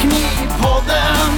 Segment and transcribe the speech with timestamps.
[0.00, 1.32] Knivpodden.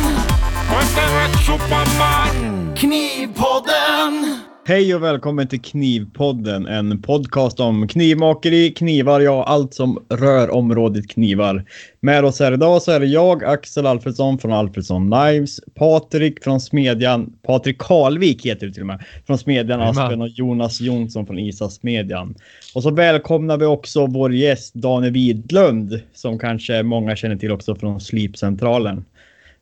[2.74, 4.55] Knivpodden.
[4.68, 11.10] Hej och välkommen till Knivpodden, en podcast om knivmakeri, knivar, ja allt som rör området
[11.10, 11.64] knivar.
[12.00, 16.60] Med oss här idag så är det jag, Axel Alfredsson från Alfredsson Knives, Patrik från
[16.60, 19.80] Smedjan, Patrik Karlvik heter det till och med, från Smedjan.
[19.80, 22.34] Aspen och Jonas Jonsson från Isa Smedjan.
[22.74, 27.74] Och så välkomnar vi också vår gäst Daniel Widlund som kanske många känner till också
[27.76, 29.04] från Slipcentralen.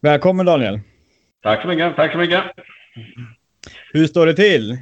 [0.00, 0.80] Välkommen Daniel!
[1.42, 1.96] Tack så mycket.
[1.96, 2.42] Tack så mycket.
[3.92, 4.78] Hur står det till?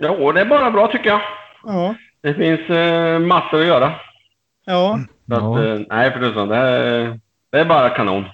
[0.00, 1.20] Jo, det är bara bra tycker jag.
[1.64, 3.92] Ja, Det finns eh, massor att göra.
[4.66, 5.64] ja, Så att, Ja.
[5.64, 6.48] eh, nej, för tusan.
[6.48, 7.20] Det är,
[7.52, 8.24] det är bara kanon.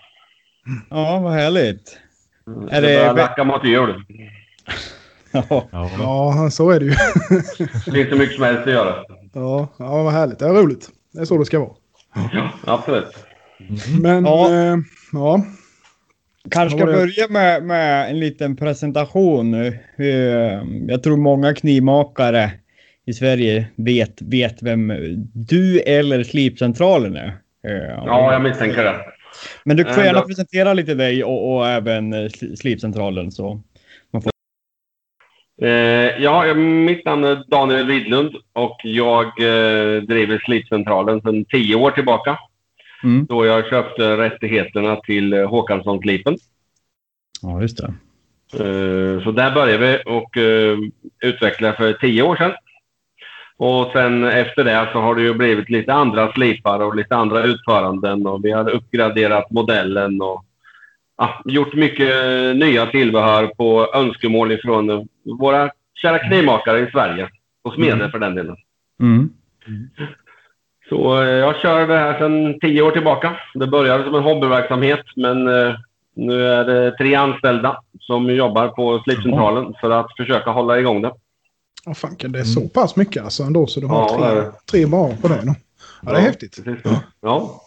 [0.91, 1.99] ja, vad härligt.
[2.47, 4.05] Mm, Är det börjar lacka mot jul.
[5.33, 5.69] Ja.
[5.99, 6.49] Ja.
[6.51, 6.95] Så är det ju.
[7.87, 8.95] Det finns så mycket som helst att göra.
[9.33, 10.39] Ja, ja vad härligt.
[10.39, 10.89] Det är roligt.
[11.13, 11.71] Det är så det ska vara.
[12.33, 13.27] Ja, absolut.
[14.03, 14.51] Men, Ja.
[14.51, 14.77] ja.
[15.13, 15.41] ja.
[16.51, 19.55] Kanske ska börja med, med en liten presentation.
[19.55, 19.73] Eh,
[20.89, 22.51] Jag tror många knivmakare
[23.07, 24.93] i Sverige vet, vet vem
[25.35, 27.27] du eller Slipcentralen är.
[27.69, 28.97] Eh, Ja, jag misstänker det.
[29.65, 33.33] Men du får Eh, gärna då- presentera lite dig och, och även eh, Sli- Slipcentralen.
[33.33, 33.61] Så.
[35.63, 35.69] Eh,
[36.23, 41.91] ja, jag- mitt namn är Daniel Widlund och jag eh, driver Slipcentralen sedan tio år
[41.91, 42.39] tillbaka.
[43.05, 43.27] Mm.
[43.27, 46.37] Då jag köpte rättigheterna till eh, Håkansson-slipen.
[47.43, 47.85] Ja, just det.
[48.65, 50.79] Eh, Så där började vi och eh,
[51.25, 52.53] utveckla för tio år sedan.
[53.59, 57.43] Och sen efter det så har det ju blivit lite andra slipar och lite andra
[57.43, 60.45] utföranden och vi har uppgraderat modellen och
[61.17, 62.11] ja, gjort mycket
[62.57, 65.09] nya tillbehör på önskemål ifrån
[65.39, 67.29] våra kära knivmakare i Sverige
[67.63, 68.11] och smeder Mm.
[68.11, 68.57] för den delen.
[69.01, 69.31] Mm.
[70.89, 73.37] Så eh, jag kör det här sedan tio år tillbaka.
[73.55, 75.75] Det började som en hobbyverksamhet men eh,
[76.17, 81.13] nu är det tre anställda som jobbar på Slipcentralen för att försöka hålla igång det.
[81.87, 84.43] Ja, fan, kan det är så pass mycket alltså ändå så du har Ja, tre,
[84.71, 85.53] tre bara på det nu.
[86.03, 86.59] Ja, det är häftigt.
[87.21, 87.63] Ja.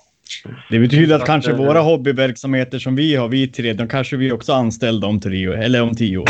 [0.70, 4.32] Det betyder att kanske eh, våra hobbyverksamheter som vi har, vi tre, de kanske vi
[4.32, 6.28] också anställda om tre år, eller om tio år.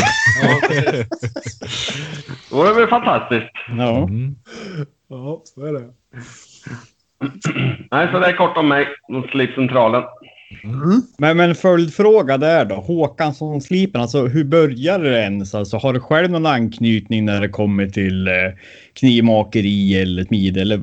[2.50, 3.50] Då är det väl fantastiskt.
[3.78, 3.96] Ja.
[3.96, 4.36] Mm.
[5.08, 5.84] Ja, så är det.
[7.90, 10.02] Nej, så det är kort om mig och Slipcentralen.
[11.18, 12.74] Men, men följdfråga där då.
[12.74, 15.54] Håkansson-slipen, alltså hur började det ens?
[15.54, 18.34] Alltså, har du själv någon anknytning när det kommer till eh,
[19.00, 20.56] knivmakeri eller smid?
[20.56, 20.76] Eller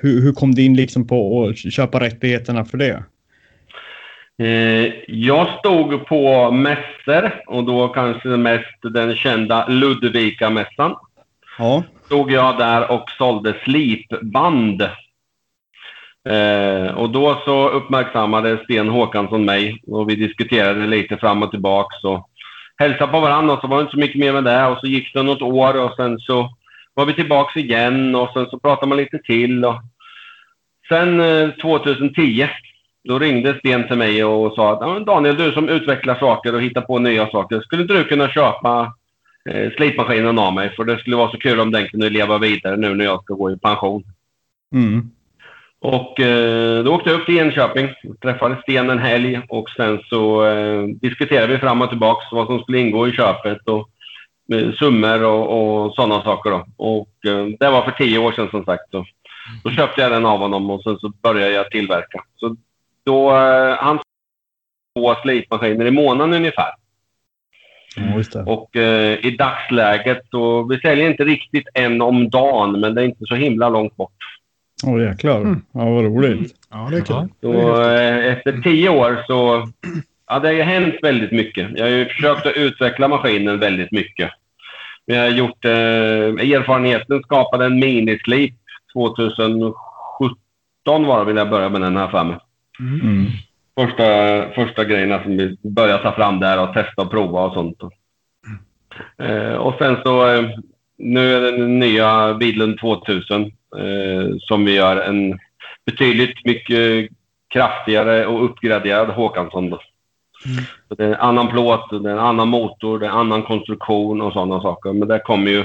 [0.00, 3.04] hur, hur kom du in liksom på att köpa rättigheterna för det?
[4.38, 10.94] Eh, jag stod på mässor och då kanske mest den kända Ludvika-mässan.
[11.58, 11.82] Ja.
[12.06, 14.82] stod jag där och sålde slipband.
[16.28, 22.04] Eh, och då så uppmärksammade Sten Håkansson mig och vi diskuterade lite fram och tillbaks
[22.04, 22.28] och
[22.76, 24.86] hälsade på varandra och så var det inte så mycket mer med det och så
[24.86, 26.56] gick det något år och sen så
[26.94, 29.80] var vi tillbaks igen och sen så pratade man lite till och
[30.88, 32.48] sen eh, 2010
[33.04, 36.80] då ringde Sten till mig och sa att Daniel, du som utvecklar saker och hittar
[36.80, 38.94] på nya saker, skulle inte du kunna köpa
[39.50, 40.70] eh, slipmaskinen av mig?
[40.76, 43.34] För det skulle vara så kul om den kunde leva vidare nu när jag ska
[43.34, 44.04] gå i pension.
[44.74, 45.10] Mm.
[45.82, 47.88] Och eh, då åkte jag upp till Enköping,
[48.22, 52.60] träffade Sten en helg och sen så eh, diskuterade vi fram och tillbaks vad som
[52.60, 53.88] skulle ingå i köpet och
[54.54, 56.50] eh, summor och, och sådana saker.
[56.50, 56.66] Då.
[56.76, 58.90] Och eh, det var för tio år sedan som sagt.
[58.90, 59.04] Så.
[59.64, 62.24] Då köpte jag den av honom och sen så började jag tillverka.
[62.36, 62.56] Så
[63.04, 64.00] då, eh, han
[64.98, 66.70] två slipmaskiner i månaden ungefär.
[68.32, 68.42] det.
[68.42, 73.06] Och eh, i dagsläget så, vi säljer inte riktigt en om dagen, men det är
[73.06, 74.12] inte så himla långt bort.
[74.86, 75.56] Åh jäklar.
[75.72, 76.54] Ja, vad roligt.
[76.70, 77.16] Ja, det är kul.
[77.16, 77.28] Ja.
[77.40, 79.68] Det är Så eh, efter tio år så,
[80.28, 81.70] ja det har ju hänt väldigt mycket.
[81.74, 84.30] Jag har ju försökt att utveckla maskinen väldigt mycket.
[85.06, 88.54] Vi har gjort, eh, erfarenheten skapade en minislip
[88.92, 89.76] 2017
[91.06, 92.36] var det vill jag börja med den här för mig.
[92.80, 93.26] Mm.
[93.80, 94.04] Första,
[94.54, 97.78] första grejerna som vi började ta fram där och testa och prova och sånt.
[99.18, 100.50] Eh, och sen så, eh,
[101.02, 105.38] nu är det den nya Widlund 2000 eh, som vi gör en
[105.86, 107.10] betydligt mycket
[107.48, 109.70] kraftigare och uppgraderad Håkansson.
[109.70, 109.80] Då.
[110.88, 113.42] Så det är en annan plåt, det är en annan motor, det är en annan
[113.42, 114.92] konstruktion och sådana saker.
[114.92, 115.64] Men det kommer ju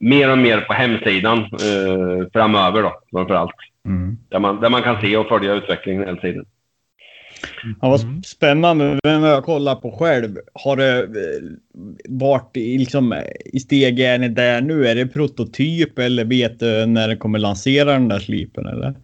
[0.00, 3.54] mer och mer på hemsidan eh, framöver då, framför allt.
[3.84, 4.18] Mm.
[4.28, 6.44] Där man, där man kan se och följa utvecklingen hela tiden.
[7.80, 8.22] Ja, vad Mm.
[8.22, 8.98] spännande.
[9.02, 10.36] Den har jag kollat på själv.
[10.54, 11.06] Har det eh,
[12.08, 13.14] varit i, liksom,
[13.44, 14.86] i steg är ni där nu?
[14.86, 18.94] Är det prototyp eller vet du när det kommer lansera den där slipen eller?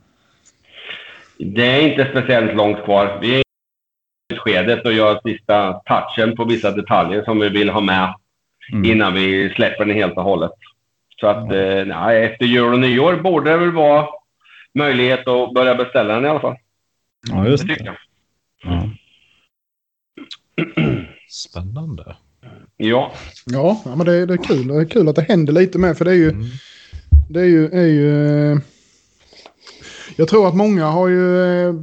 [1.38, 3.18] Det är inte speciellt långt kvar.
[3.22, 3.42] Vi är
[4.32, 8.14] i skedet och gör sista touchen på vissa detaljer som vi vill ha med
[8.72, 8.84] Mm.
[8.90, 10.50] innan vi släpper den helt och hållet.
[11.20, 14.06] Så att eh, nej, efter jul och nyår borde det väl vara
[14.74, 16.56] möjlighet att börja beställa den i alla fall.
[17.30, 17.96] Ja, Det just tycker det.
[18.62, 18.90] Ja.
[21.28, 22.16] Spännande.
[22.76, 23.12] Ja.
[23.46, 24.66] Ja, ja men det, det är kul.
[24.66, 25.98] Det är kul att det händer lite med.
[25.98, 26.30] För det är ju...
[26.30, 26.46] Mm.
[27.30, 27.68] Det är ju...
[27.68, 28.58] Är ju eh,
[30.18, 31.74] jag tror att många har ju eh,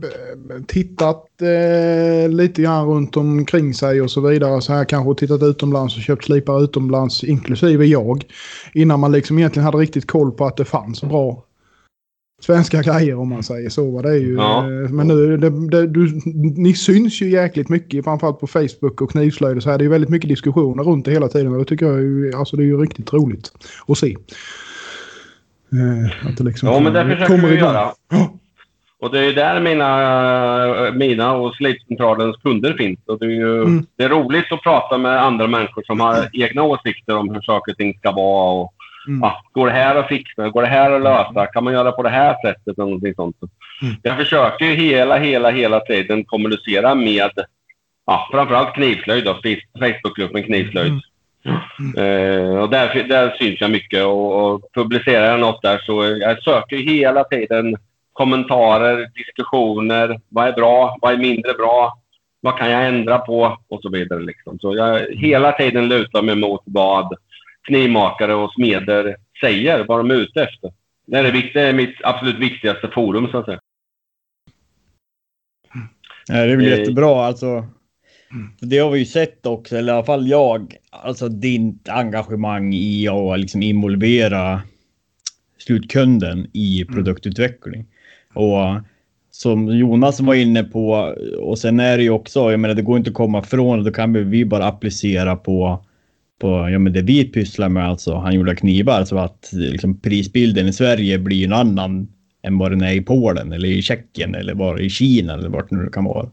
[0.68, 4.62] tittat eh, lite grann runt omkring sig och så vidare.
[4.62, 8.24] Så här kanske tittat utomlands och köpt slipar utomlands, inklusive jag.
[8.74, 11.44] Innan man liksom egentligen hade riktigt koll på att det fanns bra
[12.46, 14.02] svenska grejer om man säger så.
[14.02, 14.58] Det är ju, Ja.
[14.60, 16.22] eh, Men nu, det, det, du,
[16.58, 19.78] ni syns ju jäkligt mycket, framförallt på Facebook och knivslöjd och så här.
[19.78, 22.38] Det är ju väldigt mycket diskussioner runt det hela tiden och det tycker jag är
[22.40, 23.52] alltså det är ju riktigt roligt
[23.88, 24.16] att se.
[25.74, 27.68] Eh, att det liksom ja, men det försöker kommer vi igång.
[27.70, 27.92] göra.
[29.00, 33.00] Och det är där mina, mina och slipcentralens kunder finns.
[33.06, 33.86] Och det, är ju, Mm.
[33.96, 37.72] det är roligt att prata med andra människor som har egna åsikter om hur saker
[37.72, 38.62] och ting ska vara.
[38.62, 38.74] Och,
[39.08, 39.20] Mm.
[39.22, 40.50] ja, går det här att fixa?
[40.50, 41.46] Går det här att lösa?
[41.46, 42.78] Kan man göra på det här sättet?
[42.78, 43.36] Eller någonting sånt.
[43.82, 43.96] Mm.
[44.04, 47.32] Jag försöker hela, hela, hela tiden kommunicera med
[48.06, 49.26] ja, framförallt knivslöjd.
[49.26, 50.94] då, Face- Facebookgruppen Knivslöjd.
[51.46, 51.96] Mm.
[51.98, 56.44] Eh, och där, där syns jag mycket och, och publicerar jag något där så jag
[56.44, 57.78] söker hela tiden
[58.14, 60.20] kommentarer, diskussioner.
[60.30, 60.98] Vad är bra?
[61.02, 61.98] Vad är mindre bra?
[62.42, 63.58] Vad kan jag ändra på?
[63.70, 64.20] Och så vidare.
[64.20, 64.60] Liksom.
[64.60, 67.14] Så jag hela tiden lutar mig mot vad
[67.68, 70.74] knivmakare och smeder säger, vad de är ute efter.
[71.06, 73.60] Det är, det, är mitt absolut viktigaste forum, så att säga.
[76.28, 77.66] Ja, det är väl Eh, jättebra alltså.
[78.62, 80.76] Det har vi ju sett också, eller i alla fall jag.
[80.90, 84.62] Alltså ditt engagemang i att liksom involvera
[85.58, 87.86] slutkunden i produktutveckling.
[88.34, 88.82] Och
[89.32, 92.98] som Jonas var inne på, och sen är det ju också, jag menar det går
[92.98, 95.86] inte att komma ifrån, då kan vi bara applicera på,
[96.44, 100.74] på ja, men det vi pysslar med, alltså handgjorda knivar, så att liksom, prisbilden i
[100.74, 102.08] Sverige blir en annan
[102.44, 105.72] än vad den är i Polen eller i Tjeckien eller var i Kina eller vart
[105.72, 106.30] nu det kan vara.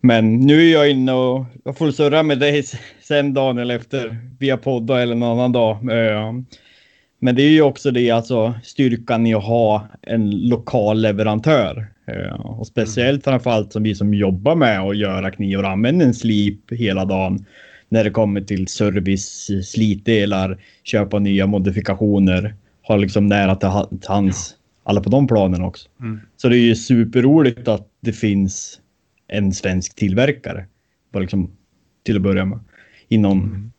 [0.00, 2.62] Men nu är jag inne och jag får surra med dig
[3.02, 5.76] sen Daniel efter via podda eller någon annan dag.
[5.90, 6.32] Eh,
[7.18, 11.86] men det är ju också det alltså styrkan i att ha en lokal leverantör.
[12.06, 16.14] Eh, och speciellt framförallt som vi som jobbar med att göra knivar och använder en
[16.14, 17.44] slip hela dagen.
[17.92, 22.54] När det kommer till service, slitdelar, köpa nya modifikationer.
[22.82, 24.54] Har liksom nära till ha- till hands
[24.84, 25.88] alla på de planen också.
[26.00, 26.20] Mm.
[26.36, 28.80] Så det är ju superroligt att det finns
[29.28, 30.66] en svensk tillverkare.
[31.12, 31.50] Bara liksom,
[32.04, 32.58] till att börja med.
[33.08, 33.72] Inom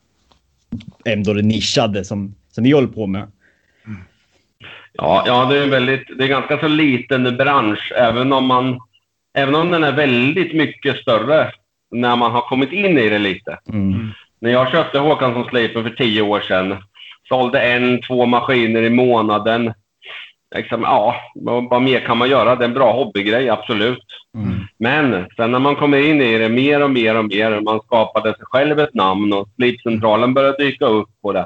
[1.06, 3.32] ändå det nischade som, som vi håller på med.
[4.94, 8.80] Ja, ja det är en väldigt, det är ganska så liten bransch, även om man,
[9.34, 11.52] även om den är väldigt mycket större
[11.94, 13.60] när man har kommit in i det lite.
[13.70, 14.12] Mm.
[14.40, 16.78] När jag köpte Håkansson Slipen för tio år sedan,
[17.30, 19.74] sålde en, två maskiner i månaden.
[20.56, 22.56] Liksom, ja, vad, vad mer kan man göra?
[22.56, 24.06] Det är en bra hobbygrej, absolut.
[24.38, 24.60] Mm.
[24.78, 28.36] Men sen när man kommer in i det mer och mer och mer, man skapade
[28.36, 31.46] sig själv ett namn och Slipcentralen började dyka upp på det.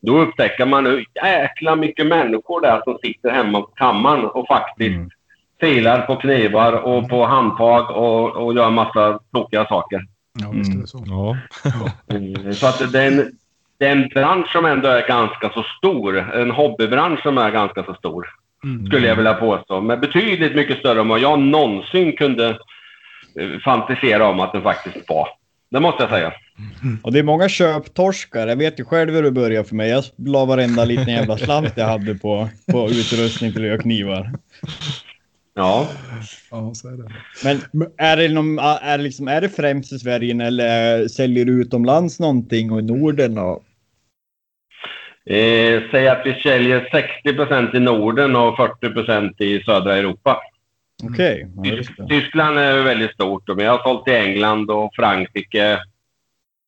[0.00, 4.96] Då upptäcker man hur jäkla mycket människor där som sitter hemma på kammaren och faktiskt
[4.96, 5.10] Mm.
[5.60, 10.00] Filar på knivar och på handtag och, och gör massa tråkiga saker.
[10.40, 11.04] Ja, visst är det så.
[11.06, 11.36] Ja.
[12.16, 13.32] Mm, Så att det är, en,
[13.78, 16.18] det är en bransch som ändå är ganska så stor.
[16.34, 18.26] En hobbybransch som är ganska så stor.
[18.64, 18.86] Mm.
[18.86, 19.80] Skulle jag vilja påstå.
[19.80, 22.48] Men betydligt mycket större än vad jag någonsin kunde
[23.40, 25.28] eh, fantisera om att den faktiskt var.
[25.70, 26.32] Det måste jag säga.
[27.02, 28.46] Och det är många köptorskar.
[28.46, 29.90] Jag vet ju själv hur det började för mig.
[29.90, 34.32] Jag la varenda liten jävla slant jag hade på, på utrustning till att göra knivar.
[35.58, 35.88] Ja.
[36.50, 37.12] Ja, så är det.
[37.44, 41.44] Men Men- är det, någon, är, det liksom, är det främst i Sverige eller säljer
[41.44, 43.38] du utomlands någonting och i Norden?
[43.38, 43.64] Och,
[45.30, 46.88] Eh, säg att vi säljer
[47.24, 50.40] 60% i Norden och 40% i södra Europa.
[51.02, 51.46] Okej.
[51.56, 52.06] Ja, Tysk- just det.
[52.08, 53.48] Tyskland är väldigt stort.
[53.48, 55.78] och Vi har sålt till England och Frankrike,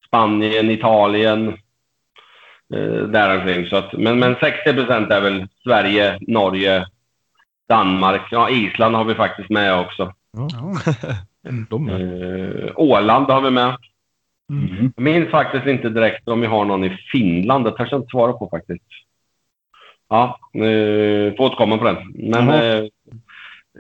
[0.07, 1.49] Spanien, Italien.
[2.75, 3.67] Eh, däromkring.
[3.67, 6.87] Så att, men, men 60% är väl Sverige, Norge,
[7.71, 8.23] Danmark.
[8.31, 10.12] Ja, Island har vi faktiskt med också.
[11.79, 12.65] Med.
[12.67, 13.77] Eh, Åland har vi med.
[14.50, 14.93] Mm.
[14.97, 17.65] Jag minns faktiskt inte direkt om vi har någon i Finland.
[17.65, 18.85] Det törs jag inte svara på faktiskt.
[20.09, 21.97] Ja, eh, får återkomma på den.
[22.15, 22.62] Men Jaha.
[22.77, 22.85] eh,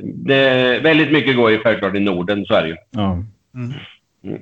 [0.02, 2.76] det, väldigt mycket går ju självklart i Norden, så är det ju.
[3.54, 3.72] Mm.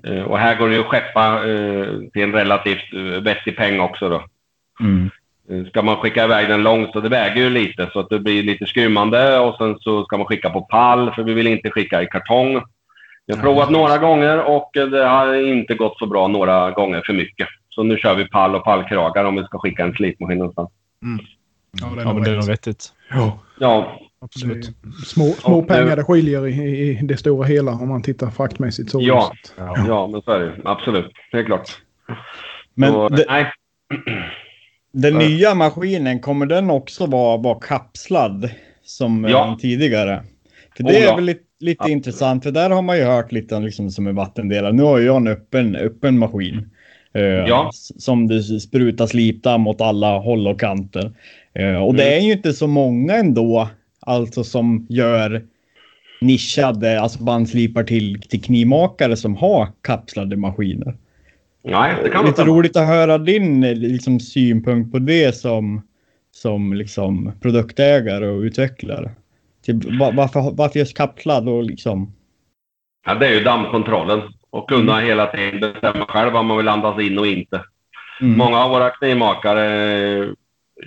[0.04, 3.80] Eh, Och här går det ju att skeppa eh, till en relativt eh, vettig peng
[3.80, 4.24] också då.
[5.48, 5.64] Mm.
[5.64, 8.18] eh, ska man skicka iväg den långt så det väger ju lite så att det
[8.18, 11.70] blir lite skrymmande och sen så ska man skicka på pall för vi vill inte
[11.70, 12.62] skicka i kartong.
[13.26, 17.12] Vi har provat några gånger och det har inte gått så bra några gånger för
[17.12, 17.48] mycket.
[17.70, 20.70] Så nu kör vi pall och pallkragar om vi ska skicka en slipmaskin någonstans.
[21.80, 22.84] Ja, det är Ja, det är nog vettigt.
[23.10, 24.62] Ja, Ja, Absolut.
[24.82, 28.02] det är små, små Och pengar det skiljer i, i, det stora hela om man
[28.02, 28.90] tittar fraktmässigt.
[28.90, 29.30] Så Ja.
[29.32, 29.54] just.
[29.88, 31.10] ja men så är det Absolut.
[31.32, 31.68] Helt klart.
[32.74, 33.52] Men så, det, nej.
[35.02, 35.28] Den Ja.
[35.28, 38.50] nya maskinen, kommer den också vara, vara kapslad
[38.84, 39.46] som eh, Ja.
[39.46, 40.22] den tidigare?
[40.76, 41.14] För Oh, det är ja.
[41.16, 41.96] väl lite, lite Absolut.
[41.96, 44.72] intressant, för där har man ju hört lite om liksom, som en vattendelare.
[44.72, 46.70] Nu har jag en öppen, öppen maskin.
[47.14, 47.70] eh, Ja.
[47.74, 51.12] Som det sprutar slipdamm åt alla håll och kanter.
[51.54, 52.18] Eh, och det Mm.
[52.22, 53.68] är ju inte så många ändå,
[54.00, 55.42] alltså som gör
[56.20, 60.94] nischade, alltså bandslipar till, till knivmakare som har kapslade maskiner.
[61.62, 65.82] Nej, det kan Lite roligt att höra din eh, liksom, synpunkt på det som,
[66.30, 69.10] som liksom, produktägare och utvecklare.
[69.66, 72.12] Typ, va- varför, varför just kapslad och liksom...
[73.06, 74.20] Ja, det är ju dammkontrollen.
[74.50, 77.60] Och kunna hela tiden bestämma själv vad man vill andas in och inte.
[78.20, 78.38] Mm.
[78.38, 79.64] Många av våra knivmakare
[80.18, 80.28] eh,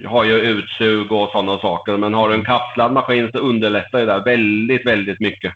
[0.06, 1.98] har ju utsug och sådana saker.
[1.98, 5.54] Men har du en kapslad maskin så underlättar det där väldigt, väldigt mycket.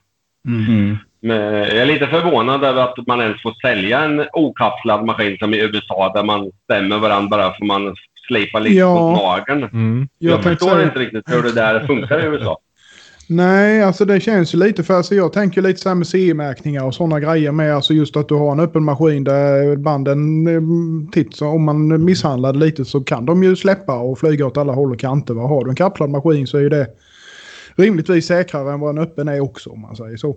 [0.47, 0.97] Mm.
[1.33, 5.57] Jag är lite förvånad över att man ens får sälja en okapslad maskin som i
[5.61, 7.95] USA där man stämmer varandra bara för man
[8.27, 8.93] slipar lite Ja.
[9.11, 9.63] mot nageln.
[9.63, 10.07] Mm.
[10.19, 12.57] Jag, Jag förstår säga- inte riktigt hur det där funkar i USA.
[13.29, 16.83] Nej, alltså det känns ju lite för alltså jag tänker lite så här med CE-märkningar
[16.85, 17.75] och sådana grejer med.
[17.75, 20.61] Alltså just att du har en öppen maskin där banden eh,
[21.11, 24.57] titt så om man misshandlar det lite så kan de ju släppa och flyga åt
[24.57, 25.33] alla håll och kanter.
[25.33, 25.41] Va?
[25.47, 26.87] Har du en kapslad maskin så är ju det
[27.75, 30.35] rimligtvis säkrare än vad en öppen är också om man säger så.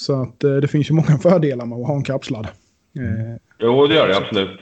[0.00, 2.44] Så att eh, det finns ju många fördelar med att ha en kapslad.
[2.98, 4.60] Eh, Jo, det gör det absolut.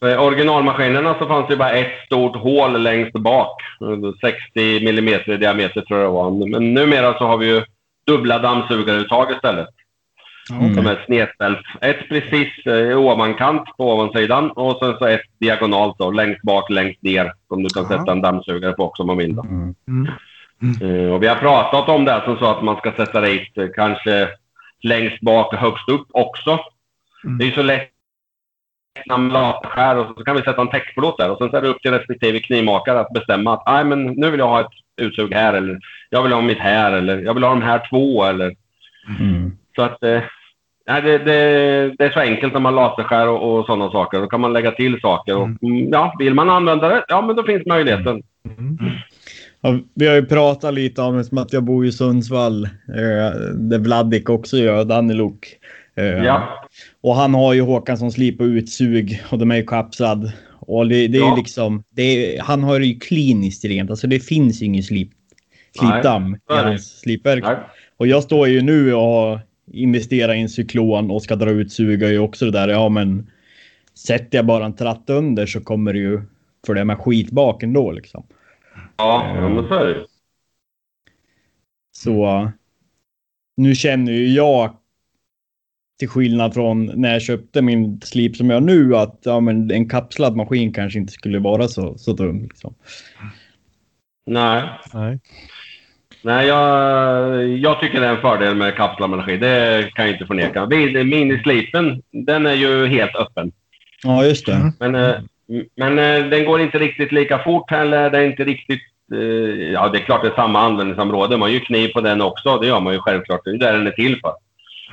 [0.00, 3.62] För originalmaskinerna så fanns det bara ett stort hål längst bak.
[4.20, 6.48] 60 millimeter i diameter tror jag det var.
[6.48, 7.62] Men numera så har vi ju
[8.06, 9.68] dubbla dammsugaruttag istället.
[10.52, 10.74] Mm.
[10.74, 11.58] Som är snedställt.
[11.80, 16.70] Ett precis eh, i ovankant på ovansidan och sen så ett diagonalt då, längst bak,
[16.70, 17.32] längst ner.
[17.48, 17.98] Som du kan Ja.
[17.98, 19.36] sätta en dammsugare på också om man vill.
[19.36, 19.42] Då.
[19.42, 19.74] Mm.
[19.88, 21.06] Mm.
[21.06, 23.58] Eh, och vi har pratat om det här som så att man ska sätta dit
[23.58, 24.28] eh, kanske
[24.82, 26.58] längst bak och högst upp också.
[27.24, 27.38] Mm.
[27.38, 27.90] Det är ju så lätt
[29.06, 31.62] när man latskär och så kan vi sätta en täckplåt där och sen så är
[31.62, 34.72] det upp till respektive knivmakare att bestämma att Nej, men nu vill jag ha ett
[35.02, 38.24] utsug här eller jag vill ha mitt här eller jag vill ha de här två
[38.24, 38.54] eller
[39.20, 39.52] Mm.
[39.76, 40.22] så att eh,
[40.86, 44.20] nej, det, det, det är så enkelt när man laserskär och, och sådana saker.
[44.20, 47.36] Då kan man lägga till saker och mm, ja, vill man använda det, ja men
[47.36, 48.22] då finns möjligheten.
[48.58, 48.78] Mm.
[49.60, 52.64] Ja, vi har ju pratat lite om som att jag bor i Sundsvall.
[52.64, 55.56] Eh, där Vladik också gör, Dannelok.
[55.94, 56.66] Eh, Ja.
[57.00, 60.32] Och han har ju Håkansson slip och utsug och de är ju kapslad.
[60.58, 61.36] Och det, det är ju Ja.
[61.36, 63.90] liksom, det är, han har det ju kliniskt rent.
[63.90, 65.10] Alltså det finns ju ingen slip,
[65.78, 66.54] slipdamm i det.
[66.54, 67.44] hans slipverk.
[67.96, 69.40] Och jag står ju nu och har
[69.72, 72.68] investerat i en cyklon och ska dra ut suga ju också det där.
[72.68, 73.30] Ja men
[73.94, 76.20] sätter jag bara en tratt under så kommer det ju
[76.66, 78.22] följa med skit bak ändå liksom.
[78.96, 80.06] Ja, ja, men så är det.
[81.92, 82.50] Så
[83.56, 84.76] nu känner ju jag
[85.98, 89.70] till skillnad från när jag köpte min slip som jag har nu att ja, men
[89.70, 92.42] en kapslad maskin kanske inte skulle vara så, så dum.
[92.42, 92.74] Liksom.
[94.26, 94.62] Nej.
[94.94, 95.20] Nej.
[96.22, 99.40] Nej, jag, jag tycker det är en fördel med kapslad maskin.
[99.40, 100.66] Det kan jag inte förneka.
[101.04, 103.52] Minislipen, den är ju helt öppen.
[104.02, 104.72] Ja, just det.
[104.78, 105.14] Men, eh,
[105.76, 108.10] men eh, den går inte riktigt lika fort heller.
[108.10, 108.82] Det är inte riktigt...
[109.14, 111.36] eh, Ja, det är klart det är samma användningsområde.
[111.36, 112.58] Man gör ju kniv på den också.
[112.58, 113.40] Det gör man ju självklart.
[113.44, 114.32] Det är där den är till för.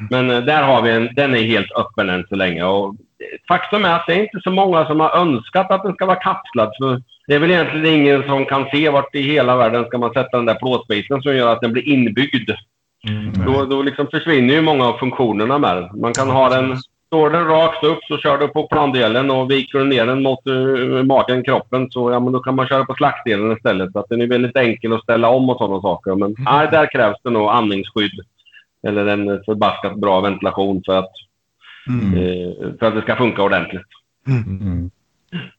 [0.09, 1.09] Men eh, där har vi en...
[1.15, 2.63] Den är helt öppen än så länge.
[2.63, 2.95] Och
[3.47, 6.19] faktum är att det är inte så många som har önskat att den ska vara
[6.19, 6.69] kapslad.
[6.73, 10.13] Så det är väl egentligen ingen som kan se vart i hela världen ska man
[10.13, 12.51] sätta den där plåtbiten som gör att den blir inbyggd.
[13.09, 13.31] Mm.
[13.45, 16.01] Då, då liksom försvinner ju många av funktionerna med den.
[16.01, 16.77] Man kan ha den...
[17.07, 20.47] Står den rakt upp så kör du på plandelen och viker du ner den mot
[20.47, 23.91] uh, magen, kroppen, så ja, men då kan man köra på slaktdelen istället.
[23.91, 26.15] Så att den är väldigt enkel att ställa om och sådana saker.
[26.15, 28.19] Men nej, där krävs det nog andningsskydd.
[28.87, 31.11] Eller en förbaskat bra ventilation för att,
[31.87, 32.13] Mm.
[32.13, 33.87] eh, för att det ska funka ordentligt.
[34.27, 34.91] Mm.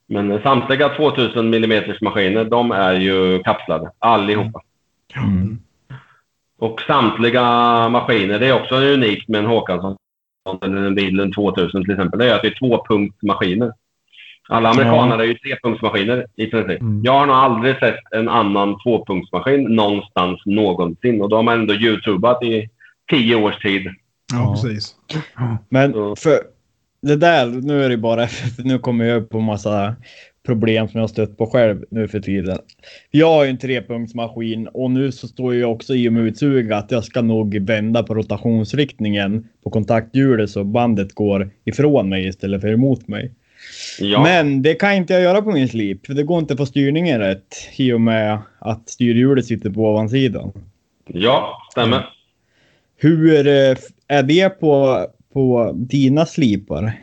[0.07, 3.91] Men eh, samtliga 2000 mm maskiner, de är ju kapslade.
[3.99, 4.61] Allihopa.
[5.15, 5.59] Mm.
[6.59, 7.43] Och samtliga
[7.89, 9.97] maskiner, det är också unikt med en Håkansson
[10.61, 13.71] eller en Widlund 2000 till exempel, det är att det är tvåpunktsmaskiner.
[14.51, 16.81] Alla amerikanare är ju trepunktsmaskiner i princip.
[16.81, 17.01] Mm.
[17.03, 21.21] Jag har nog aldrig sett en annan tvåpunktsmaskin någonstans någonsin.
[21.21, 22.69] Och då har man ändå youtubat i
[23.11, 23.85] tio års tid.
[23.85, 23.91] Ja,
[24.33, 24.51] Ja.
[24.53, 24.95] precis.
[25.69, 26.39] Men Så- för
[27.01, 29.95] det där, nu är det bara för nu kommer jag upp på massa
[30.49, 32.57] problem som jag har stött på själv nu för tiden.
[33.11, 36.73] Jag har ju en trepunktsmaskin och nu så står jag också i och med utsug
[36.73, 42.61] att jag ska nog vända på rotationsriktningen på kontakthjulet så bandet går ifrån mig istället
[42.61, 43.31] för emot mig.
[43.99, 44.23] Ja.
[44.23, 46.65] Men det kan inte jag göra på min slip för det går inte att få
[46.65, 50.51] styrningen rätt i och med att styrhjulet sitter på ovansidan.
[51.07, 52.05] ja, stämmer.
[52.97, 53.77] Hur eh,
[54.07, 56.93] är det på, på dina slipar?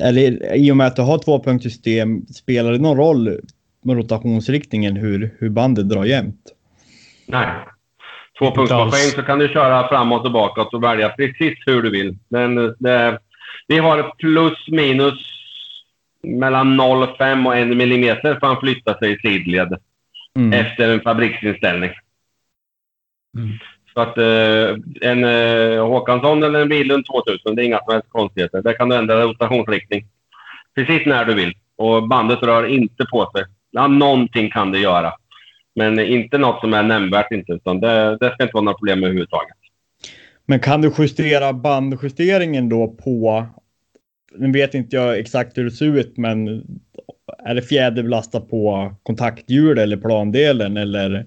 [0.00, 3.40] Eller i och med att du har tvåpunktssystem, spelar det någon roll
[3.84, 6.52] med rotationsriktningen hur, hur bandet drar jämnt?
[7.26, 7.48] Nej.
[8.38, 12.18] Tvåpunktsmaskin så kan du köra framåt och bakåt och välja precis hur du vill.
[12.28, 13.18] Men det,
[13.66, 15.14] vi har ett plus minus
[16.22, 19.78] mellan 0,5 och 1 millimeter för att flytta sig i sidled
[20.38, 20.52] Mm.
[20.52, 21.90] efter en fabriksinställning.
[23.36, 23.58] Mm.
[23.94, 24.76] Så att eh,
[25.10, 28.62] en eh, Håkansson eller en Bilund 2000, det är inga som helst konstigheter.
[28.62, 30.06] Där kan du ändra rotationsriktning
[30.74, 31.52] precis när du vill.
[31.76, 33.44] Och bandet rör inte på sig.
[33.70, 35.12] Ja, någonting kan det göra.
[35.74, 39.04] Men inte något som är nämnvärt inte, utan det, det ska inte vara några problem
[39.04, 39.56] överhuvudtaget.
[40.46, 43.46] Men kan du justera bandjusteringen då på...
[44.36, 46.64] Nu vet inte jag exakt hur det ser ut, men
[47.44, 51.26] är det fjäderbelastat på kontakthjul eller plandelen eller?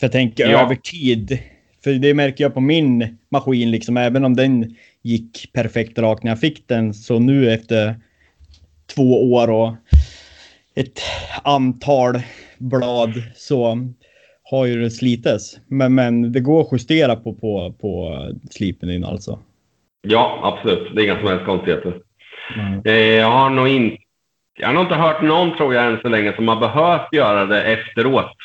[0.00, 0.64] För jag tänker Ja.
[0.64, 1.38] över tid.
[1.84, 6.30] För det märker jag på min maskin, liksom även om den gick perfekt rakt när
[6.30, 7.94] jag fick den, så nu efter
[8.94, 9.74] två år och
[10.74, 11.00] ett
[11.44, 12.22] antal
[12.58, 13.88] blad så
[14.42, 15.58] har ju det slites.
[15.66, 18.18] Men, men det går att justera på, på, på
[18.50, 19.38] slipen din alltså.
[20.02, 20.94] Ja, absolut.
[20.94, 21.94] Det är inga som helst konstigheter.
[22.56, 22.80] Mm.
[23.16, 23.96] Jag har nog inte...
[24.58, 27.46] Jag har nog inte hört någon, tror jag, än så länge som har behövt göra
[27.46, 28.36] det efteråt.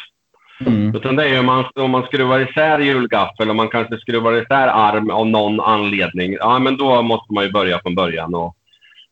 [0.66, 0.96] Mm.
[0.96, 4.42] Utan det är ju om man, om man skruvar isär hjulgaffel och man kanske skruvar
[4.42, 6.34] isär arm av någon anledning.
[6.40, 8.56] Ja, men då måste man ju börja från början och,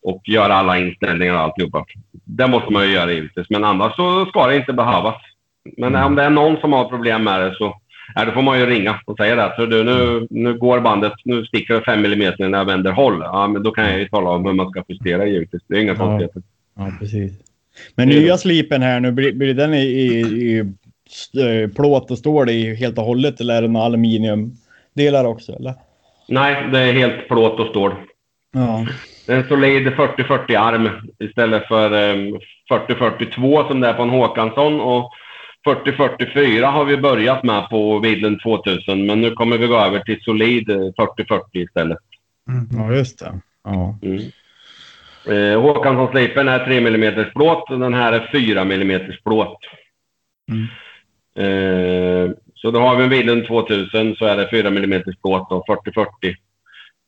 [0.04, 1.86] och göra alla inställningar och alltihopa.
[2.12, 5.16] Det måste man ju göra givetvis, men annars så ska det inte behövas.
[5.78, 7.80] Men om det är någon som har problem med det så
[8.16, 9.54] ja, då får man ju ringa och säga det.
[9.56, 13.20] Så du, nu, nu går bandet, nu sticker det 5 mm när jag vänder håll.
[13.22, 15.62] Ja, men då kan jag ju tala om hur man ska justera givetvis.
[15.68, 15.98] Det är inga Ja.
[15.98, 16.42] konstigheter.
[16.76, 17.32] Ja, precis.
[17.96, 20.74] Men nya slipen här nu, blir, blir den i, i, i
[21.76, 25.52] plåt och stål i helt och hållet eller är det några aluminiumdelar också?
[25.52, 25.74] Eller?
[26.28, 27.94] Nej, det är helt plåt och stål.
[28.54, 28.86] Ja.
[29.28, 32.38] En solid 40-40 arm istället för eh,
[32.70, 34.82] 40-42 som det är på en Håkansson.
[34.82, 35.12] Och
[35.68, 40.22] 40-44 har vi börjat med på Vidlen 2000, men nu kommer vi gå över till
[40.22, 41.98] solid eh, 40-40 istället.
[42.72, 43.40] ja, just det.
[43.64, 43.98] Ja.
[44.02, 44.22] Mm.
[45.26, 49.60] Eh, Håkansson-slipen är 3 mm plåt och den här är 4 mm plåt.
[50.52, 50.68] Mm.
[51.40, 55.68] Eh, så då har vi en Vidlund 2000 så är det 4 mm plåt och
[55.68, 56.08] 40-40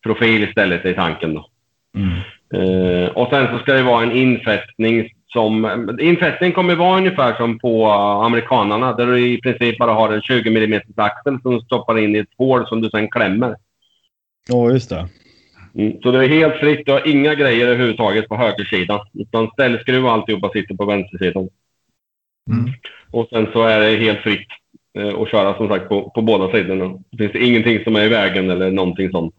[0.03, 1.33] profil istället i tanken.
[1.33, 1.49] Då.
[1.97, 2.17] Mm.
[2.53, 5.97] Eh, och sen så ska det vara en infästning som...
[6.01, 7.87] Infästning kommer vara ungefär som på
[8.25, 12.15] amerikanarna där du i princip bara har en 20 mm axel som du stoppar in
[12.15, 13.55] i ett hål som du sen klämmer.
[14.49, 15.07] ja, just det.
[15.75, 16.01] Mm.
[16.01, 16.85] Så det är helt fritt.
[16.85, 18.99] Du har inga grejer överhuvudtaget på högersidan.
[19.13, 21.49] Utan ställskruv och alltihopa sitter på vänstersidan.
[22.49, 22.73] Mm.
[23.11, 24.47] Och sen så är det helt fritt
[24.97, 26.99] eh, att köra som sagt på, på båda sidorna.
[27.11, 29.35] Det finns ingenting som är i vägen eller någonting sånt.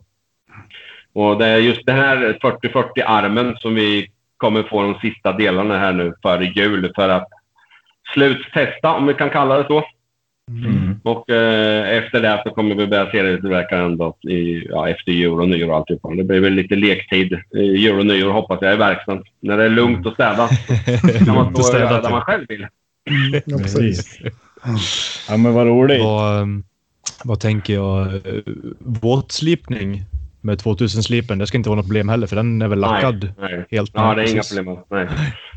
[1.12, 5.78] Och det är just den här 40-40 armen som vi kommer få de sista delarna
[5.78, 7.28] här nu före jul för att
[8.14, 9.84] sluttesta, om vi kan kalla det så.
[10.50, 11.00] Mm.
[11.02, 15.40] Och eh, efter det så kommer vi börja serietillverka den då i, ja, efter jul
[15.40, 16.14] och nyår och alltihopa.
[16.14, 17.38] Det blir väl lite lektid.
[17.52, 19.24] Jul och nyår hoppas jag i verkstaden.
[19.40, 20.50] När det är lugnt och städat
[21.26, 22.66] kan man stå och göra det man själv vill.
[23.46, 24.18] Ja, precis.
[25.28, 26.02] Ja, men vad roligt.
[26.02, 26.64] Vad, ehm,
[27.24, 28.06] vad tänker jag?
[28.06, 28.42] Eh,
[28.78, 30.04] Våtslipning
[30.40, 33.52] med 2000-slipen, det ska inte vara något problem heller för den är väl lackad Nej,
[33.56, 33.64] nej.
[33.70, 33.90] helt.
[33.94, 34.78] Ja, det är inga problem.
[34.90, 35.08] Nej.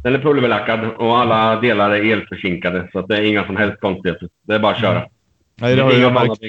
[0.04, 2.90] Den är pulverlackad och alla delar är elförsinkade.
[2.92, 4.30] Så att det är inga som helst konstigheter.
[4.48, 5.06] Det är bara att köra.
[5.56, 6.42] Nej, det har jag märkt,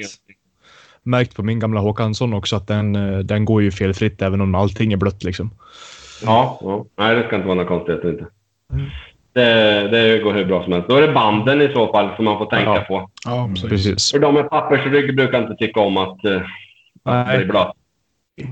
[1.03, 4.55] märkt på min gamla Håkansson också att den, eh, den går ju felfritt även om
[4.55, 5.51] allting är blött liksom.
[6.25, 6.87] Ja, ja.
[6.99, 8.27] Nej, det ska inte vara några konstigheter inte.
[8.73, 8.87] Mm.
[9.41, 10.89] Det, det går hur bra som helst.
[10.89, 12.85] Då är det banden i så fall som man får tänka Ja.
[12.89, 13.11] på.
[13.25, 13.69] Ja, precis.
[13.71, 14.11] Precis.
[14.13, 16.37] För de med pappersrygg brukar inte tycka om att, eh,
[17.05, 17.39] att Nej.
[17.39, 17.73] det är blött.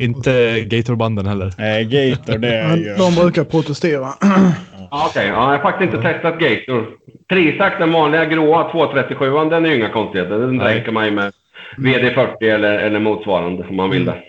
[0.01, 1.53] Inte Gatorbanden heller.
[1.59, 2.95] Nej, Gator det är ju...
[2.95, 4.09] De brukar protestera.
[4.91, 6.87] Okej, ja, jag har faktiskt inte testat Gator.
[7.31, 10.39] Trisac, den vanliga gråa 237 den är ju inga konstigheter.
[10.39, 10.75] Den Nej.
[10.79, 11.33] räcker man ju med
[11.79, 14.23] VD40 eller, eller motsvarande om man vill det.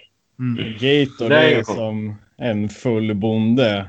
[0.80, 3.86] Gator Det är det är som en full bonde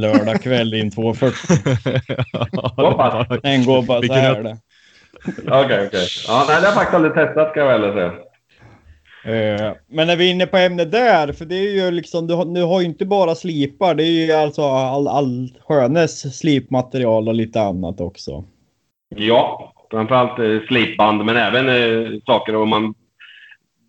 [0.00, 1.36] lördag kväll i en 240.
[2.76, 3.40] Så pass?
[3.42, 4.56] Den går bara så här.
[5.46, 6.06] Okej, okej.
[6.28, 8.12] Ja, nej, det har jag faktiskt aldrig testat ska jag väl säga.
[9.26, 12.34] Eh, men när vi är inne på ämnet där, för det är ju liksom, du
[12.34, 17.28] har, du har ju inte bara slipar, det är ju alltså all, all skönes slipmaterial
[17.28, 18.44] och lite annat också.
[19.08, 22.94] Ja, framförallt eh, slipband, men även eh, saker om man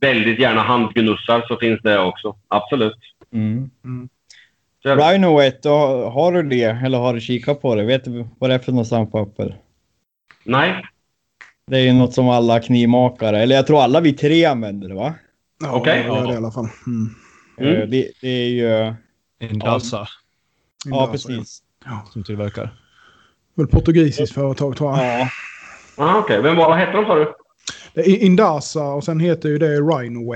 [0.02, 2.36] väldigt gärna handgnussar så finns det också.
[2.48, 2.98] Absolut.
[3.34, 3.70] Mm.
[3.84, 4.10] Mm.
[4.88, 5.14] Så är det.
[5.14, 5.70] Rhino Wet, då,
[6.10, 7.84] har du det eller har du kikat på det?
[7.84, 9.58] Vet du vad det är för något sandpapper?
[10.44, 10.86] Nej,
[11.68, 14.96] Det är ju något som alla knivmakare, eller jag tror alla vi tre använder det
[14.96, 15.14] va?
[15.64, 16.04] Ja, Okej.
[16.08, 16.68] gör det i alla fall.
[16.88, 17.10] Mm.
[17.60, 17.82] Mm.
[17.82, 18.94] Eh, Det, det är ju...
[19.50, 20.08] Indasa
[20.86, 21.60] Ja, precis.
[21.86, 22.08] Ja.
[22.14, 22.70] som tillverkar.
[23.56, 25.20] Väl portugisiskt företag tror jag.
[25.20, 25.30] Ja.
[25.98, 26.42] ah, okej.
[26.42, 27.34] Men vad hette de sa du?
[27.94, 30.36] Det är Indasa och sen heter ju det Rhino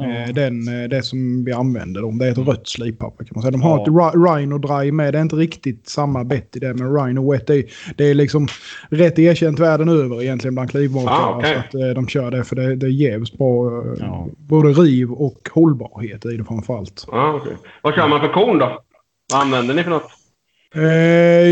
[0.00, 2.00] Eh, Den, eh, det som vi använder.
[2.02, 2.18] Dem.
[2.18, 3.50] Det är ett rött slipapper kan man säga.
[3.50, 4.08] De har Ja.
[4.08, 5.14] ett Rhino Dry med.
[5.14, 6.74] Det är inte riktigt samma bett i det.
[6.74, 7.64] Men Rhino Wet det är,
[7.96, 8.48] det är liksom
[8.88, 11.16] rätt erkänt världen över egentligen bland klivmakare.
[11.16, 11.42] Ah.
[11.42, 13.84] Så att eh, de kör det för det, det jävligt bra.
[14.00, 14.28] Ja.
[14.38, 17.06] Både riv och hållbarhet i det framförallt.
[17.12, 17.56] Ah, okej.
[17.82, 18.78] Vad kör man för korn då?
[19.32, 20.10] Vad använder ni för något?
[20.74, 20.82] Eh,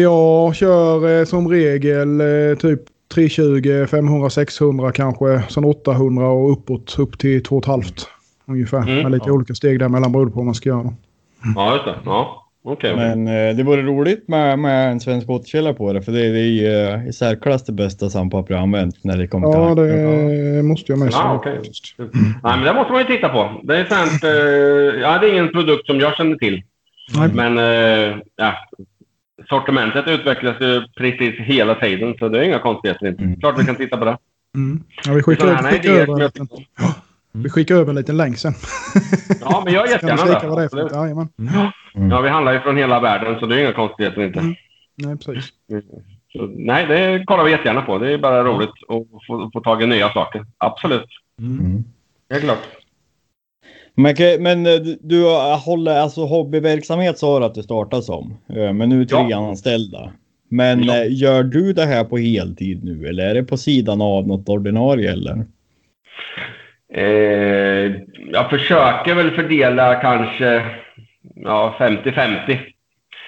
[0.01, 2.81] jag kör eh, som regel eh, typ
[3.15, 5.43] 320, 500, 600 kanske.
[5.49, 8.07] Sen 800 och uppåt upp till 2,5
[8.53, 8.83] ungefär.
[8.83, 9.33] Mm, med lite ja.
[9.33, 10.95] olika steg däremellan beroende på vad man ska göra.
[11.55, 11.95] Ja, just det.
[12.05, 12.97] Ja, okej.
[12.97, 16.41] Men eh, det vore roligt med, med en svensk återkälla på det, för det, det
[16.41, 19.75] är ju eh, i särklass det bästa sandpapper jag använt när det kommer till Ja,
[19.75, 21.95] det måste jag med Ja, faktiskt.
[21.99, 22.09] Nej,
[22.43, 23.61] men det måste man ju titta på.
[23.63, 24.25] Det är sant.
[24.25, 26.63] Eh, ja, det är ingen produkt som jag känner till.
[27.15, 27.29] Nej.
[27.35, 28.55] Men eh, ja,
[29.49, 33.07] sortimentet utvecklas ju precis hela tiden, så det är inga konstigheter.
[33.07, 33.41] Mm.
[33.41, 34.19] Klart vi kan titta på det.
[34.55, 34.83] Mm.
[35.05, 36.33] Ja, vi skickar, Sådana skickar, idéer över jag
[37.33, 38.55] tycker vi skickar över en liten länk sen.
[39.41, 40.65] Ja, men jag Kan du jättegärna kika vad det det.
[40.65, 40.85] är för något?
[40.93, 40.93] Absolut.
[40.93, 41.29] Jajamän.
[42.11, 44.41] Ja, vi handlar ju från hela världen, så det är inga konstigheter inte.
[44.95, 45.53] Nej, precis.
[46.33, 47.99] Så, nej, det kollar vi jättegärna på.
[47.99, 50.47] Det är bara roligt att få, få tag i nya saker.
[50.59, 51.09] Absolut.
[51.39, 51.85] Mm.
[52.29, 52.59] Det är klart.
[53.95, 55.25] Men, men eh, du, du
[55.65, 58.35] håller alltså hobbyverksamhet sa du att du startade som.
[58.49, 59.49] Eh, Men nu är tre Ja.
[59.49, 60.13] anställda.
[60.49, 60.97] Men Ja.
[61.05, 64.49] eh, gör du det här på heltid nu eller är det på sidan av något
[64.49, 65.45] ordinarie eller?
[66.95, 67.93] Eh,
[68.33, 70.65] jag försöker väl fördela kanske
[71.35, 72.59] ja, 50-50.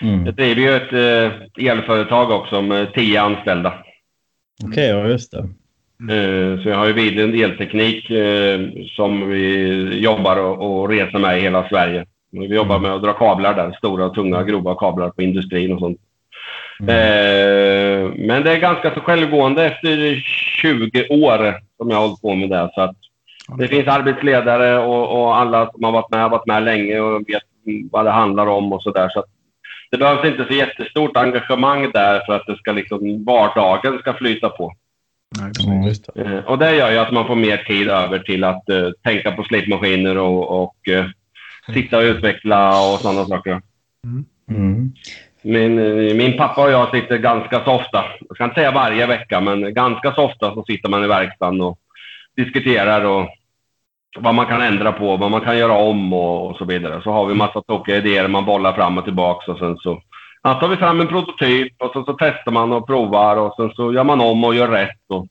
[0.00, 0.26] Mm.
[0.26, 3.74] Jag driver ju ett eh, elföretag också med 10 anställda.
[4.64, 5.48] Okej, ja just det.
[6.10, 8.60] Eh, så jag har ju Vidlund Elteknik eh,
[8.96, 12.06] som vi jobbar och, och reser med i hela Sverige.
[12.30, 15.98] Vi jobbar med att dra kablar där, stora, tunga, grova kablar på industrin och sånt.
[16.80, 20.14] Eh, men det är ganska så självgående efter
[20.60, 22.70] 20 år som jag har hållit på med det.
[22.74, 22.96] Så att
[23.48, 27.20] det finns arbetsledare och, och alla som har varit med har varit med länge och
[27.28, 27.42] vet
[27.90, 29.08] vad det handlar om och sådär.
[29.08, 29.24] Så
[29.90, 34.48] det behövs inte så jättestort engagemang där för att det ska liksom, vardagen ska flyta
[34.48, 34.74] på.
[35.86, 36.22] Just det.
[36.22, 39.32] Eh, och det gör ju att man får mer tid över till att eh, tänka
[39.32, 41.06] på slipmaskiner och, och eh,
[41.74, 43.62] sitta och utveckla och sådana saker.
[44.50, 44.92] Mm.
[45.42, 49.06] Min, eh, min pappa och jag sitter ganska så ofta, jag ska inte säga varje
[49.06, 51.78] vecka, men ganska så ofta så sitter man i verkstaden och
[52.36, 53.28] diskuterar och
[54.18, 57.00] vad man kan ändra på, vad man kan göra om och, och så vidare.
[57.02, 60.02] Så har vi massa tokiga idéer man bollar fram och tillbaka och sen så
[60.42, 63.70] ja, tar vi fram en prototyp och så, så testar man och provar och sen
[63.70, 65.00] så gör man om och gör rätt.
[65.08, 65.26] Och,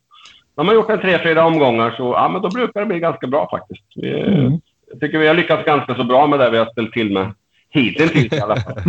[0.58, 3.28] när man gjort en tre, fyra omgångar så ja, men då brukar det bli ganska
[3.28, 3.84] bra faktiskt.
[3.96, 4.60] Vi, Mm.
[4.92, 7.32] Jag tycker vi har lyckats ganska så bra med det vi har ställt till med
[7.70, 8.74] hittills i alla fall.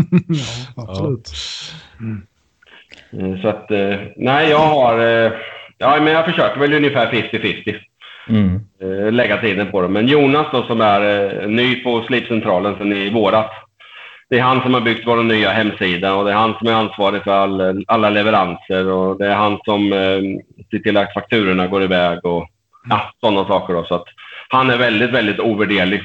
[0.76, 1.30] ja, absolut.
[3.12, 4.98] Eh, Så att, eh, nej, jag har...
[4.98, 5.32] eh,
[5.78, 7.76] Ja, men jag försöker väl ungefär 50-50
[8.28, 8.60] Mm.
[8.82, 9.88] eh, lägga tiden på det.
[9.88, 11.00] Men Jonas då, som är
[11.42, 13.50] eh, ny på Slipcentralen sedan i våras.
[14.30, 16.72] Det är han som har byggt vår nya hemsida och det är han som är
[16.72, 20.20] ansvarig för all, alla leveranser och det är han som eh,
[20.70, 22.48] ser till att fakturorna går iväg och
[22.88, 23.74] ja, sådana saker.
[23.74, 23.84] Då.
[23.84, 24.06] Så att
[24.48, 26.02] han är väldigt, väldigt ovärderlig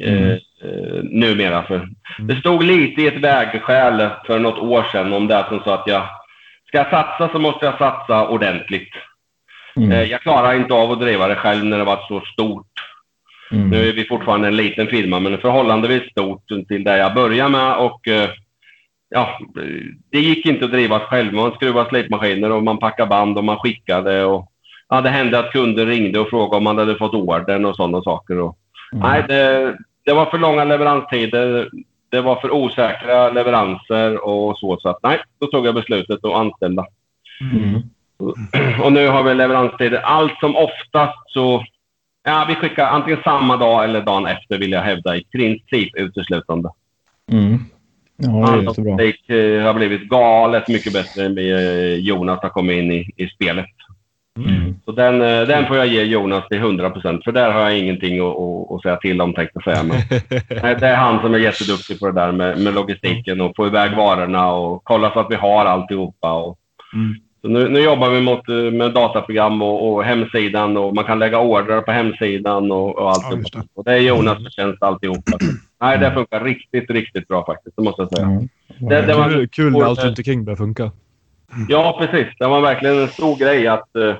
[0.00, 0.30] eh, Mm.
[0.62, 1.62] eh, numera.
[1.62, 5.74] För det stod lite i ett vägskäl för något år sedan om det som sa
[5.74, 6.02] att jag
[6.68, 8.92] ska jag satsa så måste jag satsa ordentligt.
[9.78, 10.10] Eh, Mm.
[10.10, 12.66] Jag klarar inte av att driva det själv när det varit så stort.
[13.52, 13.68] Mm.
[13.70, 17.76] Nu är vi fortfarande en liten firma, men förhållandevis stort till där jag började med.
[17.76, 18.30] Och, eh,
[19.08, 19.38] ja,
[20.10, 21.32] det gick inte att driva själv.
[21.34, 24.24] Man skruvade slipmaskiner och man packade band och man skickade.
[24.24, 24.52] Och,
[24.88, 28.02] ja, det hände att kunder ringde och frågade om man hade fått ordern och sådana
[28.02, 28.38] saker.
[28.38, 28.58] Och,
[28.92, 29.10] Mm.
[29.10, 31.70] Nej, det, det var för långa leveranstider.
[32.10, 34.78] Det var för osäkra leveranser och så.
[34.80, 36.86] Så att, nej, då tog jag beslutet att anställa.
[37.40, 37.82] Mm.
[38.82, 39.98] Och nu har vi leveranstider.
[39.98, 41.64] Allt som oftast så...
[42.24, 46.70] Ja, vi skickar antingen samma dag eller dagen efter vill jag hävda i princip uteslutande.
[47.32, 47.58] Mm.
[48.16, 48.74] Ja.
[48.98, 53.28] Det eh, har blivit galet mycket bättre än eh, Jonas har kommit in i, i
[53.28, 53.66] spelet.
[54.38, 54.74] Mm.
[54.84, 57.78] Så den, eh, den får jag ge Jonas till 100 procent, för där har jag
[57.78, 59.82] ingenting att, att, säga till om, tänkte jag säga.
[59.82, 60.00] Men,
[60.80, 63.96] det är han som är jätteduktig på det där med, med logistiken och få iväg
[63.96, 66.32] varorna och kolla så att vi har alltihopa.
[66.32, 66.58] Och,
[66.92, 67.14] Mm.
[67.42, 71.18] Så nu, nu jobbar vi mot, eh, med dataprogram och, och hemsidan och man kan
[71.18, 73.26] lägga order på hemsidan och, och allt.
[73.30, 73.62] Ja, det.
[73.74, 75.38] och det är Jonas förtjänst alltihopa.
[75.40, 75.46] Så,
[75.80, 78.26] nej, det funkar riktigt, riktigt bra faktiskt, det måste jag säga.
[78.26, 78.48] Mm.
[78.78, 80.90] Det, det var, Kul, kul när allt runt omkring börjar funka.
[81.68, 82.26] Ja, precis.
[82.38, 84.14] Det var verkligen en stor grej att, eh,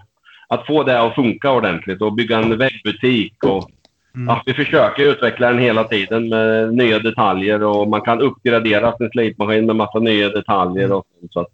[0.49, 3.45] att få det att funka ordentligt och bygga en webbbutik.
[3.45, 3.71] Och,
[4.15, 4.29] Mm.
[4.29, 9.11] ja, vi försöker utveckla den hela tiden med nya detaljer och man kan uppgradera sin
[9.11, 10.93] slipmaskin med massa nya detaljer.
[10.93, 11.47] Och, så att,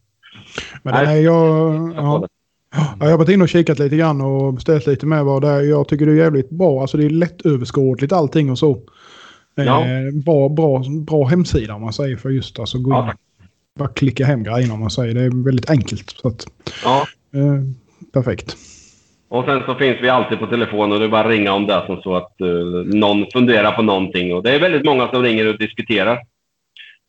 [0.82, 2.28] Men den är jag, ja,
[2.76, 5.48] ja, jag har varit inne och kikat lite grann och beställt lite med vad det
[5.48, 5.60] är.
[5.60, 6.80] Jag tycker det är jävligt bra.
[6.80, 8.78] Alltså det är lättöverskådligt allting och så.
[9.54, 9.80] Ja.
[9.80, 13.16] Eh, bra, bra, bra hemsida om man säger för just alltså gå Ja, in.
[13.78, 15.14] Bara klicka hem grejerna om man säger.
[15.14, 16.10] Det är väldigt enkelt.
[16.10, 16.46] Så att,
[16.84, 17.06] ja.
[17.34, 17.60] eh,
[18.12, 18.56] perfekt.
[19.28, 21.66] Och sen så finns vi alltid på telefon och det är bara att ringa om
[21.66, 22.46] det som så att eh,
[22.84, 24.34] någon funderar på någonting.
[24.34, 26.18] Och det är väldigt många som ringer och diskuterar.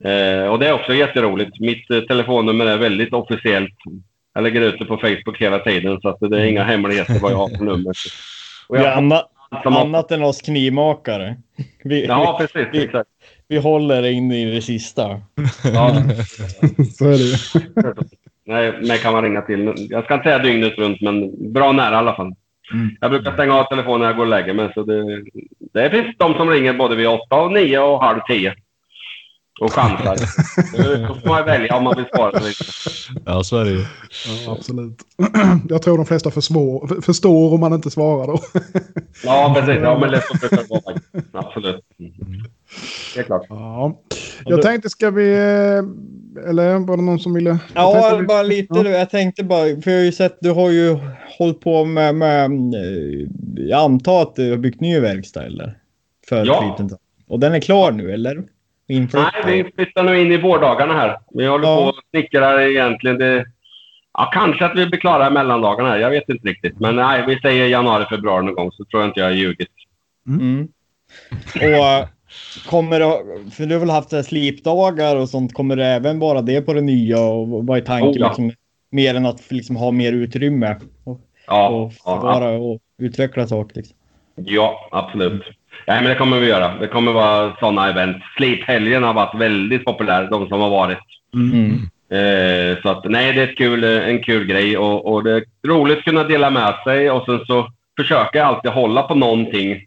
[0.03, 1.59] Eh, och det är också jätteroligt.
[1.59, 3.73] Mitt eh, telefonnummer är väldigt officiellt.
[4.33, 7.31] Jag lägger ut det på Facebook hela tiden så att det är inga hemligheter vad
[7.31, 7.93] jag har för nummer.
[8.67, 9.21] Och Vi jag, är anna,
[9.63, 11.35] som- annat än oss knivmakare.
[11.83, 12.83] Vi, ja, precis.
[12.83, 13.09] Exakt.
[13.47, 15.21] vi håller in i det sista.
[15.73, 15.95] Ja,
[16.97, 18.05] Så är det
[18.45, 19.87] nej, mig kan man ringa till.
[19.89, 22.33] Jag ska inte säga dygnet runt, men bra nära i alla fall.
[22.73, 22.89] Mm.
[23.01, 24.71] Jag brukar stänga av telefonen när jag går och lägger mig.
[24.73, 25.23] Så det,
[25.73, 28.53] det finns de som ringer både vid åtta och nio och halv tio.
[29.61, 30.15] Och chansar.
[31.07, 32.63] Då får man välja om man vill svara eller inte.
[33.25, 33.85] Ja, så är det ju.
[34.45, 34.97] Ja, absolut.
[35.69, 38.39] Jag tror de flesta försvår, förstår om man inte svarar då.
[39.23, 39.81] Ja, precis.
[39.83, 40.97] Ja, men lätt att brukar det vara.
[41.45, 41.81] Absolut.
[41.99, 42.11] Mm.
[43.13, 43.45] Det är klart.
[43.49, 43.99] Ja.
[44.45, 45.33] Jag tänkte, ska vi...
[45.33, 47.57] eh, Eller var det någon som ville...
[47.73, 48.73] Ja, tänkte- bara lite.
[48.75, 48.89] Ja.
[48.89, 50.97] Jag tänkte bara, för jag har ju sett, du har ju
[51.37, 55.77] hållit på med, med eh, jag antar att du har byggt ny verkstad eller?
[56.29, 56.77] För Ja.
[57.27, 58.43] Och den är klar nu eller?
[58.87, 59.31] Inflyttad?
[59.45, 61.17] Nej, vi flyttar nu in i vårdagarna här.
[61.33, 61.75] Vi håller Ja.
[61.77, 63.17] på och snickrar egentligen.
[63.17, 63.45] Det,
[64.13, 65.99] ja, kanske att vi blir klara i mellandagarna här.
[65.99, 66.79] Jag vet inte riktigt.
[66.79, 69.67] Men nej, vi säger januari, februari någon gång så tror jag inte jag har ljugit.
[70.27, 70.67] Mm.
[71.55, 72.07] Och eh,
[72.69, 76.61] kommer det, för du har väl haft slipdagar och sånt, kommer det även vara det
[76.61, 78.27] på det nya och vad är tanken Oh, ja.
[78.27, 78.51] liksom,
[78.89, 83.97] mer än att liksom ha mer utrymme och, Ja, och ja, och utveckla saker liksom.
[84.35, 85.43] ja absolut.
[85.87, 86.73] Nej, men det kommer vi göra.
[86.79, 88.17] Det kommer vara sådana event.
[88.37, 90.99] Sliphelgen har varit väldigt populär, de som har varit.
[91.33, 91.89] Mm.
[92.09, 95.43] Eh, så att nej, det är ett kul, en kul grej och, och det är
[95.67, 97.67] roligt att kunna dela med sig och sen så
[97.99, 99.81] försöker jag alltid hålla på någonting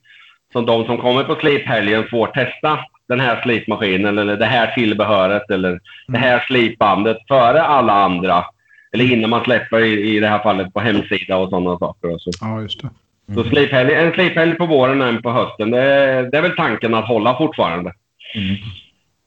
[0.52, 5.50] som de som kommer på sliphelgen får testa den här slipmaskinen eller det här tillbehöret
[5.50, 8.44] eller det här slipbandet före alla andra.
[8.92, 12.14] Eller innan man släpper i, i det här fallet på hemsida och sådana saker.
[12.14, 12.30] Och så.
[12.40, 12.88] Ja, just det.
[13.34, 15.70] Så sliphelg, en sliphelg på våren och en på hösten.
[15.70, 17.92] Det är, det är väl tanken att hålla fortfarande.
[18.34, 18.56] Mm.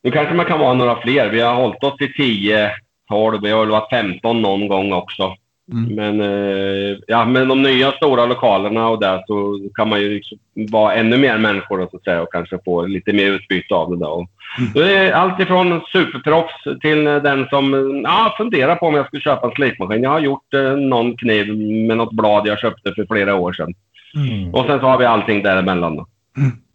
[0.04, 1.30] Nu kanske man kan vara några fler.
[1.30, 2.72] Vi har hållit oss till 10,
[3.10, 5.36] 12, vi har väl varit 15 någon gång också.
[5.72, 5.96] Mm.
[5.96, 10.38] Men, eh, ja, men de nya stora lokalerna och där så kan man ju liksom
[10.54, 13.92] vara ännu mer människor då, så att säga, och kanske få lite mer utbyte av
[13.92, 13.98] det.
[13.98, 14.12] Då.
[14.12, 14.28] Och
[14.74, 19.48] Det är allt ifrån superproffs till den som ja, funderar på om jag skulle köpa
[19.48, 20.04] en slipmaskin.
[20.04, 23.74] Jag har gjort eh, någon kniv med något blad jag köpte för flera år sedan.
[24.16, 24.54] Mm.
[24.54, 25.96] Och sen så har vi allting däremellan.
[25.96, 26.08] Då.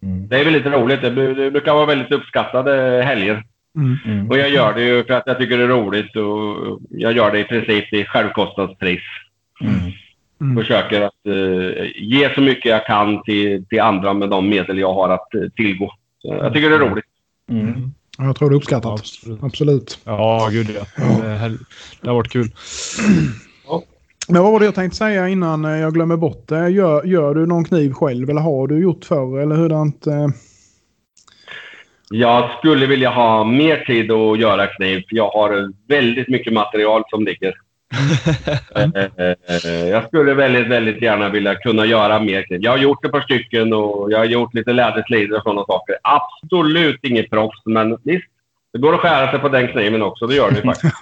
[0.03, 0.29] Mm.
[0.29, 1.03] Det är väl lite roligt.
[1.03, 3.44] Det bru- det brukar vara väldigt uppskattade helger.
[3.79, 3.96] Mm.
[4.05, 4.31] Mm.
[4.31, 7.33] Och jag gör det ju för att jag tycker det är roligt och jag gör
[7.33, 9.01] det i princip till självkostnadspris.
[9.61, 9.75] Mm.
[10.40, 10.57] Mm.
[10.57, 14.94] Försöker att eh, ge så mycket jag kan till, till andra med de medel jag
[14.94, 15.92] har att eh, tillgå.
[16.22, 17.05] Så jag tycker det är roligt.
[17.51, 17.92] Mm.
[18.18, 18.92] Ja, Jag tror det är uppskattat.
[19.01, 19.42] Absolut.
[19.42, 19.99] Absolut.
[20.05, 21.05] Ja, gud ja.
[21.22, 21.59] Det,
[22.01, 22.46] det har varit kul.
[24.29, 26.69] Men vad var det jag tänkte säga innan eh, jag glömmer bort det?
[26.69, 30.07] Gör, gör du någon kniv själv eller har du gjort förr eller hurdant?
[30.07, 30.29] Eh?
[32.11, 35.03] Jag skulle vilja ha mer tid att göra kniv.
[35.09, 37.55] för Jag har väldigt mycket material som ligger.
[38.75, 42.61] Eh, jag skulle väldigt, väldigt gärna vilja kunna göra mer kniv.
[42.62, 45.97] Jag har gjort ett par stycken och jag har gjort lite läderslider och sådana saker.
[46.03, 48.27] Absolut inget proffs, men visst.
[48.73, 50.27] Det går att skära sig på den kniven också.
[50.27, 50.95] Det gör det faktiskt.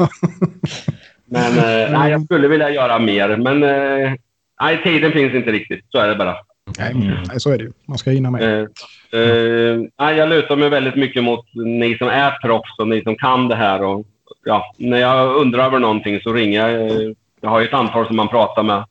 [1.26, 3.36] Men eh, nej, jag skulle vilja göra mer.
[3.36, 4.12] Men eh,
[4.60, 5.84] nej, tiden finns inte riktigt.
[5.88, 6.36] Så är det bara.
[6.78, 6.94] Nej,
[7.28, 7.72] nej, så är det ju.
[7.88, 8.42] Man ska hinna med.
[8.42, 13.02] Eh, eh, nej, jag lutar mig väldigt mycket mot ni som är proffs och ni
[13.02, 13.82] som kan det här.
[13.82, 14.06] Och,
[14.44, 16.90] ja, när jag undrar över någonting så ringer jag.
[16.90, 18.84] eh, Jag har ju ett antal som man pratar med.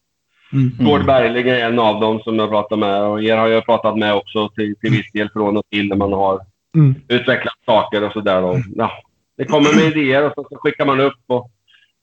[0.53, 0.71] Mm.
[0.79, 3.01] Gård Bergling är en av dem som jag pratar med.
[3.01, 5.95] Och er har jag pratat med också till, till viss del från och till när
[5.95, 6.39] man har
[6.75, 6.95] Mm.
[7.07, 8.63] utvecklat saker och sådär.
[8.75, 8.91] Ja,
[9.37, 11.13] det kommer med idéer och så, så skickar man upp.
[11.27, 11.49] Och,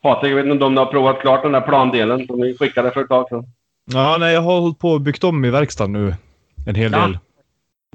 [0.02, 2.90] Patrik, jag vet inte om du har provat klart den där plandelen som vi skickade
[2.90, 3.44] för ett tag sedan?
[3.92, 6.14] Ja, nej, jag har hållit på och byggt om i verkstaden nu
[6.66, 6.98] en hel Ja.
[7.06, 7.18] del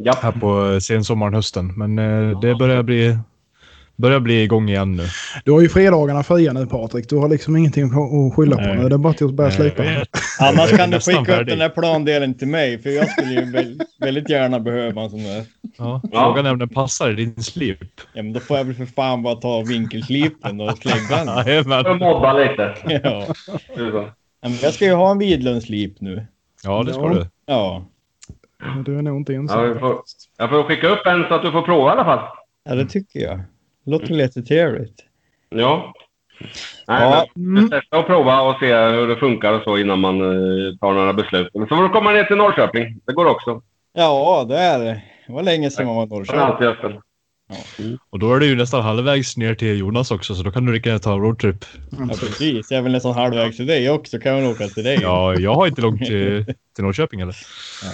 [0.02, 0.13] Ja.
[0.22, 1.74] här på sensommaren, hösten.
[1.78, 3.18] Men eh, det börjar bli,
[3.95, 5.03] börjar bli igång igen nu.
[5.45, 7.10] Du har ju fredagarna fria nu Patrik.
[7.10, 8.89] Du har liksom ingenting att skylla på nu.
[8.89, 9.84] Det är bara till att börja slipa.
[10.39, 13.81] Annars kan du skicka upp den där plandelen till mig, för jag skulle ju väl,
[13.99, 15.43] väldigt gärna behöva en sån där.
[15.77, 17.79] Ja, frågan är om den passar i din slip.
[18.13, 21.71] Ja, men då får jag väl för fan bara ta vinkelslipen och slägga den.
[21.73, 22.75] Att mobba lite.
[23.03, 23.25] Ja.
[24.41, 26.25] Men jag ska ju ha en Widlundslip nu.
[26.63, 27.10] Ja, det ska Ja.
[27.13, 27.27] du.
[27.45, 27.86] Ja.
[28.73, 29.79] Men Du är nog inte Ja, ensam.
[29.79, 29.97] får,
[30.38, 32.19] jag får skicka upp en så att du får prova i alla fall.
[32.69, 33.39] ja, det tycker jag.
[33.86, 34.95] Låter lite trevligt.
[35.50, 35.93] Ja.
[36.88, 37.26] Nej, Ja.
[37.36, 40.93] men testa och prova och se hur det funkar och så innan man eh, tar
[40.93, 41.50] några beslut.
[41.54, 43.00] Men så får du komma ner till Norrköping.
[43.06, 43.62] Det går också.
[43.93, 45.02] Ja, det är det.
[45.28, 46.39] Det var länge sedan man var i Norrköping.
[46.41, 46.93] alltid öppen.
[48.10, 50.74] Och då är det ju nästan halvvägs ner till Jonas också, så då kan du
[50.74, 51.65] lika gärna ta en roadtrip.
[51.91, 52.71] Ja, precis.
[52.71, 54.19] Jag är väl nästan halvvägs till dig också.
[54.19, 55.00] Kan jag åka till dig?
[55.02, 56.45] Ja, jag har inte långt till,
[56.76, 57.36] till Norrköping eller?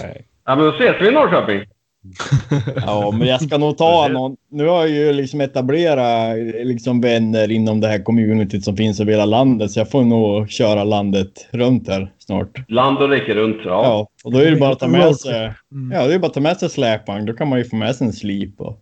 [0.02, 0.26] Nej.
[0.44, 1.60] Ja, men då ses vi i Norrköping.
[2.86, 4.36] Ja, men jag ska nog ta någon.
[4.50, 9.12] Nu har jag ju liksom etablerat liksom vänner inom det här communityt som finns över
[9.12, 9.70] hela landet.
[9.70, 12.70] Så jag får nog köra landet runt här snart.
[12.70, 13.60] Land och rike runt.
[13.64, 13.84] Ja.
[13.84, 15.52] Ja, och då är det bara att ta med sig.
[15.72, 16.00] Mm.
[16.00, 17.26] Ja, det är bara att ta med sig släpvagn.
[17.26, 18.78] Då kan man ju få med sig en slip och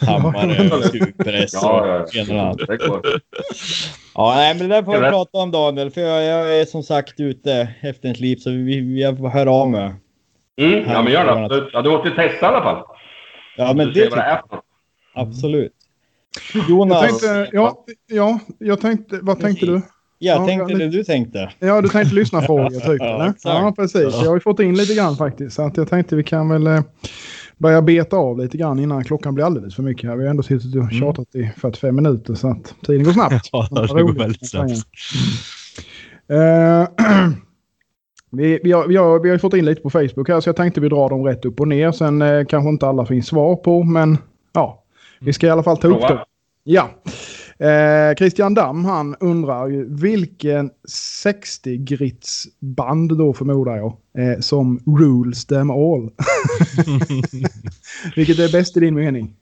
[0.00, 2.56] hammare och skruvpress Ja, ja, och annan.
[2.56, 3.00] Det går.
[4.14, 5.90] Ja, nej, men det där får vi prata om Daniel.
[5.90, 9.28] För jag, jag är som sagt ute efter en slip så vi, vi, jag får
[9.28, 9.90] höra av mig.
[10.60, 11.32] Mm, ja, men gör det.
[11.32, 11.70] absolut.
[11.72, 12.82] Ja, du måste ju testa i alla fall.
[13.56, 14.60] Ja, men Du det det jag
[15.14, 15.72] absolut.
[16.54, 19.72] Jag Jonas, tänkte, ja, ja, jag tänkte, vad tänkte du?
[19.72, 19.82] jag
[20.18, 21.50] Ja, tänkte men- det du tänkte.
[21.58, 23.24] Ja, du tänkte lyssna frågor typ Ja, eller?
[23.30, 23.44] exakt.
[23.44, 24.02] Ja, precis.
[24.14, 25.56] Jag har ju fått in lite grann faktiskt.
[25.56, 26.80] Så att jag tänkte vi kan väl eh,
[27.58, 30.16] börja beta av lite grann innan klockan blir alldeles för mycket här.
[30.16, 33.48] Vi har ändå suttit och tjatat i 45 minuter så att tiden går snabbt.
[33.52, 34.72] Ja, det går väldigt snabbt.
[38.30, 40.56] Vi, vi, har, vi, har, vi har fått in lite på Facebook här så jag
[40.56, 41.92] tänkte vi drar dem rätt upp och ner.
[41.92, 44.18] Sen eh, kanske inte alla finns svar på men
[44.52, 44.82] ja,
[45.20, 46.18] vi ska i alla fall ta upp dem.
[46.64, 46.90] Ja.
[47.66, 54.80] Eh, Christian Damm han undrar ju vilken 60 grits band då förmodar jag eh, som
[54.98, 56.10] rules them all.
[58.16, 59.34] Vilket är bäst i din mening?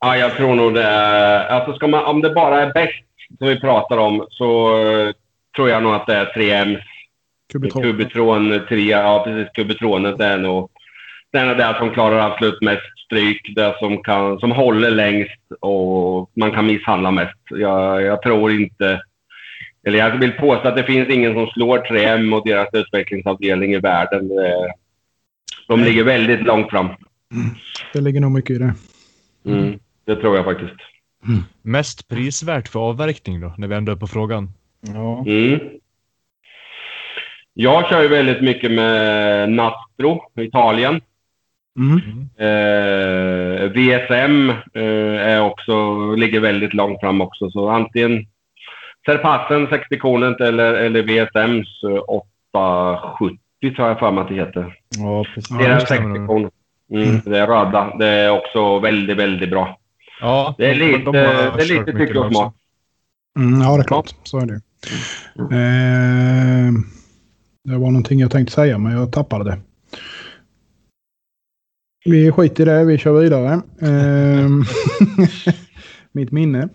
[0.00, 1.46] Ja, jag tror nog det är...
[1.48, 3.04] Alltså man, om det bara är bäst
[3.38, 5.12] som vi pratar om så eh,
[5.56, 6.78] tror jag nog att det är 3M.
[7.52, 7.82] Kubitron.
[7.82, 8.80] Kubitron 3.
[8.80, 9.52] Ja, precis.
[9.52, 10.70] Kubitronet är nog
[11.32, 13.54] det, är det som klarar absolut mest stryk.
[13.54, 17.38] Det som, kan, som håller längst och man kan misshandla mest.
[17.50, 19.00] Jag, jag tror inte...
[19.86, 23.78] Eller jag vill påstå att det finns ingen som slår 3M och deras utvecklingsavdelning i
[23.78, 24.30] världen.
[25.68, 26.88] De ligger väldigt långt fram.
[27.92, 28.74] Det ligger nog mycket i det.
[29.46, 30.76] Mm, det tror jag faktiskt.
[31.62, 34.50] Mest prisvärt för avverkning då, när vi ändå är på frågan?
[34.80, 35.24] Ja.
[37.56, 37.72] Mm.
[37.72, 41.00] Jag kör ju väldigt mycket med Nastro, Italien.
[41.78, 41.98] Mm.
[42.38, 47.50] Eh, VSM eh, är också, ligger väldigt långt fram också.
[47.50, 48.26] Så antingen
[49.06, 54.74] Serpassen 60 kornet eller, eller VSMs eh, 870 tror jag för mig att det heter.
[54.98, 55.48] ja, precis.
[55.58, 56.28] Det är det den stämmer 60 nog.
[56.28, 56.52] kornet.
[56.92, 57.96] Mm, det är röda.
[57.98, 59.78] Det är också väldigt, väldigt bra.
[60.20, 61.12] Ja, Det är lite, de har
[61.56, 62.54] det är lite tycke och smak.
[63.38, 64.10] Mm, ja, det är klart.
[64.22, 64.60] Så är det.
[65.38, 66.72] Eh,
[67.66, 69.58] det var någonting jag tänkte säga, men jag tappade det.
[72.04, 73.52] Vi skiter i det, vi kör vidare.
[73.82, 74.48] Eh,
[76.12, 76.68] mitt minne.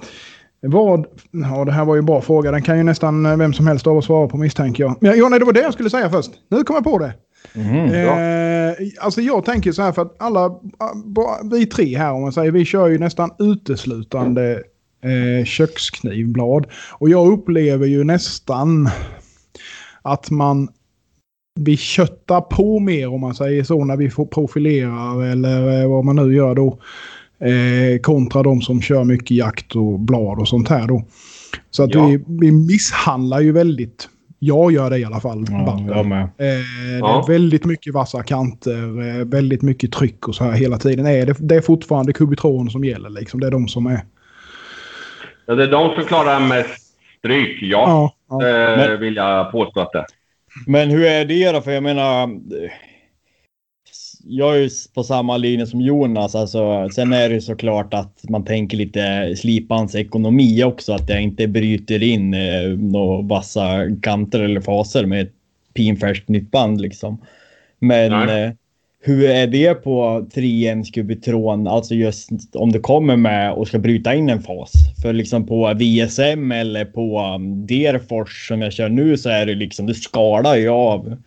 [0.62, 2.52] Vad, ja det här var ju en bra fråga.
[2.52, 4.96] Den kan ju nästan vem som helst av oss svara på misstänker jag.
[5.02, 6.32] Ja, ja, nej, det var det jag skulle säga först.
[6.50, 7.14] Nu kom jag på det.
[7.54, 7.94] Mhm.
[7.94, 10.60] Eh, alltså jag tänker så här för att alla,
[11.06, 14.64] bara vi tre här om man säger, vi kör ju nästan uteslutande
[15.04, 16.66] eh, köksknivblad.
[16.92, 18.90] Och jag upplever ju nästan
[20.02, 20.70] att man,
[21.60, 26.06] vi köttar på mer om man säger så när vi får profilerar eller eh, vad
[26.06, 26.80] man nu gör då.
[27.48, 31.04] Eh, kontra de som kör mycket jakt och blad och sånt här då.
[31.72, 32.06] Så att Ja.
[32.08, 34.10] vi, vi misshandlar ju väldigt.
[34.40, 35.46] Jag gör det i alla fall.
[35.50, 36.22] Ja, jag med.
[36.24, 37.24] Eh, Det Ja.
[37.24, 41.06] är väldigt mycket vassa kanter, eh, väldigt mycket tryck och så här hela tiden.
[41.06, 43.40] Är det, det är fortfarande kubitron som gäller liksom.
[43.40, 44.02] Det är de som är...
[45.46, 46.82] Ja, det är de som klarar mest
[47.20, 48.14] stryk, ja.
[48.30, 48.48] Ja, ja.
[48.48, 50.06] Eh, Men- vill jag påstå att det.
[50.68, 51.62] Men hur är det då?
[51.62, 52.30] För jag menar,
[54.24, 56.36] jag är ju på samma linje som Jonas.
[56.36, 60.94] Alltså, sen är det ju såklart att man tänker lite slipans ekonomi också.
[60.94, 65.34] Att jag inte bryter in eh, några vassa kanter eller faser med ett
[65.74, 67.22] pinfärskt nytt band liksom.
[67.80, 68.52] Men eh,
[69.04, 71.68] hur är det på 3 Scubitron?
[71.68, 74.72] Alltså just om det kommer med och ska bryta in en fas.
[75.02, 79.56] För liksom på VSM eller på um, Derfors som jag kör nu så är det
[79.56, 81.18] liksom, det skalar ju av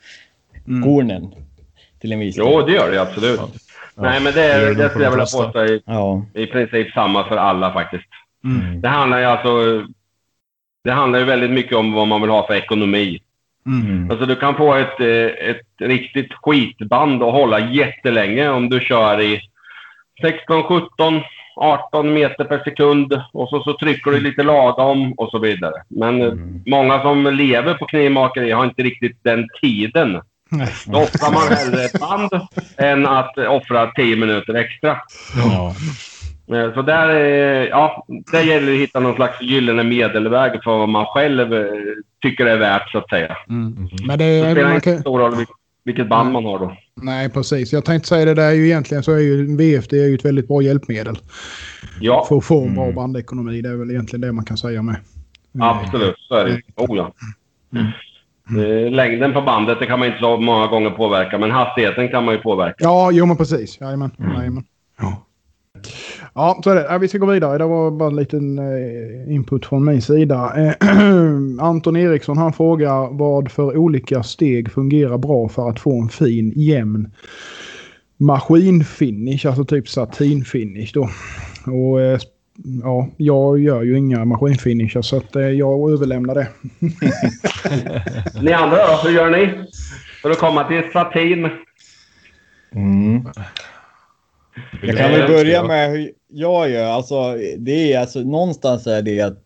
[0.69, 0.83] mm.
[0.83, 1.35] kornen.
[2.01, 3.41] Till en viss Jo, det gör det absolut.
[3.41, 4.03] Ja.
[4.03, 6.27] Nej, men det, är, det skulle jag vilja påstå är ja.
[6.35, 8.09] i princip samma för alla faktiskt.
[8.45, 8.81] Mm.
[8.81, 9.51] Det handlar ju alltså...
[10.85, 13.21] Det handlar ju väldigt mycket om vad man vill ha för ekonomi.
[13.67, 14.11] Mm.
[14.11, 19.21] Alltså du kan få ett, eh, ett riktigt skitband och hålla jättelänge om du kör
[19.21, 19.41] i
[20.21, 21.21] 16, 17,
[21.57, 25.83] 18 meter per sekund och så, så trycker du lite lagom och så vidare.
[25.89, 26.63] Men eh, mm.
[26.67, 30.21] många som lever på knivmakeri har inte riktigt den tiden.
[30.87, 32.31] Då offrar man hellre ett band
[32.77, 34.97] än att offra 10 minuter extra.
[35.37, 35.75] Ja.
[36.53, 37.11] Eh, så där,
[37.69, 41.67] ja, där gäller det att hitta någon slags gyllene medelväg för vad man själv eh,
[42.23, 43.37] tycker är värt, så att säga.
[43.49, 43.89] Mm.
[44.07, 45.01] Men det, det spelar inte kan...
[45.01, 45.47] stor roll
[45.85, 46.77] vilket band man har då.
[46.95, 47.73] Nej, precis.
[47.73, 50.25] Jag tänkte säga det där är ju egentligen så är ju VFD är ju ett
[50.25, 51.19] väldigt bra hjälpmedel.
[52.01, 52.25] Ja.
[52.29, 52.95] För att få en bra mm.
[52.95, 53.63] bandekonomi.
[53.63, 54.97] Det är väl egentligen det man kan säga med.
[55.61, 56.61] Absolut, så är det.
[56.77, 57.13] Oh ja.
[57.73, 57.87] Mm.
[58.51, 58.93] Mm.
[58.93, 62.35] Längden på bandet det kan man inte så många gånger påverka, men hastigheten kan man
[62.35, 62.77] ju påverka.
[62.79, 63.81] Ja, jo men precis.
[63.81, 64.11] Jajamän.
[64.19, 64.35] Mm.
[64.35, 64.65] Jajamän.
[64.99, 65.27] Ja.
[66.35, 66.99] Ja, så är det.
[66.99, 67.59] Vi ska gå vidare.
[67.59, 70.53] Det var bara en liten eh, input från min sida.
[71.61, 76.53] Anton Eriksson han frågar vad för olika steg fungerar bra för att få en fin
[76.57, 77.11] jämn
[78.17, 81.09] maskinfinish, alltså typ satinfinish då.
[81.67, 82.19] Och eh,
[82.83, 86.49] ja, jag gör ju inga maskinfinishar så att eh, jag överlämnar det.
[88.43, 89.09] ni andra då?
[89.09, 89.71] Hur gör ni?
[90.23, 91.49] För att komma till satin?
[92.75, 93.25] Mm.
[94.83, 96.87] Jag kan väl börja med hur jag gör.
[96.87, 99.45] Alltså, det är alltså någonstans är det att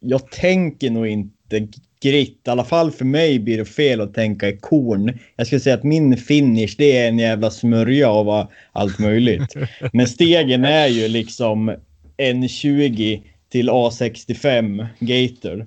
[0.00, 1.68] jag tänker nog inte
[2.02, 2.40] grit.
[2.46, 5.18] I alla fall för mig blir det fel att tänka i korn.
[5.36, 9.54] Jag skulle säga att min finish det är en jävla smörja av allt möjligt.
[9.92, 11.74] Men stegen är ju liksom
[12.18, 13.22] N20
[13.52, 15.66] till A65 Gator.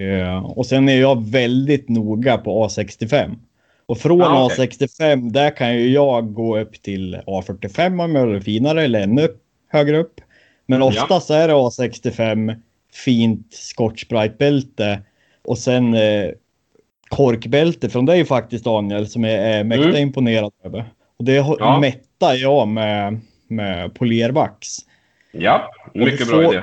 [0.00, 3.36] Uh, och sen är jag väldigt noga på A65.
[3.86, 4.66] Och från ah, okay.
[4.66, 9.28] A65 där kan ju jag gå upp till A45 om jag vill finare eller ännu
[9.68, 10.20] högre upp.
[10.66, 11.36] Men oftast ja.
[11.36, 12.60] är det A65
[12.92, 15.02] fint Scotch Bright bälte
[15.44, 16.30] och sen eh,
[17.08, 20.02] korkbälte från dig faktiskt Daniel som jag är mäkta mm.
[20.02, 20.84] imponerad över.
[21.16, 21.80] Och det ja.
[21.80, 24.68] mättar jag med, med polervax.
[25.32, 26.62] Ja, mycket bra idé.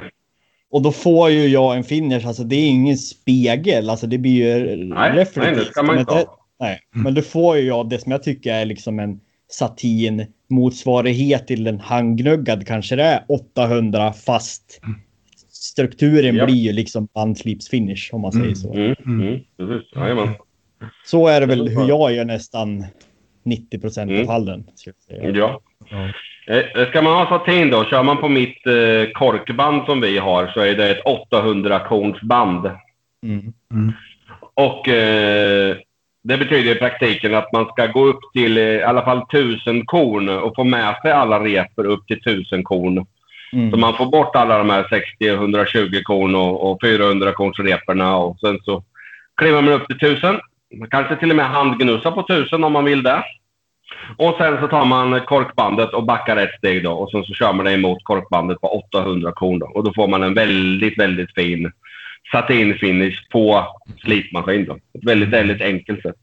[0.72, 4.32] Och då får ju jag en finish, alltså det är ingen spegel, alltså det blir
[4.32, 6.40] ju Nej, nej det ska man inte ha.
[6.62, 7.03] Nej, mm.
[7.03, 11.68] men då får ju jag det som jag tycker är liksom en satin motsvarighet till
[11.68, 14.99] en handgnuggad kanske det är 800 fast mm.
[15.49, 16.45] strukturen ja.
[16.45, 18.55] blir ju liksom bandslipsfinish om man säger mm.
[18.55, 18.74] så.
[18.74, 18.95] Mm.
[19.05, 19.39] Mm.
[19.59, 20.30] Mm.
[21.05, 22.86] Så är det väl hur jag gör nästan
[23.43, 24.64] 90 procent av fallen.
[25.34, 25.62] Ja.
[26.47, 30.47] Eh, ska man ha satin då, kör man på mitt eh, korkband som vi har
[30.47, 32.66] så är det ett 800 kornsband.
[33.24, 33.53] Mm.
[33.72, 33.93] Mm.
[34.53, 35.78] Och eh,
[36.24, 39.86] det betyder i praktiken att man ska gå upp till eh, i alla fall 1000
[39.86, 43.05] korn och få med sig alla repor upp till 1000 korn.
[43.53, 43.72] Mm.
[43.72, 48.39] Så man får bort alla de här 60, 120 korn och, och 400 kornsreporna och
[48.39, 48.84] sen så
[49.38, 50.39] kliver man upp till 1000.
[50.80, 53.24] Man kanske till och med handgnussar på 1000 om man vill det.
[54.17, 57.53] Och sen så tar man korkbandet och backar ett steg då och sen så kör
[57.53, 59.65] man det emot korkbandet på 800 korn då.
[59.65, 61.72] Och då får man en väldigt, väldigt fin
[62.32, 64.65] satinfinish på slipmaskin.
[64.65, 64.73] Då.
[64.73, 66.15] Ett väldigt, väldigt enkelt sätt.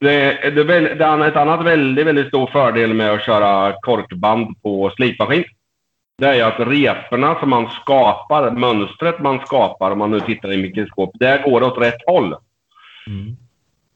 [0.00, 5.44] Det, det, det ett annat väldigt, väldigt stor fördel med att köra korkband på slipmaskin.
[6.18, 10.62] Det är att reporna som man skapar, mönstret man skapar om man nu tittar i
[10.62, 12.34] mikroskop, det går åt rätt håll.
[13.06, 13.36] Mm.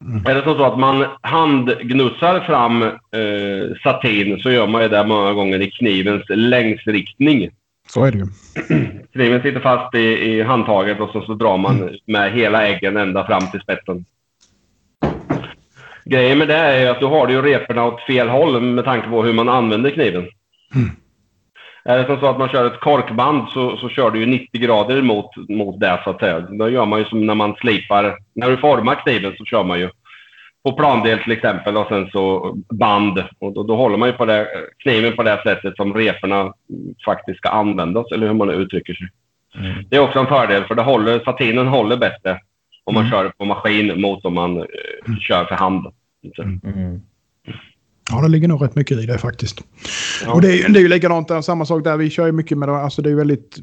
[0.05, 0.27] Mm.
[0.27, 5.63] Är det så att man handgnussar fram eh, satin så gör man det många gånger
[5.63, 7.51] i knivens längsriktning.
[7.93, 8.27] Så är det ju.
[9.13, 11.95] Kniven sitter fast i, i handtaget och så, så drar man mm.
[12.07, 14.05] med hela äggen ända fram till spetsen.
[16.05, 19.23] Grejen med det är att du har ju reporna åt fel håll med tanke på
[19.23, 20.29] hur man använder kniven.
[20.75, 20.91] Mm.
[21.85, 24.61] Är det som så att man kör ett korkband så, så kör du ju 90
[24.61, 26.41] grader mot, mot det så att säga.
[26.41, 28.19] Då gör man ju som när man slipar.
[28.35, 29.91] När du formar kniven så kör man ju
[30.65, 33.25] på plandel till exempel och sen så band.
[33.39, 34.49] Och då, då håller man ju på det,
[34.79, 36.53] kniven på det sättet som reporna
[37.05, 39.09] faktiskt ska användas, eller hur man uttrycker sig.
[39.59, 39.85] Mm.
[39.89, 42.41] Det är också en fördel, för det håller, satinen håller bättre
[42.85, 43.11] om man mm.
[43.11, 44.65] kör på maskin mot om man uh,
[45.21, 45.87] kör för hand.
[46.39, 46.61] Mm.
[46.65, 47.01] mm.
[48.11, 49.61] Ja, det ligger nog rätt mycket i det faktiskt.
[50.25, 50.33] Ja.
[50.33, 51.97] Och det är, det är ju likadant där, samma sak där.
[51.97, 52.77] Vi kör ju mycket med det.
[52.77, 53.59] Alltså det är väldigt,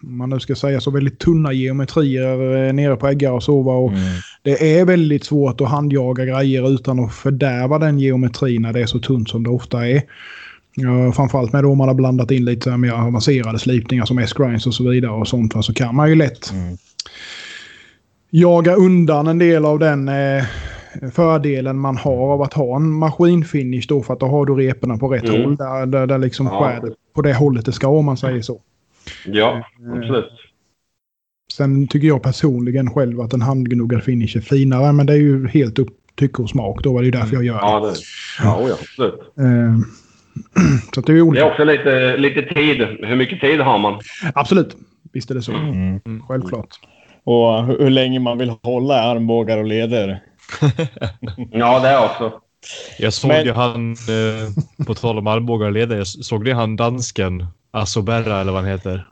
[0.00, 3.72] man nu ska säga så, väldigt tunna geometrier eh, nere på äggar och sova.
[3.72, 4.02] Och mm.
[4.42, 8.86] Det är väldigt svårt att handjaga grejer utan att fördärva den geometrin när det är
[8.86, 10.02] så tunt som det ofta är.
[10.74, 14.74] Ja, framförallt med då man har blandat in lite mer avancerade slipningar som S-grinds och
[14.74, 15.54] så vidare och sånt.
[15.54, 16.76] va, Så kan man ju lätt Mm.
[18.30, 20.44] jaga undan en del av den eh,
[21.12, 24.98] fördelen man har av att ha en maskinfinish då för att då har du reporna
[24.98, 25.42] på rätt Mm.
[25.42, 25.56] håll.
[25.56, 26.58] Där, där, där liksom Ja.
[26.60, 28.60] skär det på det hållet det ska om man säger så.
[29.26, 29.64] Ja,
[29.96, 30.30] absolut.
[31.56, 35.48] Sen tycker jag personligen själv att en handgnuggad finish är finare men det är ju
[35.48, 36.82] helt upp tycke och smak.
[36.82, 37.60] Då är det ju därför jag gör det.
[37.60, 37.94] Ja, det,
[38.42, 39.20] ja, oh ja absolut.
[39.38, 39.76] Eh,
[40.94, 42.80] så det är ju Det är också lite, lite tid.
[43.00, 44.00] Hur mycket tid har man?
[44.34, 44.76] Absolut.
[45.12, 45.52] Visst är det så.
[45.52, 46.00] Mm.
[46.28, 46.68] Självklart.
[47.24, 50.22] Och hur, hur länge man vill hålla armbågar och leder.
[51.50, 52.40] Ja, det också.
[52.98, 56.52] Jag såg Men- ju han, eh, på tal om armbågar och leder, jag såg det
[56.52, 59.06] han dansken, Asoberra eller vad han heter,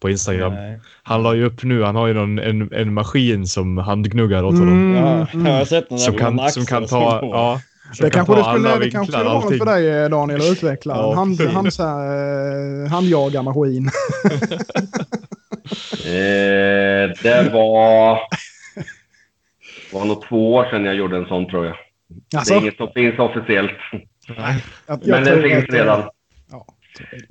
[0.00, 0.54] på Instagram.
[0.54, 0.80] Nej.
[1.02, 4.58] Han la ju upp nu, han har ju någon, en, en maskin som handgnuggar åt
[4.58, 4.94] honom.
[4.94, 5.46] Mm, Ja, mm.
[5.46, 7.60] jag har sett den där Som kan, som kan ta, ja.
[7.92, 10.02] som Det kan kanske, det, ta skulle, alla det kanske skulle vara något för dig
[10.02, 10.96] eh, Daniel att utveckla.
[10.96, 13.90] Ja, hand, hand, så här, eh, handjagarmaskin.
[16.06, 18.18] Eh, det var...
[19.90, 21.76] Det var nog två år sedan jag gjorde en sån, tror jag.
[22.30, 23.70] Det Alltså, är inget som finns officiellt.
[24.86, 26.02] att jag Men det finns redan.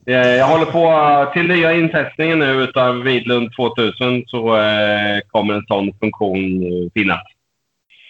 [0.05, 5.66] Eh, Jag håller på till nya intestningen nu utav Vidlund 2000 så eh, kommer en
[5.68, 7.22] sån funktion eh, finnas.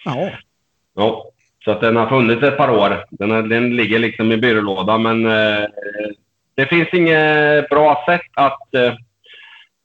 [0.04, 0.30] ja.
[0.98, 1.24] Ja,
[1.64, 3.04] så att den har funnits ett par år.
[3.10, 5.22] Den, har, den ligger liksom i byrålådan, men
[6.54, 8.68] det finns inget bra sätt att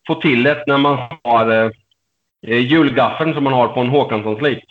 [0.07, 1.73] få till det när man har
[2.47, 4.63] hjulgaffeln som man har på en Håkansson-slip.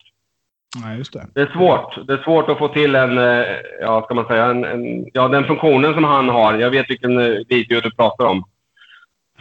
[0.77, 1.27] Nej, just det.
[1.35, 2.07] Det är svårt.
[2.07, 3.45] Det är svårt att få till en, eh,
[3.81, 6.59] ja, ska man säga, en, en, ja, den funktionen som han har.
[6.59, 8.45] Jag vet vilken eh, video du pratar om.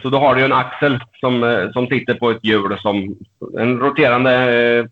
[0.02, 3.16] Så då har du en axel som, eh, som sitter på ett hjul som
[3.58, 4.88] en roterande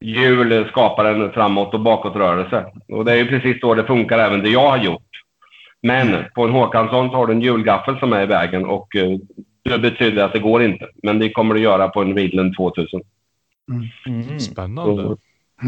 [0.00, 2.66] hjul skapar en framåt och bakåtrörelse.
[2.88, 5.02] Och det är ju precis så det funkar även det jag har gjort.
[5.82, 8.88] Men på en Håkansson så har du en hjulgaffel som är i vägen och
[9.64, 10.88] det betyder att det går inte.
[11.02, 13.00] Men det kommer du göra på en Widlund 2000.
[14.06, 14.38] Mm.
[14.38, 15.02] Spännande.
[15.02, 15.16] Så,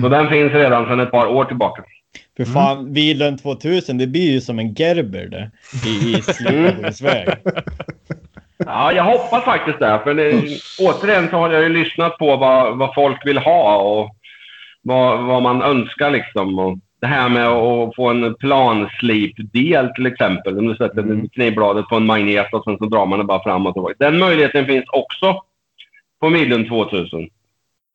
[0.03, 1.84] så den finns redan sedan ett par år tillbaka.
[2.36, 5.51] För fan, bilen 2000, det blir ju som en Gerber det.
[5.89, 7.28] I, i slipabonsväg.
[8.66, 10.01] Ja, jag hoppas faktiskt det.
[10.05, 10.43] För det,
[10.80, 14.11] återigen så har jag ju lyssnat på vad, vad folk vill ha och
[14.82, 16.11] vad, vad man önskar.
[16.11, 16.59] Liksom.
[16.59, 20.59] Och det här med att få en planslipdel till exempel.
[20.59, 21.28] Om du sätter Mm.
[21.28, 23.95] knivbladet på en magnet och sen så drar man det bara fram och tillbaka.
[23.99, 25.43] Den möjligheten finns också
[26.20, 27.28] på Midlund 2000.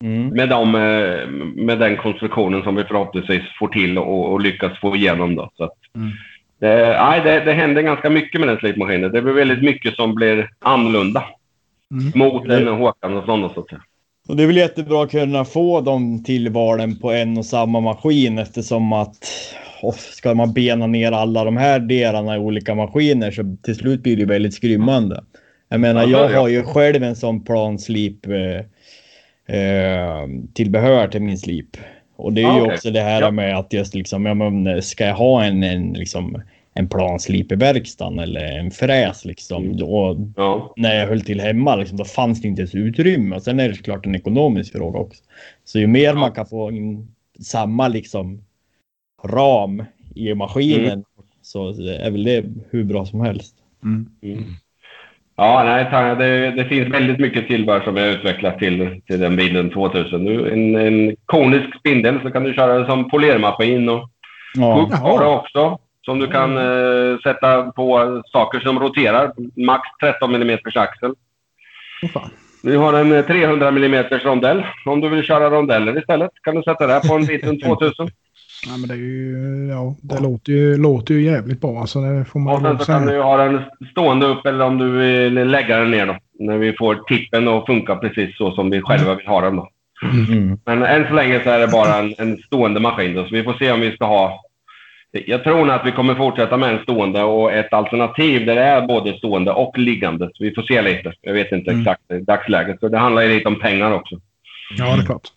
[0.04, 0.28] Mm.
[0.28, 1.28] Med, de, eh,
[1.66, 5.36] med den konstruktionen som vi förhoppningsvis får till och, och lyckas få igenom.
[5.36, 5.52] Då.
[5.58, 6.12] Så att, Mm.
[6.60, 9.12] det, nej, det, det händer ganska mycket med den slipmaskinen.
[9.12, 11.24] Det blir väldigt mycket som blir annorlunda
[11.92, 12.12] Mm.
[12.16, 13.82] mot en Håkan och sådana så att säga.
[14.28, 18.38] Och det är väl jättebra att kunna få de tillvalen på en och samma maskin
[18.38, 19.18] eftersom att
[19.82, 24.04] och ska man bena ner alla de här delarna i olika maskiner så till slut
[24.04, 25.24] blir det väldigt skrymmande.
[25.70, 26.40] Jag menar, Ja, jag ja.
[26.40, 28.66] har ju själv en sån planslip eh,
[30.54, 31.78] tillbehör till min slip.
[32.16, 32.74] Och det är Ja, ju okej.
[32.74, 33.32] också det här Ja.
[33.32, 36.42] med att just liksom, ja, men, ska jag ha en, en, liksom,
[36.74, 39.64] en planslip i verkstaden eller en fräs liksom.
[39.64, 39.78] Mm.
[39.78, 40.74] Då, Ja.
[40.78, 43.36] när jag höll till hemma, liksom, då fanns det inte ens utrymme.
[43.36, 45.24] Och sen är det såklart en ekonomisk fråga också.
[45.64, 46.14] Så ju mer Ja.
[46.14, 47.08] man kan få in
[47.40, 48.42] samma liksom
[49.26, 49.84] ram
[50.16, 51.04] i maskinen Mm.
[51.42, 53.56] så är väl det hur bra som helst.
[53.84, 54.10] Mm.
[54.22, 54.44] Mm.
[55.36, 59.70] Ja, nej, det, det finns väldigt mycket tillbehör som jag utvecklat till, till den bilen
[59.70, 60.24] 2000.
[60.24, 64.10] Nu, en, en konisk spindel så kan du köra det som polermaskin och
[64.56, 65.80] Ja, har du också.
[66.06, 69.32] Som du kan eh, sätta på saker som roterar.
[69.66, 71.14] Max 13 mm axel.
[72.14, 72.30] Fan.
[72.64, 74.66] Vi har en eh, 300 mm rondell.
[74.86, 78.10] Om du vill köra rondeller istället kan du sätta det på en liten 2000.
[78.68, 79.68] Nej, men det är ju...
[79.72, 81.80] Ja, det låter ju, låter ju jävligt bra.
[81.80, 83.62] Alltså, det får man Och sen så kan du ha den
[83.92, 86.18] stående upp eller om du vill lägga den ner då.
[86.40, 89.70] När vi får tippen att funka precis så som vi själva vill ha den då.
[90.30, 90.60] mm.
[90.66, 93.24] Men än så länge så är det bara en, en stående maskin då.
[93.24, 94.40] Så vi får se om vi ska ha...
[95.26, 98.62] Jag tror nog att vi kommer fortsätta med en stående och ett alternativ där det
[98.64, 100.30] är både stående och liggande.
[100.34, 101.14] Så vi får se lite.
[101.22, 101.82] Jag vet inte Mm.
[101.82, 102.80] exakt i dagsläget.
[102.80, 104.16] Så det handlar ju lite om pengar också.
[104.78, 105.28] Ja, det är klart.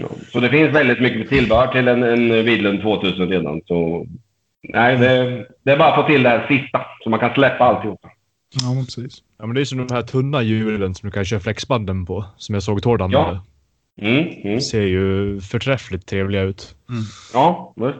[0.00, 0.08] Ja.
[0.32, 3.60] Så det finns väldigt mycket tillbehör till en, en Widlund 2000 redan.
[3.66, 4.06] Så
[4.62, 7.64] nej, det, det är bara att få till det här sista så man kan släppa
[7.64, 8.00] alltihop.
[8.62, 9.22] Ja, men precis.
[9.38, 12.24] Ja, men det är som de här tunna hjulen som du kan köra flexbanden på.
[12.36, 13.04] Som jag såg Tord Ja.
[13.04, 13.40] använda.
[14.00, 14.60] Mm, mm.
[14.60, 16.74] Ser ju förträffligt trevliga ut.
[17.34, 17.98] Ja, visst.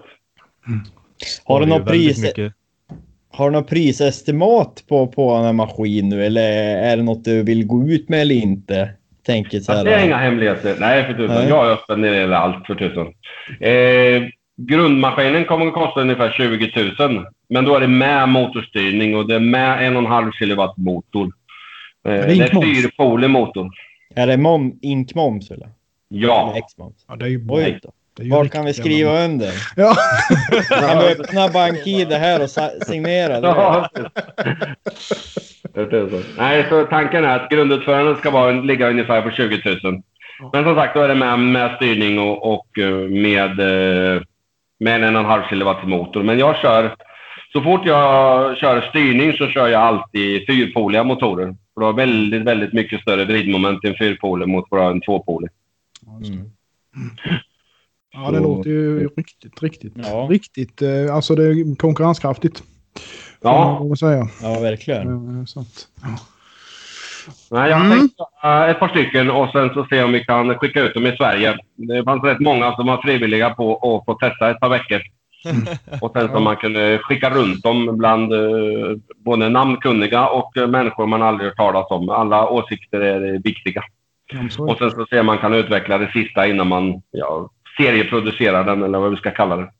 [1.44, 2.22] Har du något pris?
[2.22, 2.52] mycket-
[3.32, 7.42] Har du något prisestimat på, på den här maskinen nu eller är det något du
[7.42, 8.90] vill gå ut med eller inte?
[9.28, 9.84] Tänker så här.
[9.84, 10.76] det är inga hemligheter.
[10.80, 11.36] Nej, för tusan.
[11.36, 11.48] Nej.
[11.48, 13.06] Jag är öppen när det gäller allt, för tusan.
[13.60, 14.22] Eh,
[14.56, 17.26] grundmaskinen kommer att kosta ungefär 20 000.
[17.48, 20.76] Men då är det med motorstyrning och det är med en och en halv kilowatt
[20.76, 21.32] motor.
[22.08, 23.70] Eh, det det är fyrpolig motor.
[24.14, 25.68] Är det mom, inkmoms eller?
[26.08, 26.50] Ja.
[26.50, 26.92] Eller?
[27.08, 27.60] Ja, det är ju bra.
[27.60, 27.80] Är
[28.30, 29.24] Var kan vi skriva bra.
[29.24, 29.52] under?
[29.76, 29.94] Ja.
[30.68, 32.50] Kan du öppna BankID här och
[32.86, 33.40] signera?
[33.40, 33.48] det?
[33.48, 33.88] Ja.
[36.38, 40.02] Nej, så tanken är att grundutförandet ska vara, ligga ungefär på 20 000.
[40.52, 44.22] Men som sagt, då är det med, med styrning och, och eh, med, eh,
[44.80, 46.22] med en och en halv kilowatt motor.
[46.22, 46.94] Men jag kör,
[47.52, 51.46] så fort jag kör styrning så kör jag alltid fyrpoliga motorer.
[51.46, 55.50] För du har väldigt, väldigt mycket större vridmoment i en fyrpolig mot bara en tvåpolig.
[56.26, 56.50] Mm.
[58.12, 60.26] Ja, det Så- låter ju riktigt, riktigt, Ja.
[60.30, 60.82] riktigt.
[60.82, 62.62] eh, Alltså det är konkurrenskraftigt.
[63.40, 64.28] Ja, man säga.
[64.42, 65.38] Ja, verkligen.
[65.40, 66.08] Eh, Så att, ja.
[67.50, 67.98] Nej, jag har Mm.
[67.98, 68.14] tänkt
[68.44, 71.16] uh, ett par stycken och sen så se om vi kan skicka ut dem i
[71.16, 71.56] Sverige.
[71.76, 75.00] Det fanns rätt många som var frivilliga på att få testa ett par veckor.
[76.00, 81.06] Och sen så man kunde skicka runt dem bland uh, både namnkunniga och uh, människor
[81.06, 82.08] man aldrig hört talas om.
[82.10, 83.82] Alla åsikter är viktiga.
[84.32, 88.64] Är Och sen så ser om man kan utveckla det sista innan man ja, serieproducerar
[88.64, 89.70] den eller vad vi ska kalla det.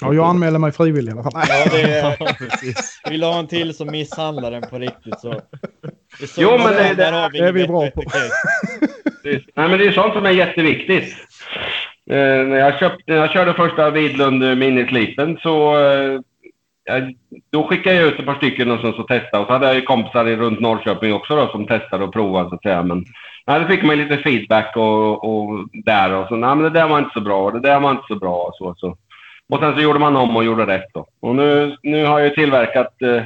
[0.00, 1.32] Ja, jag anmäler mig frivillig i alla fall.
[1.48, 5.30] Ja, det är, vill du ha en till som misshandlar den på riktigt så...
[6.20, 8.02] det så Jo, men det- där har vi det är vi bra på.
[9.24, 11.14] Nej, men det är sånt som är jätteviktigt.
[12.10, 12.16] Eh,
[12.46, 16.20] när, jag köpte, när jag körde första Vidlund minislipen så eh,
[16.84, 17.14] jag,
[17.52, 19.42] då skickade jag ut ett par stycken och sen så testade.
[19.42, 22.48] Och så hade jag ju kompisar i- runt Norrköping också då, som testade och provade
[22.48, 22.82] så att säga.
[22.82, 23.04] Men
[23.46, 26.36] nej, då fick man lite feedback och, och där och så.
[26.36, 28.54] Nej, men det där var inte så bra det där var inte så bra och
[28.56, 28.74] så.
[28.78, 28.96] så.
[29.48, 31.06] Och sen så gjorde man om och gjorde rätt då.
[31.20, 33.22] Och nu, nu har jag tillverkat eh,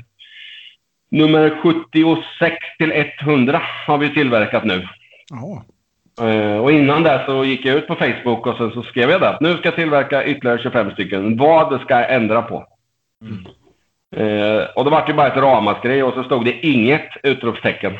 [1.11, 4.89] nummer 76 till 100 har vi tillverkat nu.
[5.31, 5.65] Ja.
[6.27, 9.21] Eh, och innan det så gick jag ut på Facebook och sen så skrev jag
[9.21, 11.37] det att nu ska jag tillverka ytterligare 25 stycken.
[11.37, 12.67] Vad ska jag ändra på?
[14.17, 17.93] Eh, och då var det ju bara ett ramaskri och så stod det inget utropstecken.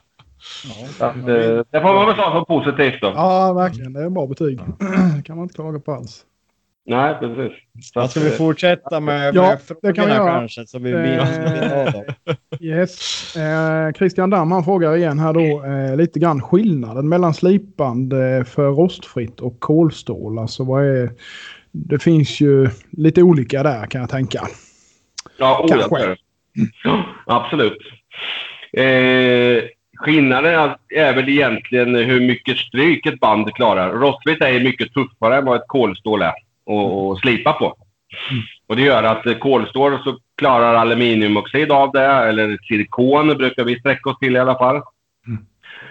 [0.98, 1.24] Så att, eh,
[1.70, 3.12] det får man väl ta som positivt då.
[3.14, 3.92] ja, verkligen.
[3.92, 4.58] Det är bra betyg.
[5.16, 6.24] Det kan man inte klaga på alls.
[6.86, 7.52] Nej, precis.
[7.92, 10.38] Så Ja, ska vi eh, fortsätta med, Ja, med det kan vi göra.
[10.38, 10.66] kanske?
[10.66, 12.02] Så vi Eh.
[12.60, 13.36] Yes.
[13.36, 18.12] Eh, Christian Damm han frågar igen här då eh, lite grann skillnaden mellan slipband
[18.46, 20.38] för rostfritt och kolstål.
[20.38, 21.10] Alltså vad är...
[21.72, 24.40] Det finns ju lite olika där kan jag tänka.
[25.38, 25.88] Ja, Kanske.
[25.88, 26.16] Kanske.
[26.84, 27.78] Ja, absolut.
[28.72, 29.62] Eh,
[30.00, 33.90] skillnaden är- väl egentligen hur mycket stryk ett band klarar.
[33.90, 36.36] Rostfritt är mycket tuffare än vad ett kolstål är att
[37.12, 37.76] att slipa på.
[38.66, 43.80] Och det gör att eh, kolstål så klarar aluminiumoxid av det, eller silikon brukar vi
[43.80, 44.82] sträcka oss till i alla fall.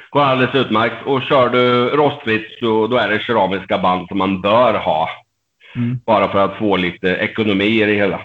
[0.09, 1.05] Går alldeles utmärkt.
[1.05, 5.09] Och kör du rostfritt så då är det keramiska band som man bör ha.
[5.75, 5.99] Mm.
[6.05, 8.21] Bara för att få lite ekonomi i det hela.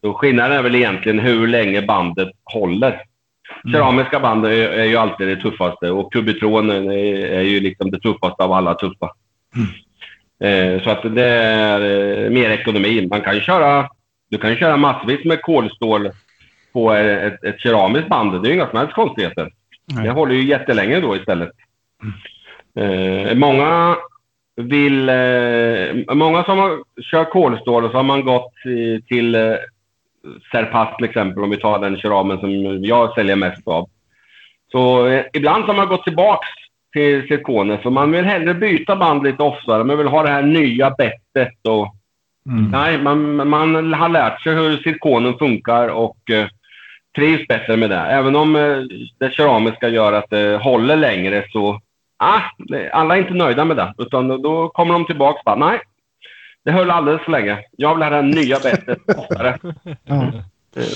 [0.00, 3.02] Så skillnaden är väl egentligen hur länge bandet håller.
[3.72, 6.90] Keramiska band är, är ju alltid det tuffaste och kubitron är,
[7.26, 9.10] är ju liksom det tuffaste av alla tuffa.
[10.44, 13.06] Eh, så att det är eh, mer ekonomi.
[13.10, 13.88] Man kan köra,
[14.30, 16.10] du kan köra massvis med kolstål
[16.72, 18.42] på ett, ett keramiskt band.
[18.42, 19.50] Det är ju inga som helst konstigheter.
[19.92, 20.04] Nej.
[20.04, 21.50] Det håller ju jättelänge då istället.
[22.78, 23.96] Eh, många
[24.56, 25.10] vill...
[26.12, 28.52] Många som har, kör kolstål och så har man gått
[29.08, 29.34] till
[30.52, 32.50] Serpass till exempel, om vi tar den keramen som
[32.84, 33.88] jag säljer mest av.
[34.72, 36.48] Så eh, ibland har man gått tillbaks
[36.92, 39.84] till zirkoner för man vill hellre byta band lite oftare.
[39.84, 41.94] Man vill ha det här nya bettet och...
[42.50, 42.70] Mm.
[42.70, 46.46] Nej, man, man har lärt sig hur zirkonen funkar och eh,
[47.16, 47.96] trivs bättre med det.
[48.00, 48.78] Även om eh,
[49.18, 51.80] det keramiska gör att det håller längre så...
[52.16, 52.40] Ah,
[52.92, 53.94] alla är inte nöjda med det.
[53.98, 55.80] Utan då- då kommer de tillbaka och bara, nej.
[56.68, 57.58] Det höll alldeles för länge.
[57.76, 59.58] Jag vill ha det här nya bettet oftare.
[60.04, 60.22] Ja.
[60.24, 60.42] Eh,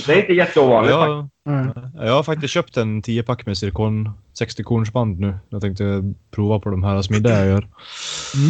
[0.06, 0.92] Det är inte jätteovanligt.
[0.94, 1.66] Jag, Nej.
[1.94, 4.10] jag har faktiskt köpt en 10-pack med silikon
[4.40, 5.34] 60-kornsband nu.
[5.48, 7.68] Jag tänkte prova på de här smidda jag gör.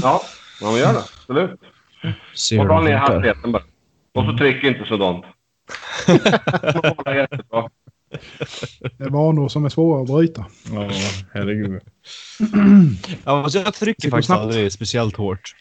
[0.03, 0.23] Ja,
[0.61, 0.99] ja men gör det.
[0.99, 1.61] Absolut.
[2.35, 3.62] Se Och dra ner hastigheten bara.
[4.14, 5.25] Och så tryck inte sådant.
[6.07, 7.68] Det var jättebra.
[8.99, 10.47] Det är vanor som är svåra att bryta.
[10.73, 10.91] Ja,
[11.35, 11.83] herregud.
[13.25, 15.55] Ja, jag trycker faktiskt aldrig speciellt hårt.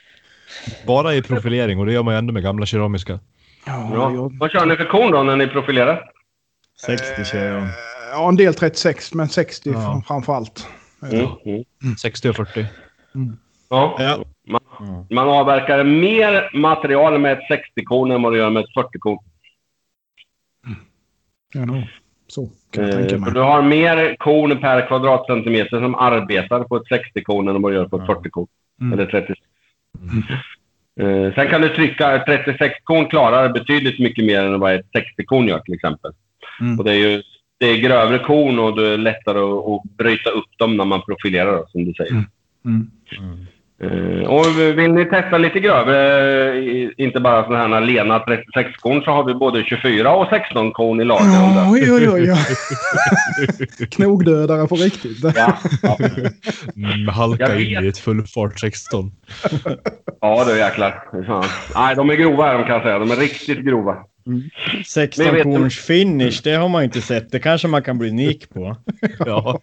[0.87, 3.19] Bara i profilering och det gör man ju ändå med gamla keramiska.
[3.65, 6.11] Ja, Vad kör ni för kon då när ni profilerar?
[6.85, 7.67] 60 kör jag.
[8.11, 9.81] ja, en del 36, men 60 Ja.
[9.81, 10.67] fram- framför allt.
[11.11, 11.25] Mm.
[11.45, 11.95] Mm.
[12.01, 12.65] 60 och 40.
[13.69, 13.95] Ja.
[13.99, 14.23] Ja.
[14.47, 19.17] Man, man avverkar mer material med ett 60-korn än vad du gör med ett 40-korn.
[21.53, 21.83] Ja, nog.
[22.27, 23.33] Så kan jag Eh, tänka mig.
[23.33, 27.87] du har mer korn per kvadratcentimeter som arbetar på ett 60-korn än vad du gör
[27.87, 28.47] på ett 40-korn.
[28.81, 28.93] Mm.
[28.93, 29.39] Eller 36.
[30.99, 32.23] Eh, sen kan du trycka...
[32.25, 34.85] 36-korn klarar betydligt mycket mer än vad ett
[35.17, 36.11] 60-korn gör till exempel.
[36.61, 36.79] Mm.
[36.79, 37.23] Och det är ju
[37.61, 41.01] det är grövre korn och det är lättare att, att bryta upp dem när man
[41.01, 42.23] profilerar som du säger.
[42.65, 42.91] Mm.
[43.83, 44.45] Eh, och
[44.77, 49.33] vill ni testa lite grövre, eh, inte bara sådana här lena 36-korn, så har vi
[49.33, 51.71] både 24 och 16-korn i lager.
[51.71, 52.31] Oj, oj, oj.
[52.31, 53.87] oj.
[53.91, 55.17] Knogdödare på riktigt.
[55.35, 55.97] Ja, ja.
[56.75, 57.83] Mm, halka Jag in vet.
[57.83, 59.11] i ett fullfart 16.
[60.21, 61.03] ja du jäklar.
[61.27, 61.43] Fan.
[61.75, 62.99] Nej, de är grova de kan jag säga.
[62.99, 63.95] De är riktigt grova.
[64.85, 67.31] 16 Men vet du- korns finish, det har man inte sett.
[67.31, 68.75] Det kanske man kan bli unik på.
[69.25, 69.59] Ja,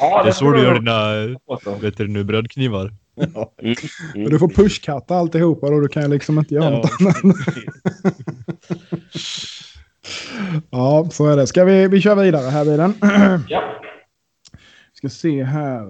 [0.00, 1.36] Ja, det är så du gör dina
[1.80, 2.90] vet du, nu, brödknivar.
[3.16, 3.76] Mm.
[4.14, 5.80] Men Du får pushkatta alltihopa då.
[5.80, 7.36] Du kan ju liksom inte göra Ja, något annat.
[10.70, 11.46] Ja, så är det.
[11.46, 12.94] Ska vi, vi kör vidare här bilen.
[13.48, 13.62] Ja.
[14.94, 15.86] Ska se här.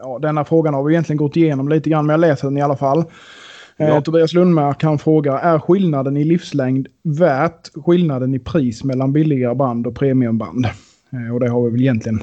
[0.00, 2.62] Ja, denna frågan har vi egentligen gått igenom lite grann, men jag läser den i
[2.62, 2.98] alla fall.
[2.98, 4.00] Eh, Ja.
[4.00, 9.86] Tobias Lundmark han frågar, är skillnaden i livslängd värt skillnaden i pris mellan billigare band
[9.86, 10.66] och premiumband?
[11.12, 12.22] Eh, och det har vi väl egentligen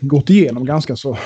[0.00, 1.18] gått igenom ganska så.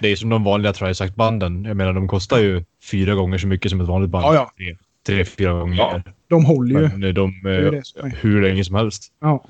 [0.00, 1.64] Det är som de vanliga Trisact-banden.
[1.68, 4.24] Jag menar, de kostar ju fyra gånger så mycket som ett vanligt band.
[4.24, 4.50] Ja, ja.
[4.56, 4.76] Tre,
[5.06, 6.02] tre fyra gånger Ja.
[6.28, 6.88] De håller ju.
[6.96, 8.16] Men de det som är.
[8.20, 9.12] hur länge som helst.
[9.20, 9.44] Ja.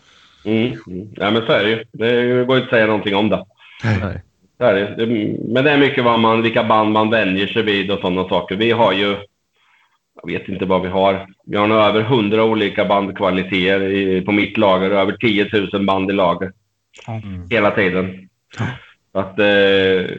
[0.44, 0.66] Mm.
[0.86, 1.08] Mm.
[1.16, 1.84] Ja, men så är det ju.
[1.92, 3.44] Det går inte att säga någonting om det.
[3.84, 4.22] Nej.
[4.58, 5.06] Så är det.
[5.06, 5.36] det.
[5.52, 8.56] Men det är mycket vad man, vilka band man vänjer sig vid och sådana saker.
[8.56, 9.16] Vi har ju...
[10.22, 11.26] Jag vet inte vad vi har.
[11.46, 14.90] Vi har nog över 100 olika bandkvaliteter i, på mitt lager.
[14.90, 16.52] Över 10 000 band i lager.
[17.06, 17.20] Ja.
[17.50, 18.28] Hela tiden.
[19.12, 19.38] Att...
[19.38, 20.16] Eh,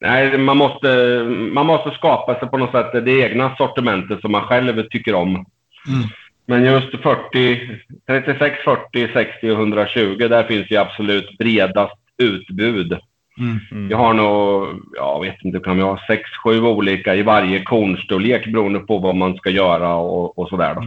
[0.00, 1.22] nej, man måste,
[1.52, 5.28] man måste skapa sig på något sätt det egna sortimentet som man själv tycker om.
[5.28, 6.08] Mm.
[6.46, 12.98] Men just 40, 36, 40, 60 och 120, där finns ju absolut bredast utbud.
[13.38, 13.88] Mm.
[13.88, 14.66] Vi har nog,
[14.96, 19.16] jag vet inte, kan vi ha sex, sju olika i varje kornstorlek beroende på vad
[19.16, 20.74] man ska göra och, och sådär.
[20.74, 20.82] Då.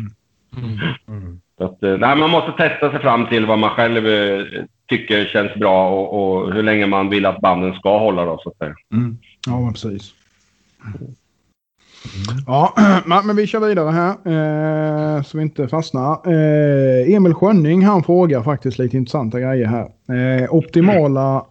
[1.13, 1.41] Mm.
[1.57, 4.45] Så att, eh, nej, man måste testa sig fram till vad man själv eh,
[4.97, 8.25] tycker känns bra och, och hur länge man vill att banden ska hålla.
[8.25, 8.75] Då, så att säga.
[8.93, 9.17] Mm.
[9.47, 9.99] Ja, men
[10.85, 12.43] Mm.
[12.47, 12.73] Ja,
[13.25, 16.11] men vi kör vidare här eh, så vi inte fastnar.
[16.11, 19.89] Eh, Emil Schönning han frågar faktiskt lite intressanta grejer här.
[20.43, 21.45] Eh, optimala...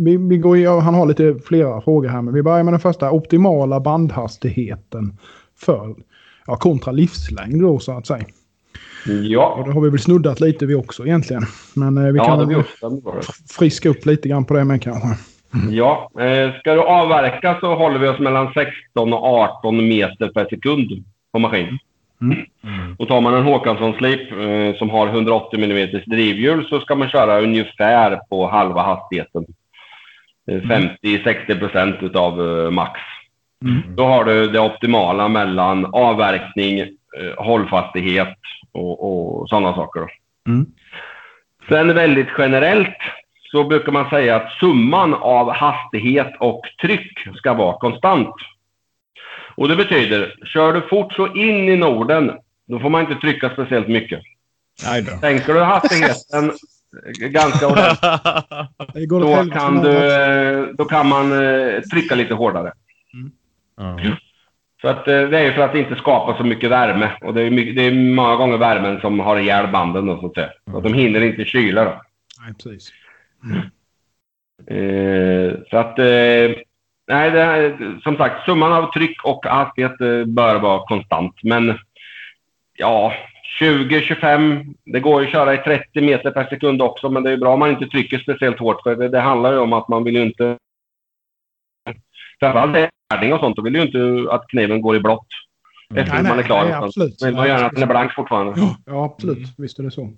[0.00, 3.10] Vi, vi går, han har lite flera frågor här, men vi börjar med den första.
[3.10, 5.18] Optimala bandhastigheten
[5.56, 5.94] för
[6.46, 8.24] ja, kontra livslängd då så att säga.
[9.06, 11.42] Och Ja, det har vi väl snuddat lite vi också egentligen.
[11.74, 13.20] Men eh, vi ja kan bra.
[13.58, 15.08] friska upp lite grann på det med kanske.
[15.70, 20.46] Ja, eh, ska du avverka så håller vi oss mellan 16 och 18 meter per
[20.50, 21.78] sekund på maskin.
[22.22, 22.96] Mm.
[22.98, 27.40] Och tar man en Håkansson-slip eh, som har 180 mm drivhjul så ska man köra
[27.40, 29.46] ungefär på halva hastigheten.
[30.50, 33.00] Eh, 50-60 procent utav eh, max.
[33.64, 33.82] Mm.
[33.96, 36.86] Då har du det optimala mellan avverkning, eh,
[37.36, 38.38] hållfastighet
[38.72, 40.06] och, och sådana saker.
[40.46, 40.66] Mm.
[41.68, 42.96] Sen väldigt generellt
[43.50, 48.34] så brukar man säga att summan av hastighet och tryck ska vara konstant.
[49.54, 52.32] Och det betyder, kör du fort så in i Norden,
[52.68, 54.20] då får man inte trycka speciellt mycket.
[55.20, 56.52] Sänker du hastigheten
[57.32, 62.72] ganska ordentligt, då kan, du, eh, då kan man eh, trycka lite hårdare.
[63.76, 64.00] Ja.
[64.80, 67.10] Så att, eh, det är ju för att inte skapa så mycket värme.
[67.20, 70.26] Och det är, mycket, det är många gånger värmen som har ihjäl banden då, så
[70.26, 70.50] att säga.
[70.70, 72.02] Så att de hinner inte kyla då.
[72.44, 72.92] Nej, precis.
[74.66, 76.56] Eh, så att, eh,
[77.08, 81.34] nej, det som sagt, summan av tryck och hastighet eh, bör vara konstant.
[81.42, 81.78] Men
[82.76, 83.12] ja,
[83.60, 87.36] 20-25, det går ju att köra i 30 meter per sekund också, men det är
[87.36, 88.82] bra om man inte trycker speciellt hårt.
[88.82, 90.56] För det, det handlar ju om att man vill ju inte...
[92.40, 95.26] Framförallt färdning och sånt, då vill ju inte att kniven går i blått.
[95.94, 96.64] Efter Nej, att man är klar.
[96.64, 97.22] nej, absolut.
[97.22, 98.52] Vill man gärna att den är blank fortfarande.
[98.56, 99.48] Ja, ja, absolut.
[99.58, 100.10] Visst är det så.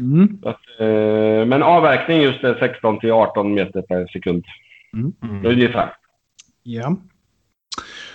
[0.00, 0.38] Mm.
[0.42, 4.44] Så att, eh, men avverkning just är 16 till 18 meter per sekund.
[4.94, 5.46] Mm.
[5.46, 5.92] Ungefär.
[6.62, 6.96] Ja.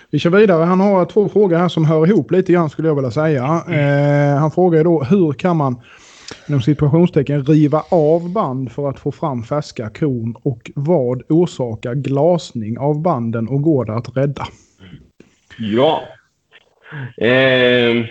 [0.09, 0.63] Vi kör vidare.
[0.63, 3.43] Han har två frågor här som hör ihop lite grann skulle jag vilja säga.
[3.69, 5.81] Eh, han frågar då hur kan man
[6.47, 12.79] inom situationstecken riva av band för att få fram färska korn och vad orsakar glasning
[12.79, 14.45] av banden och går det att rädda?
[15.57, 16.01] Ja.
[17.17, 18.05] Eh,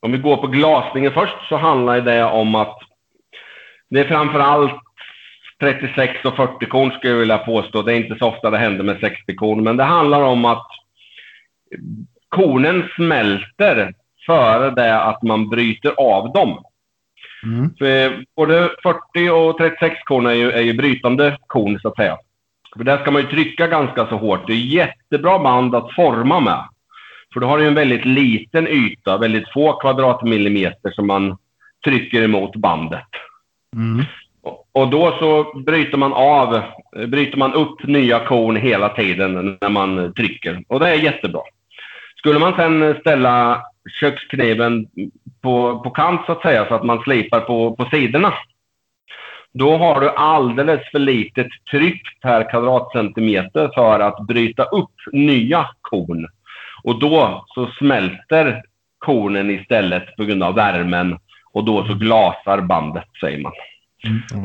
[0.00, 2.78] om vi går på glasningen först så handlar det om att
[3.90, 4.80] det är framförallt
[5.60, 7.82] 36 och 40 korn skulle jag vilja påstå.
[7.82, 10.66] Det är inte så ofta det händer med 60 korn, men det handlar om att
[12.28, 13.94] kornen smälter
[14.26, 16.64] före det att man bryter av dem.
[17.42, 17.74] Mm.
[17.78, 22.18] För både 40 och 36 korn är ju, är ju brytande korn, så att säga.
[22.76, 24.46] För där ska man ju trycka ganska så hårt.
[24.46, 26.64] Det är jättebra band att forma med.
[27.32, 31.36] För då har du en väldigt liten yta, väldigt få kvadratmillimeter som man
[31.84, 33.08] trycker emot bandet.
[33.76, 34.04] Mm.
[34.72, 36.54] Och- då så bryter man av,
[36.96, 40.62] eh, bryter man upp nya korn hela tiden när man trycker.
[40.68, 41.40] Och det är jättebra.
[42.18, 43.62] Skulle man sen ställa
[44.00, 44.86] kökskniven
[45.40, 48.34] på, på kant så att säga, så att man slipar på, på sidorna.
[49.52, 56.26] Då har du alldeles för litet tryck per kvadratcentimeter för att bryta upp nya korn.
[56.82, 58.62] Och då så smälter
[58.98, 61.18] kornen istället på grund av värmen
[61.52, 63.52] och då så glasar bandet, säger man.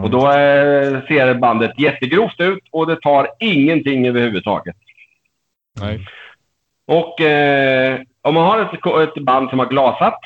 [0.04, 4.76] Och då eh, ser bandet jättegrovt ut och det tar ingenting överhuvudtaget.
[5.82, 6.08] Nej.
[6.88, 10.20] Och eh, om man har ett, ett band som har glasat,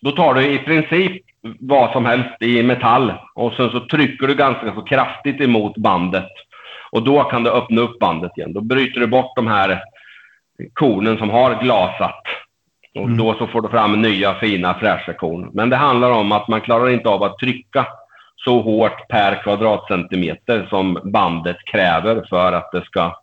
[0.00, 1.22] då tar du i princip
[1.60, 6.28] vad som helst i metall och sen så trycker du ganska så kraftigt emot bandet.
[6.90, 8.52] Och då kan du öppna upp bandet igen.
[8.52, 9.82] Då bryter du bort de här
[10.72, 12.22] kornen som har glasat.
[12.94, 15.50] Och då så får du fram nya fina fräscha korn.
[15.52, 17.86] Men det handlar om att man klarar inte av att trycka
[18.36, 23.21] så hårt per kvadratcentimeter som bandet kräver för att det ska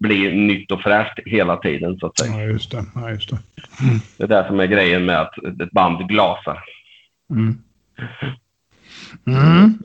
[0.00, 2.40] bli nytt och fräscht hela tiden så att säga.
[2.40, 2.84] Ja, just det.
[2.94, 3.38] Ja, just det.
[4.18, 6.58] Det är det som är grejen med att ett band glasar.
[7.30, 7.58] Mm.
[9.26, 9.78] Mm.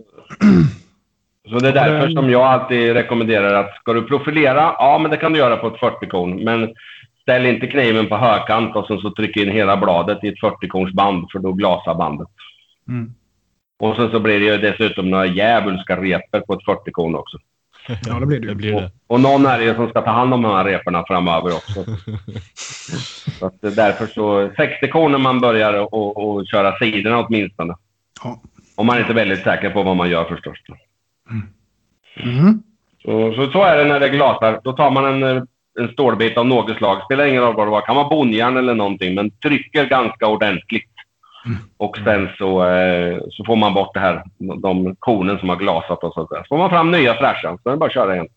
[1.50, 5.18] Så det är därför som jag alltid rekommenderar att ska du profilera, ja men det
[5.18, 6.44] kan du göra på ett 40-korn.
[6.44, 6.74] Men
[7.22, 11.26] ställ inte kniven på högkant och sen så tryck in hela bladet i ett 40-kornsband
[11.32, 12.28] för då glasar bandet.
[12.88, 13.14] Mm.
[13.80, 17.38] Och sen så blir det ju dessutom några djävulska repor på ett 40-korn också.
[17.88, 18.92] Ja, det blir det Det blir Och, det.
[19.08, 21.86] och någon är det som ska ta hand om de här reporna framöver också.
[23.40, 27.76] så att det är därför så 60-korn när man börjar och, och köra sidorna åtminstone.
[28.24, 28.42] Ja.
[28.76, 30.58] Om man inte är väldigt säker på vad man gör förstås.
[32.24, 32.64] Mm.
[33.02, 34.62] Så, så, så är det när det glasar.
[34.64, 35.48] Då tar man en,
[35.80, 37.02] en stålbit av något slag.
[37.04, 37.82] Spelar ingen roll vad det var.
[37.82, 39.16] kan vara bondjärn eller någonting.
[39.16, 40.95] Men trycker ganska ordentligt.
[41.78, 44.24] Och sen så, eh, så får man bort det här,
[44.62, 46.40] de kornen som har glasat och sånt där.
[46.40, 47.58] Så får man fram nya fräscha.
[47.64, 48.28] Så är det bara att köra igen.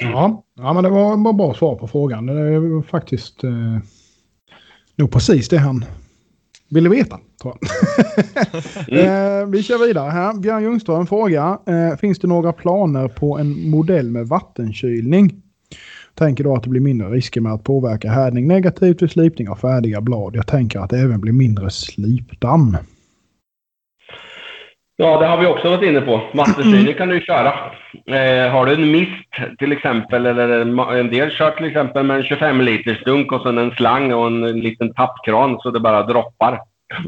[0.00, 0.42] Ja.
[0.54, 2.26] ja, men det var bara bra svar på frågan.
[2.26, 3.78] Det är faktiskt eh,
[4.96, 5.84] nog precis det han
[6.70, 7.18] ville veta.
[7.42, 8.98] Tror jag.
[9.40, 10.34] eh, vi kör vidare här.
[10.34, 11.58] Björn Ljungström frågar.
[11.66, 15.41] Eh, finns det några planer på en modell med vattenkylning?
[16.14, 19.56] Tänker då att det blir mindre risker med att påverka härdning negativt vid slipning av
[19.56, 20.36] färdiga blad.
[20.36, 22.76] Jag tänker att det även blir mindre slipdamm.
[24.96, 26.22] Ja, det har vi också varit inne på.
[26.34, 27.52] Vattenstyrning kan du köra.
[28.06, 32.16] Eh, har du en mist till exempel, eller en en del kör till exempel med
[32.16, 36.02] en 25 liters dunk och sen en slang och en liten tappkran så det bara
[36.02, 36.60] droppar.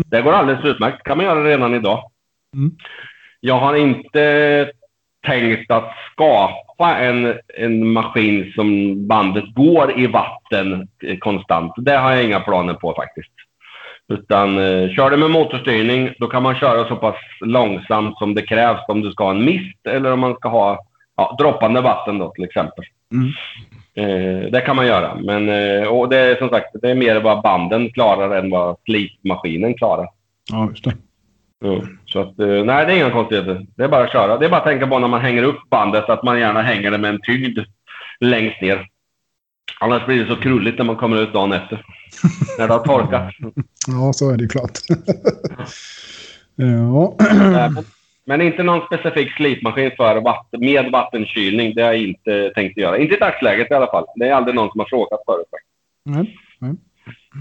[0.07, 1.02] Det går alldeles utmärkt.
[1.02, 2.11] kan man göra redan idag.
[2.57, 2.70] Mm.
[3.40, 4.70] Jag har inte
[5.27, 11.72] tänkt att skapa en, en maskin som bandet går i vatten eh, konstant.
[11.77, 13.31] Det har jag inga planer på faktiskt.
[14.09, 18.43] Utan eh, kör det med motorstyrning, då kan man köra så pass långsamt som det
[18.43, 22.18] krävs om du ska ha en mist eller om man ska ha ja, droppande vatten
[22.18, 22.85] då till exempel.
[23.12, 23.33] Mm.
[23.97, 25.14] Eh, det kan man göra.
[25.14, 28.77] Men eh, och det är som sagt, det är mer vad banden klarar än vad
[28.85, 30.09] slipmaskinen klarar.
[30.53, 30.97] Ja, just det.
[31.64, 31.99] Mm.
[32.15, 33.67] Så att, eh, nej, det är inga konstigheter.
[33.77, 34.39] Det är bara att köra.
[34.39, 36.91] Det är bara att tänka på när man hänger upp bandet att man gärna hänger
[36.91, 37.59] det med en tyngd
[38.21, 38.87] längst ner.
[39.81, 41.85] Annars blir det så krulligt när man kommer ut dagen efter.
[42.59, 43.35] när det har torkat.
[43.87, 44.71] Ja, så är det ju klart.
[46.57, 47.17] ja.
[47.35, 47.85] Nej, men-
[48.27, 51.75] Men inte någon specifik slipmaskin för vatten, med vattenkylning.
[51.75, 52.99] Det har jag inte tänkt göra.
[52.99, 54.05] Inte i dagsläget i alla fall.
[54.17, 55.47] Det är aldrig någon som har frågat förut.
[55.51, 55.73] faktiskt.
[56.61, 56.75] Nej.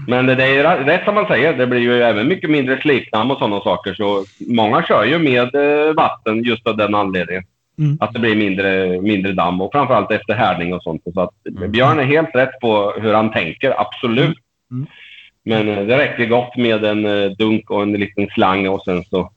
[0.08, 1.52] Men det är ra- rätt som man säger.
[1.58, 3.94] Det blir ju även mycket mindre slipdamm och sådana saker.
[3.94, 7.44] Så många kör ju med eh, vatten just av den anledningen.
[7.78, 7.96] Mm.
[8.00, 11.02] Att det blir mindre, mindre damm och framförallt efter härdning och sånt.
[11.14, 11.70] Så att Mm.
[11.70, 13.80] Björn är helt rätt på hur han tänker.
[13.80, 14.38] Absolut.
[14.70, 14.86] Mm.
[15.44, 19.04] Men eh, det räcker gott med en eh, dunk och en liten slang och sen
[19.04, 19.30] så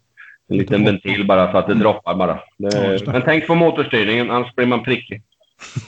[0.49, 2.39] en liten ventil bara så att det droppar bara.
[2.57, 3.07] Det, det.
[3.11, 5.21] men tänk på motorstyrningen, annars blir man prickig.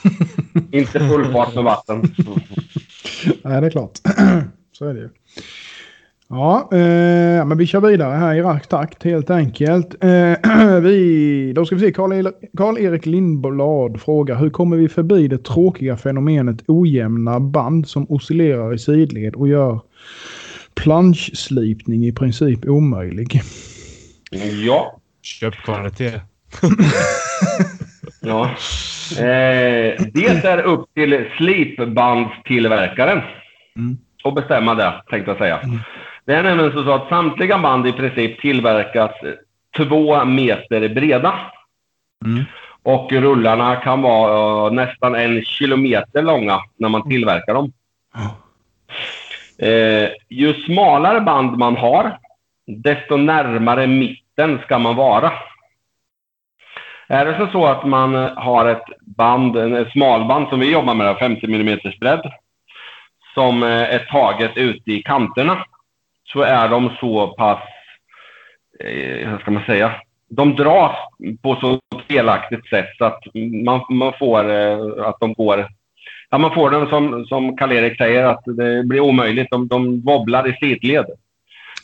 [0.72, 2.02] Inte full fart med vatten.
[3.44, 3.90] Nej, det är klart.
[4.80, 5.08] Så är det ju.
[6.28, 10.04] Ja, eh, men vi kör vidare här i rask takt helt enkelt.
[10.04, 15.44] Eh, vi, då ska vi se, Karl- Karl-Erik Lindblad frågar hur kommer vi förbi det
[15.44, 19.80] tråkiga fenomenet ojämna band som oscillerar i sidled och gör
[20.74, 23.42] planschslipning i princip omöjlig?
[24.66, 25.00] Ja.
[25.22, 26.20] Köp kvalitet.
[28.20, 28.50] ja.
[29.18, 33.20] Eh, det är upp till slipbandstillverkaren.
[33.76, 33.98] Mm.
[34.24, 35.58] Och bestämma det, tänkte jag säga.
[35.58, 35.78] Mm.
[36.24, 39.10] Det är nämligen så att samtliga band i princip tillverkas
[39.76, 41.34] två meter breda.
[42.24, 42.44] Mm.
[42.82, 47.72] Och rullarna kan vara eh, nästan en kilometer långa när man tillverkar dem.
[49.58, 52.18] Eh, ju smalare band man har,
[52.66, 55.32] desto närmare mitten ska man vara.
[57.08, 61.18] Är det så, att man har ett band, en en smalband som vi jobbar med,
[61.18, 62.32] 50 mm bredd,
[63.40, 65.64] som eh, är taget ute i kanterna,
[66.32, 67.60] så är de så pass,
[68.80, 69.92] eh, hur ska man säga,
[70.28, 70.96] de dras
[71.42, 73.20] på så felaktigt sätt så att
[73.64, 75.68] man, man får eh, att de går
[76.32, 79.50] Ja, man får den som, som Karl-Erik säger, att det blir omöjligt.
[79.50, 81.06] De, de wobblar i sidled.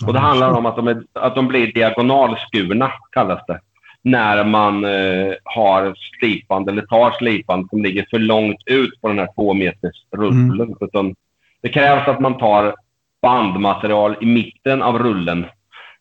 [0.06, 3.60] Och det handlar om att de, är, att de blir diagonalskurna, kallas det.
[4.02, 9.18] När man eh, har slipband, eller tar slipband som ligger för långt ut på den
[9.18, 10.74] här två meters rullen.
[10.80, 11.14] Utan
[11.62, 12.74] det krävs att man tar
[13.22, 15.46] bandmaterial i mitten av rullen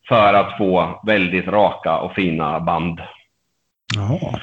[0.08, 3.00] för att få väldigt raka och fina band.
[3.96, 4.40] Jaha.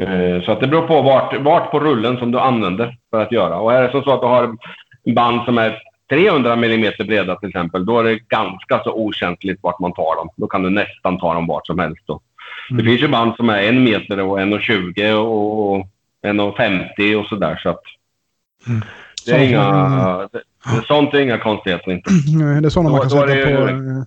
[0.00, 3.32] Eh, Så att det beror på vart, vart på rullen som du använder för att
[3.32, 3.56] göra.
[3.56, 4.56] Och är det så att du har
[5.14, 5.78] band som är
[6.10, 10.28] 300 mm breda till exempel, då är det ganska så okänsligt vart man tar dem.
[10.36, 12.02] Då kan du nästan ta dem vart som helst.
[12.06, 12.20] Då.
[12.70, 15.86] Det finns ju band som är en meter och 1,20 och
[16.26, 17.60] 1,50 och sådär.
[17.62, 17.82] Så att
[19.26, 22.10] det är inga, det, det, sånt är inga konstigheter inte.
[22.36, 23.98] Nej, Det är sådana man Då- kan då är sätta det på ju-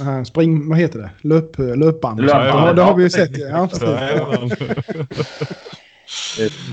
[0.00, 0.68] eh, här spring...
[0.68, 1.10] Vad heter det?
[1.28, 2.20] Löp, löpband.
[2.20, 3.38] Löpband, Ja, det har vi ju sett.
[3.38, 3.68] Ja,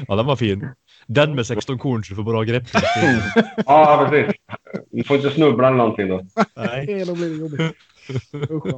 [0.08, 0.68] ja, den var fin.
[1.08, 2.64] Den med 16 korn så du får bra grepp.
[3.66, 4.36] Ja, precis.
[4.92, 6.22] Du får inte snubbla eller någonting då.
[6.58, 7.04] Nej.
[7.08, 7.76] Då blir det jobbigt.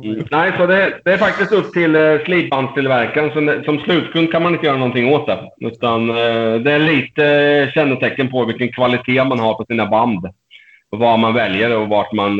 [0.03, 0.25] Mm.
[0.32, 3.32] Nej, så det, det är faktiskt upp till eh, slipbandstillverkaren.
[3.32, 5.39] Som, som slutkund kan man inte göra någonting åt det.
[5.59, 10.25] Utan eh, det är lite eh, kännetecken på vilken kvalitet man har på sina band.
[10.91, 12.39] Och vad man väljer och vart man,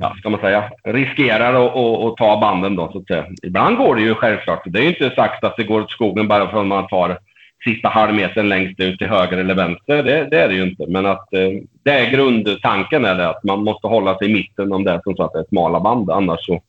[0.00, 3.26] ja, ska man säga, riskerar att- att att ta banden då, så att.
[3.42, 4.62] Ibland går det ju självklart.
[4.66, 7.18] Det är ju inte sagt att det går åt skogen bara för att man tar
[7.66, 10.02] sista halvmetern längst ut till höger eller vänster.
[10.02, 10.86] Det, det är det ju inte.
[10.88, 11.50] Men att eh,
[11.82, 15.00] det är grundtanken är det att man måste hålla sig i mitten om det är
[15.04, 16.10] som så att det är smala band.
[16.10, 16.62] Annars så,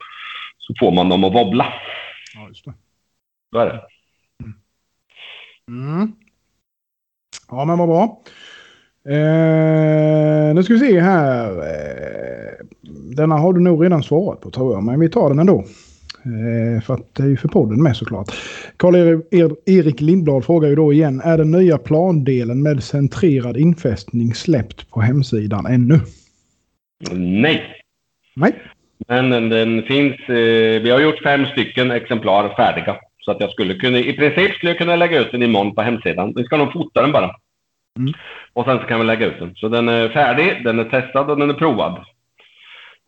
[0.57, 1.73] så får man dem att wobbla.
[2.35, 2.73] Ja, just det.
[3.51, 3.81] Så är det.
[5.67, 6.11] Mm.
[7.49, 8.21] Ja, men vad bra.
[9.13, 11.49] Eh, nu ska vi se här.
[11.49, 12.65] Eh,
[13.15, 15.63] denna har du nog redan svarat på tror jag, men vi tar den ändå.
[16.25, 18.27] Eh, för att det är ju för podden med såklart.
[18.77, 21.21] Karl-Erik Lindblad frågar ju då igen.
[21.23, 25.99] Är den nya plandelen med centrerad infästning släppt på hemsidan ännu?
[27.11, 27.63] Nej.
[28.35, 28.53] Nej.
[29.07, 30.29] Men den, finns...
[30.29, 32.95] Eh, vi har gjort fem stycken exemplar färdiga.
[33.19, 33.97] Så att jag skulle kunna...
[33.99, 36.33] I princip skulle jag kunna lägga ut den imorgon på hemsidan.
[36.35, 37.35] Vi ska nog fota den bara.
[37.99, 38.13] Mm.
[38.53, 39.55] Och sen så kan vi lägga ut den.
[39.55, 42.05] Så den är färdig, den är testad och den är provad.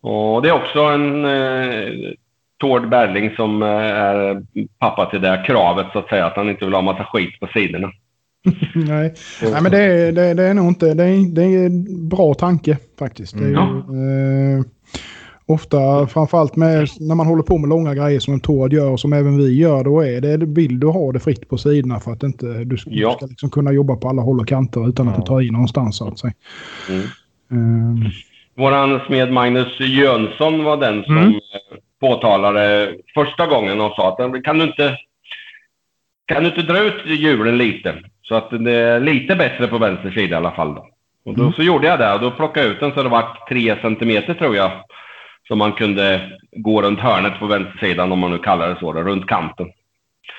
[0.01, 2.11] Och det är också en eh,
[2.59, 4.41] Tord Berling som eh, är
[4.79, 6.25] pappa till det här kravet så att säga.
[6.25, 7.91] Att han inte vill ha massa skit på sidorna.
[8.75, 9.13] Nej.
[9.41, 10.93] Nej, men det är, det, det är nog inte...
[10.93, 13.37] Det är, det är en bra tanke faktiskt.
[13.37, 14.63] Det är ju, eh,
[15.45, 18.99] ofta, framförallt med, när man håller på med långa grejer som en Tord gör och
[18.99, 22.11] som även vi gör, då är det, vill du ha det fritt på sidorna för
[22.11, 23.11] att inte, du Ja.
[23.17, 25.21] ska liksom kunna jobba på alla håll och kanter utan att Ja.
[25.21, 26.33] du tar i någonstans så att säga.
[26.89, 27.01] Mm.
[28.03, 28.09] Eh,
[28.57, 31.33] Våran smed Magnus Jönsson var den som Mm.
[31.99, 34.97] Påtalade första gången och sa att kan du inte
[36.25, 40.11] kan du inte dra ut hjulen lite så att det är lite bättre på vänster
[40.11, 40.75] sida i alla fall.
[40.75, 40.87] Då.
[41.25, 41.53] Och då Mm.
[41.53, 44.33] så gjorde jag det och då plockade jag ut den så det var tre centimeter
[44.33, 44.71] tror jag
[45.47, 49.01] som man kunde gå runt hörnet på vänstersidan om man nu kallar det så, då,
[49.01, 49.67] runt kanten.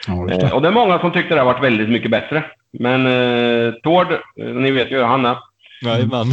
[0.07, 0.55] ja, just Eh, det.
[0.55, 2.45] och det är många som tyckte det har varit väldigt mycket bättre.
[2.73, 5.37] Men eh, Tord, eh, ni vet ju hur han är.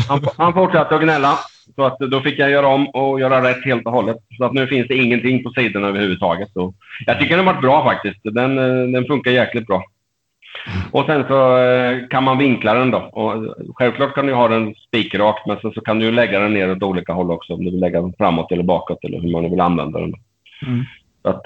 [0.09, 1.34] Han, han fortsatte att gnälla.
[1.76, 4.18] Så att då fick jag göra om och göra rätt helt och hållet.
[4.38, 6.49] Så att nu finns det ingenting på sidorna överhuvudtaget.
[6.53, 6.74] Så
[7.05, 8.20] jag tycker den har varit bra faktiskt.
[8.24, 9.84] Den, eh, den funkar jäkligt bra.
[10.91, 12.97] Och sen så eh, kan man vinkla den då.
[12.97, 16.53] Och eh, självklart kan du ha den spikrakt, men sen så kan du lägga den
[16.53, 17.53] ner åt olika håll också.
[17.53, 20.13] Om du vill lägga den framåt eller bakåt eller hur man nu vill använda den.
[20.68, 20.86] Mm.
[21.22, 21.43] Så att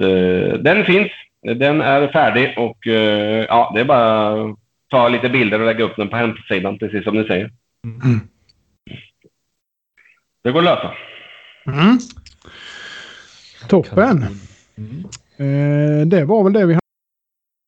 [0.63, 1.11] den finns.
[1.41, 2.77] Den är färdig och
[3.47, 4.55] ja, det är bara att
[4.89, 7.51] ta lite bilder och lägga upp den på hemsidan, precis som ni säger.
[8.03, 8.19] Mm.
[10.43, 10.93] Det går att lösa.
[11.67, 11.97] Mm.
[13.69, 14.25] Toppen.
[14.77, 15.03] Mm.
[15.37, 16.81] Eh, det var väl det vi hade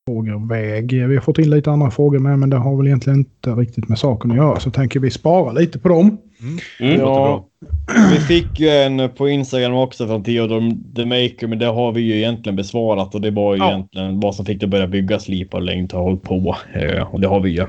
[0.09, 1.07] frågorväg.
[1.07, 3.89] Vi har fått in lite andra frågor med, men det har väl egentligen inte riktigt
[3.89, 4.59] med saken att göra.
[4.59, 6.17] Så tänker vi spara lite på dem.
[6.79, 6.99] Mm.
[6.99, 7.47] Ja,
[8.11, 10.61] vi fick ju en på Instagram också från Theodor
[10.95, 13.69] the Maker, men det har vi ju egentligen besvarat och det var ju Ja.
[13.69, 16.57] egentligen vad som fick det börja bygga slipar och längd har hållit på.
[16.73, 17.65] Eh, Och det har vi ju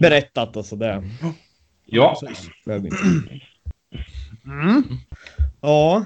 [0.00, 1.02] berättat och sådär.
[1.86, 2.16] Ja.
[2.20, 2.50] Precis.
[4.46, 4.82] Mm.
[5.60, 6.04] Ja.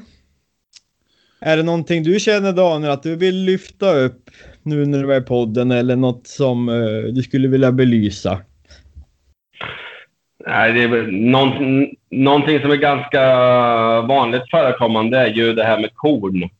[1.40, 4.30] Är det någonting du känner Daniel att du vill lyfta upp
[4.62, 8.40] nu när du är i podden eller något som eh, du skulle vilja belysa?
[10.46, 11.12] Nej, det är väl
[12.10, 13.20] någonting, som är ganska
[14.00, 16.50] vanligt förekommande är ju det här med korn.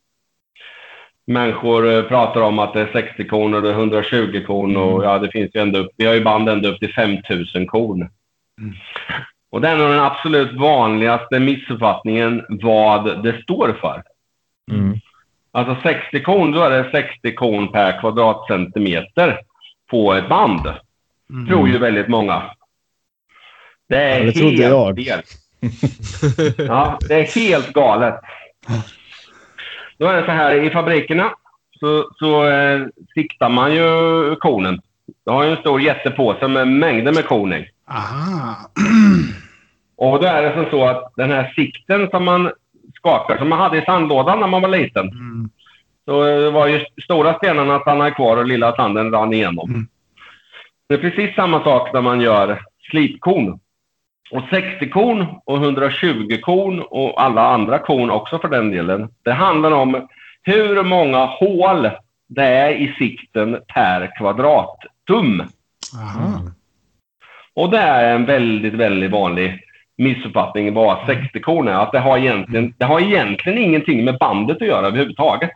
[1.26, 5.05] Människor eh, pratar om att det är 60 korn och det är 120 korn och
[5.05, 8.09] ja, det finns ju ända upp, vi har ju band ända upp till 5000 korn.
[9.51, 14.03] Och det är nog den absolut vanligaste missuppfattningen vad det står för.
[14.70, 14.99] Mm.
[15.53, 19.40] Alltså 60 korn, då är det 60 korn per kvadratcentimeter
[19.90, 20.72] på ett band.
[21.49, 22.42] Tror ju väldigt många.
[23.88, 25.05] Det är Ja, det trodde helt jag.
[25.05, 25.22] fel.
[26.68, 28.20] Ja, det är helt galet.
[29.99, 31.30] Då är det så här, i fabrikerna
[31.80, 34.80] så, så eh, siktar man ju kornen.
[35.24, 37.70] Du har ju en stor jättepåse med mängder med korn i.
[37.89, 38.70] Aha.
[39.97, 42.51] Och då är det som så att den här sikten som man
[42.97, 45.09] skakar, som man hade i sandlådan när man var liten.
[45.09, 45.51] Mm.
[46.05, 49.70] Så eh, var ju stora stenarna stannade kvar och lilla sanden rann igenom.
[49.70, 49.86] Mm.
[50.89, 53.61] Det är precis samma sak när man gör slipkorn.
[54.30, 59.09] Och 60 korn och 120 korn och alla andra korn också för den delen.
[59.22, 60.09] Det handlar om
[60.43, 61.91] hur många hål
[62.26, 65.43] det är i sikten per kvadrattum.
[65.95, 66.41] Aha.
[67.59, 69.61] Och det är en väldigt, väldigt vanlig
[69.97, 71.73] missuppfattning vad 60 korn är.
[71.73, 75.51] Att det har, egentligen, det har egentligen ingenting med bandet att göra överhuvudtaget.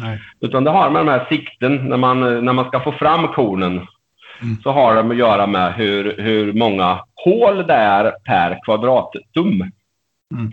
[0.00, 0.18] Nej.
[0.40, 3.86] Utan det har med de här sikten, när man, när man ska få fram kornen,
[4.42, 4.56] Mm.
[4.62, 9.70] så har det att göra med hur, hur många hål det är per kvadrattum.
[10.34, 10.52] Mm.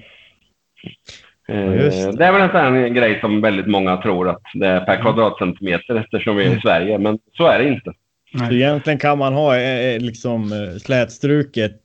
[1.48, 2.18] Eh, det.
[2.18, 2.26] det.
[2.26, 5.02] är väl en sån grej som väldigt många tror att det är per Mm.
[5.02, 7.94] kvadratcentimeter eftersom vi är i Sverige, men så är det inte.
[8.38, 11.78] Så egentligen kan man ha eh, eh, liksom eh, slätstruket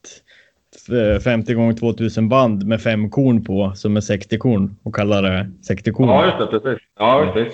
[1.15, 5.21] eh, 50 gånger 2000 band med fem korn på som är 60 korn och kalla
[5.21, 6.09] det 60 korn.
[6.09, 6.59] Ja, just det.
[6.59, 6.83] Precis.
[6.99, 7.53] Ja, precis.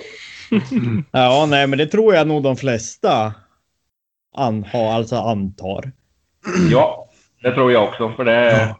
[1.12, 3.34] Ja, nej, men det tror jag nog de flesta
[4.36, 5.92] an, har, alltså antar.
[6.70, 7.08] Ja,
[7.42, 8.12] det tror jag också.
[8.16, 8.74] För det är,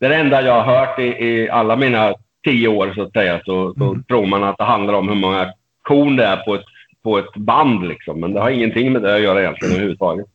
[0.00, 3.12] det är det enda jag har hört i, i alla mina tio år, så att
[3.12, 3.40] säga.
[3.44, 4.04] Så, så Mm.
[4.04, 5.52] tror man att det handlar om hur många
[5.82, 6.64] korn det är på ett,
[7.04, 7.88] på ett band.
[7.88, 8.20] Liksom.
[8.20, 10.26] Men det har ingenting med det att göra egentligen överhuvudtaget.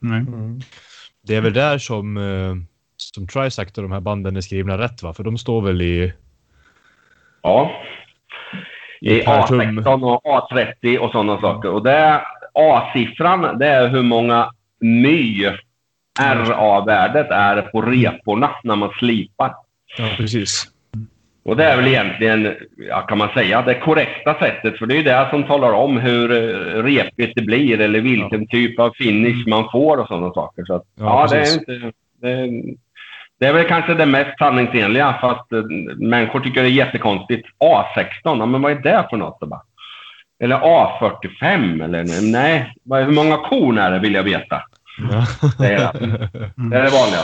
[0.00, 0.24] Nej.
[1.26, 2.54] Det är väl där som, eh,
[2.96, 5.14] som Trisact och de här banden är skrivna rätt va?
[5.14, 6.12] För de står väl i,
[7.42, 7.70] Ja.
[9.00, 9.60] i I per tum.
[9.60, 11.70] A16 och A30 och sådana saker.
[11.70, 12.22] Och det,
[12.54, 15.46] A-siffran, det är hur många my
[16.20, 19.54] RA-värdet är på reporna när man slipar.
[19.98, 20.66] Ja, precis.
[21.48, 22.54] Och det är väl egentligen,
[22.88, 24.78] ja, kan man säga, det korrekta sättet.
[24.78, 28.46] För det är ju det som talar om hur eh, repigt det blir eller vilken
[28.46, 30.64] typ av finish man får och sådana saker.
[30.64, 31.92] Så att, Ja, ja, det är inte...
[32.20, 32.62] Det är,
[33.40, 35.62] det är väl kanske det mest sanningsenliga, fast eh,
[35.96, 37.48] människor tycker det är jättekonstigt.
[37.64, 39.40] A16, ja, men vad är det för något?
[39.40, 39.62] då bara?
[40.42, 44.62] Eller A45, eller nej, vad- hur många korn är det vill jag veta.
[45.12, 45.24] Ja.
[45.58, 46.30] Det är det,
[46.70, 47.20] det, är det vanliga.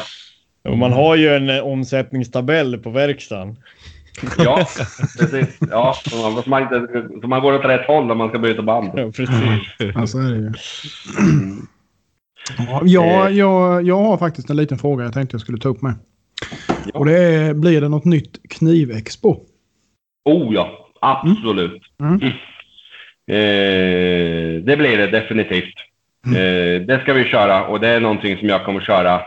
[0.78, 3.56] Man har ju en eh, omsättningstabell på verkstaden.
[4.38, 4.56] Ja,
[5.18, 5.58] precis.
[5.70, 8.62] Ja, man, så man, inte, så man går åt rätt håll när man ska byta
[8.62, 8.90] band.
[8.94, 9.92] Ja, precis.
[9.94, 10.52] Ja, så är det ju.
[12.84, 15.94] Ja, jag, jag, har faktiskt en liten fråga jag tänkte jag skulle ta upp med.
[16.84, 16.98] Ja.
[16.98, 19.40] Och det är, blir det något nytt knivexpo?
[20.24, 21.82] Oh ja, absolut.
[22.00, 22.20] Mm.
[23.26, 25.74] Eh, det blir det definitivt.
[26.26, 29.20] Eh, det ska vi köra och det är någonting som jag kommer köra,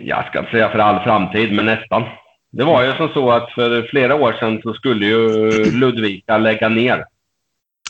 [0.00, 2.04] jag ska inte säga för all framtid, men nästan.
[2.50, 6.68] Det var ju som så att för flera år sedan så skulle ju Ludvika lägga
[6.68, 7.04] ner.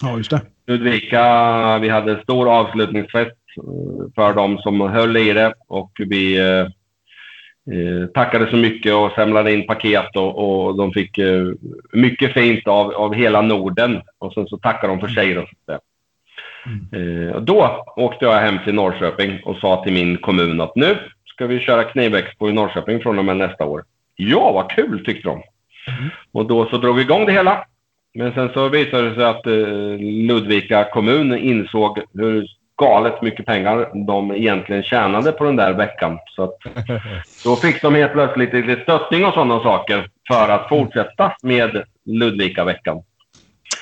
[0.03, 0.41] Ja, just det.
[0.67, 6.67] Ludvika, vi hade stor avslutningsfest eh, för de som höll i det och vi eh,
[7.77, 11.47] eh, tackade så mycket och samlade in paket och, och de fick eh,
[11.93, 15.39] mycket fint av, av hela Norden och sen så tackade de för sig.
[15.39, 15.79] Och så.
[16.97, 20.97] Eh, och då åkte jag hem till Norrköping och sa till min kommun att nu
[21.25, 23.85] ska vi köra knivexpo i Norrköping från och med nästa år.
[24.17, 25.43] Ja, vad kul tyckte de.
[26.33, 27.65] Och då så drog vi igång det hela.
[28.15, 34.07] Men sen så visade det sig att eh, Ludvika kommun insåg hur galet mycket pengar
[34.07, 36.19] de egentligen tjänade på den där veckan.
[36.37, 36.59] Så att
[37.45, 43.03] då fick de helt plötsligt lite stöttning och sådana saker för att fortsätta med Ludvika-veckan.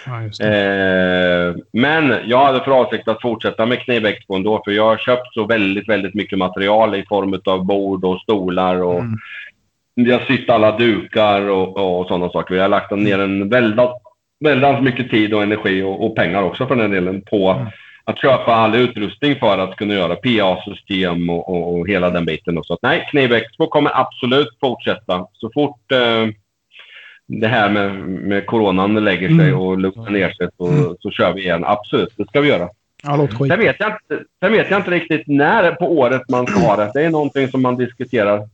[0.07, 0.47] Ja.
[0.47, 5.35] Eh, men jag hade för avsikt att fortsätta med Knivexpo ändå, för jag har köpt
[5.35, 9.17] så väldigt, väldigt mycket material i form av bord och stolar och Mm.
[9.95, 12.55] Vi har sytt alla dukar och, och sådana saker.
[12.55, 13.91] Vi har lagt ner en väldigt,
[14.45, 17.67] väldigt mycket tid och energi och, och pengar också för den delen på Mm.
[18.13, 22.59] att köpa all utrustning för att kunna göra PA-system och, och, och, hela den biten.
[22.59, 25.27] Och så att, nej, Knivexpo kommer absolut fortsätta.
[25.33, 26.27] Så fort eh,
[27.27, 29.59] det här med, med coronan lägger sig Mm.
[29.59, 31.65] och lugnar ner sig så, så kör vi igen.
[31.67, 32.69] Absolut, det ska vi göra.
[33.03, 33.29] Ja.
[33.29, 36.77] Sen vet, jag inte, sen vet jag inte riktigt när på året man ska ha
[36.77, 36.91] det.
[36.95, 38.49] Det är någonting som man diskuterar.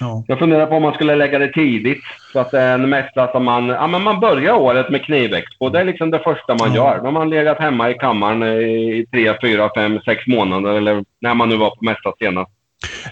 [0.00, 0.24] Ja.
[0.26, 2.02] Jag funderar på om man skulle lägga det tidigt.
[2.32, 3.68] Så att det är en mässa som man...
[3.68, 5.68] Ja, men man börjar året med knivexpo.
[5.68, 6.76] Det är liksom det första man Ja.
[6.76, 6.98] gör.
[6.98, 11.34] Då har man legat hemma i kammaren i tre, fyra, fem, sex månader eller när
[11.34, 12.50] man nu var på mässa senast.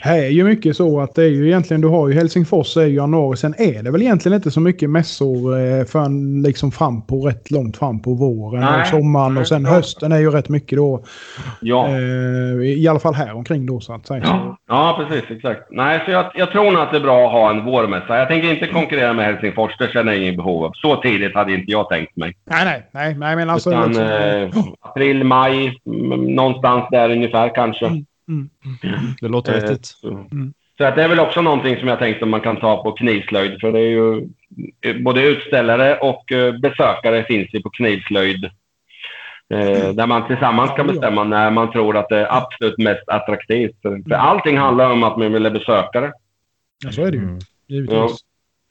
[0.01, 2.89] Här är ju mycket så att det är ju egentligen, du har ju Helsingfors ju
[2.89, 3.37] januari.
[3.37, 7.51] Sen är det väl egentligen inte så mycket mässor eh, förrän liksom fram på rätt
[7.51, 8.81] långt fram på våren Nej.
[8.81, 9.37] och sommaren.
[9.37, 11.05] Och sen hösten är ju rätt mycket då.
[11.61, 11.89] Ja.
[11.89, 14.23] Eh, I alla fall här omkring då så att säga.
[14.25, 15.31] Ja, ja precis.
[15.31, 15.61] Exakt.
[15.71, 18.19] Nej, så jag, jag tror nog att det är bra att ha en vårmässa.
[18.19, 19.79] Jag tänker inte konkurrera med Helsingfors.
[19.79, 20.73] Det känner jag ingen behov av.
[20.75, 22.37] Så tidigt hade inte jag tänkt mig.
[22.51, 23.71] Nej, nej, nej, nej men alltså...
[23.71, 24.51] Utan liksom, eh,
[24.81, 27.87] april, maj, mm, någonstans där ungefär kanske.
[27.87, 28.05] mm.
[29.21, 29.87] Det låter Eh, vettigt.
[29.87, 30.27] Så,
[30.79, 32.93] så att det är väl också någonting som jag tänkt att man kan ta på
[32.93, 33.61] knivslöjd.
[33.61, 34.29] För det är ju
[34.81, 38.45] eh, både utställare och eh, besökare finns ju på knivslöjd.
[39.51, 43.83] Eh, där man tillsammans kan bestämma när man tror att det är absolut mest attraktivt.
[43.83, 46.13] För, för allting handlar om att man vill besökare.
[46.85, 47.39] Ja, så är det ju.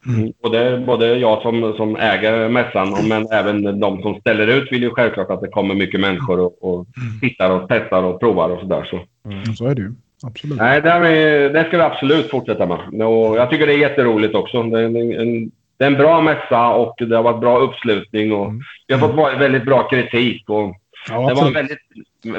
[0.06, 0.20] Mm.
[0.20, 0.42] Givetvis.
[0.42, 4.90] Både, både jag som, som äger mässan men även de som ställer ut vill ju
[4.90, 6.86] självklart att det kommer mycket människor och, och
[7.22, 8.84] tittar och testar och provar och sådär.
[8.90, 9.00] Så.
[9.46, 9.92] Ja, så är det ju.
[10.26, 10.58] Absolut.
[10.58, 13.08] Nej, det, är, det ska vi absolut fortsätta med.
[13.08, 14.64] Och jag tycker det är jätteroligt också.
[14.64, 18.32] Det är en, en, det är en bra mässa och det har varit bra uppslutning.
[18.34, 18.52] Och
[18.88, 20.50] vi har fått va- väldigt bra kritik.
[20.50, 20.76] Och
[21.10, 21.80] Ja, det var väldigt,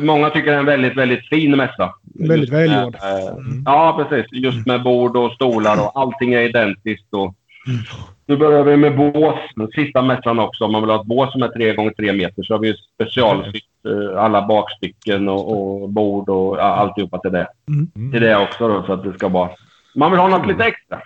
[0.04, 1.94] många tycker det är en väldigt, väldigt fin mässa.
[2.14, 2.94] Väldigt välgjord.
[2.94, 4.32] eh, Ja, precis.
[4.32, 7.14] Just med bord och stolar och allting är identiskt.
[7.14, 7.34] Och
[8.26, 9.38] nu börjar vi med bås.
[9.74, 10.64] Sista mässan också.
[10.64, 12.74] Om man vill ha ett bås som är 3 gånger 3 meter så har vi
[12.94, 17.48] specialsytt eh, alla bakstycken och, och bord och alltihopa till det.
[17.68, 18.12] Mm.
[18.12, 19.50] Till det också då, så att det ska vara...
[19.94, 21.02] Man vill ha något lite extra.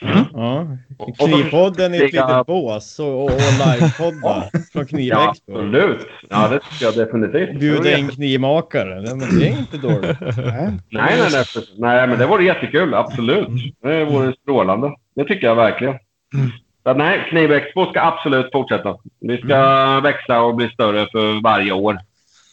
[0.00, 0.66] Ja.
[0.98, 5.28] Och så- Knivpodden i ett litet bås och, och livepodda från Ja, Knivexpo.
[5.52, 6.06] absolut.
[6.30, 7.60] Ja, det tycker jag definitivt.
[7.60, 8.94] Bjuda in knivmakare.
[9.00, 10.16] Men det är inte dåligt.
[10.20, 10.72] Nej.
[10.90, 11.44] Nej, nej, nej,
[11.78, 12.94] nej, men det vore jättekul.
[12.94, 13.48] Absolut.
[13.82, 14.92] Det vore strålande.
[15.16, 15.94] Det tycker jag verkligen.
[16.34, 16.50] Mm.
[16.82, 18.96] Så att, nej, Knivexpo ska absolut fortsätta.
[19.20, 21.98] Vi ska växa och bli större för varje år.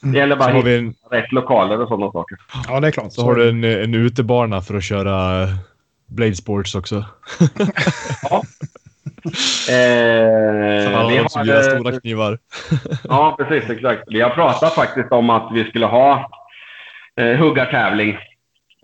[0.02, 2.38] Det gäller bara Så att vi hitta en, rätt lokaler och sådana saker.
[2.68, 3.14] Ja, det är klart.
[3.14, 5.48] så har du en, en utebana för att köra
[6.08, 7.06] Blade Sports också.
[9.70, 12.40] Eh, För alla vi de som stora knivar.
[13.04, 13.70] Ja, precis.
[13.70, 14.04] Exakt.
[14.08, 16.30] Vi har pratat faktiskt om att vi skulle ha
[17.20, 18.10] eh, huggartävling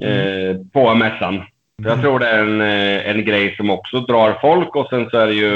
[0.03, 1.43] eh, på mässan.
[1.84, 5.18] Jag tror det är en, eh, en grej som också drar folk och sen så
[5.18, 5.56] är det ju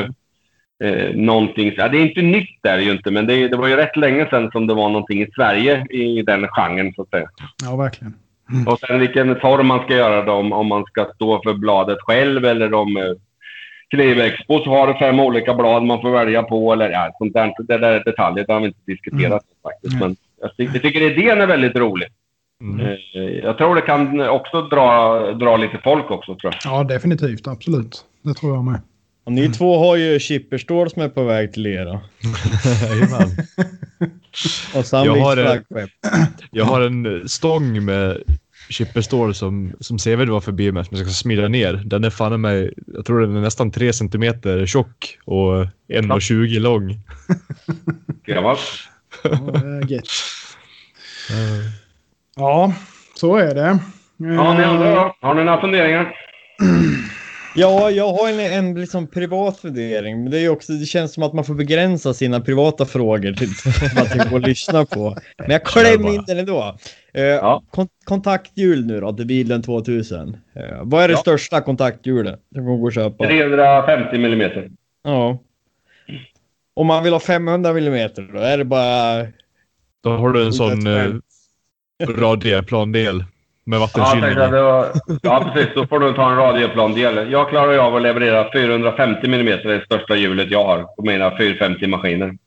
[0.83, 1.73] eh, någonting...
[1.77, 4.29] Ja, det är inte nytt där ju inte, men det, det var ju rätt länge
[4.29, 7.29] sedan som det var någonting i Sverige i den genren så att säga.
[7.63, 8.13] Ja, verkligen.
[8.67, 12.45] Och sen vilken form man ska göra det om, man ska stå för bladet själv
[12.45, 13.03] eller om eh,
[13.89, 17.53] Knivexpo så har du fem olika blad man får välja på eller ja, sånt där.
[17.67, 19.93] Det där är detaljer, det har vi inte diskuterat faktiskt.
[19.95, 20.07] Mm.
[20.07, 22.07] Men jag, ty- jag tycker idén är väldigt rolig.
[22.61, 22.79] Mm.
[22.85, 26.73] Eh, Jag tror det kan också dra, dra lite folk också tror jag.
[26.73, 27.47] Ja, definitivt.
[27.47, 28.05] Absolut.
[28.21, 28.81] Det tror jag med.
[29.25, 31.85] Och ni två har ju chipperstål som är på väg till er.
[32.89, 33.29] Jajamän.
[34.75, 35.43] Och Sandviks Jag har det.
[35.43, 35.89] flaggskepp.
[36.51, 38.17] Jag har en stång med
[38.69, 41.73] chipperstål som, som Seved var förbi med som jag ska smida ner.
[41.85, 45.53] Den är fan i mig, jag tror den är nästan 3 centimeter tjock och
[45.89, 46.99] 1,20 lång.
[48.25, 48.59] Gammalt.
[49.23, 49.31] Ja.
[52.35, 52.73] Ja,
[53.15, 53.79] så är det.
[54.17, 55.15] Ja, ni andra då?
[55.21, 56.15] Har ni några funderingar?
[57.57, 60.23] Ja, jag har en, en liksom privat fundering.
[60.23, 63.49] Men det, är också, det känns som att man får begränsa sina privata frågor till
[63.95, 65.17] vad man går och lyssna på.
[65.37, 66.77] Men jag klämmer in den ändå.
[67.17, 67.63] Uh, Ja.
[67.71, 70.37] kon kontakthjul nu då, till bilen 2000.
[70.55, 71.17] Eh, vad är det Ja.
[71.17, 73.25] största kontakthjulet som går att köpa?
[73.27, 74.69] 350 millimeter.
[75.03, 75.37] Ja.
[76.73, 79.27] Om man vill ha 500 millimeter då är det bara...
[80.03, 81.11] Då har du en sån eh,
[82.09, 83.23] radioplandel
[83.65, 84.51] med Ja, vattenkylning.
[84.51, 84.87] det var,
[85.21, 85.73] ja, precis.
[85.75, 87.31] Då får du ta en radioplandel.
[87.31, 92.37] Jag klarar av att leverera 450 millimeter, det största hjulet jag har på mina 450-maskiner.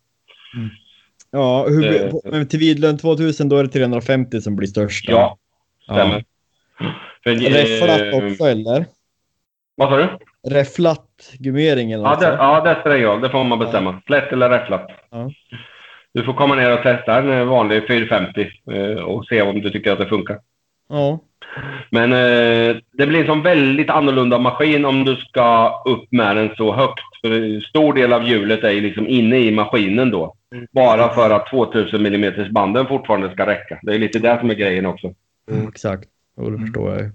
[1.30, 5.12] Ja, hur, Eh, på- men till Vidlund 2000 då är det 350 som blir största.
[5.12, 5.36] Ja,
[5.82, 6.24] stämmer.
[7.24, 8.84] För, Räfflat också eller?
[9.76, 10.08] Vad sa du?
[10.54, 11.04] Räfflat
[11.38, 13.20] gummering eller Ja, det, ja, det spelar ingen roll.
[13.20, 14.02] Det får man bestämma.
[14.06, 14.86] Flätt eller räfflat.
[15.10, 15.30] Ja.
[16.14, 19.92] Du får komma ner och testa en vanlig 450 eh, och se om du tycker
[19.92, 20.38] att det funkar.
[20.88, 21.18] Ja.
[21.90, 26.50] Men eh, det blir en sån väldigt annorlunda maskin om du ska upp med den
[26.56, 27.00] så högt.
[27.20, 30.34] För stor del av hjulet är ju liksom inne i maskinen då.
[30.72, 33.78] Bara för att 2000 mm banden fortfarande ska räcka.
[33.82, 35.14] Det är lite det som är grejen också.
[35.50, 36.08] Mm, exakt.
[36.40, 37.10] Jo, det förstår jag ju.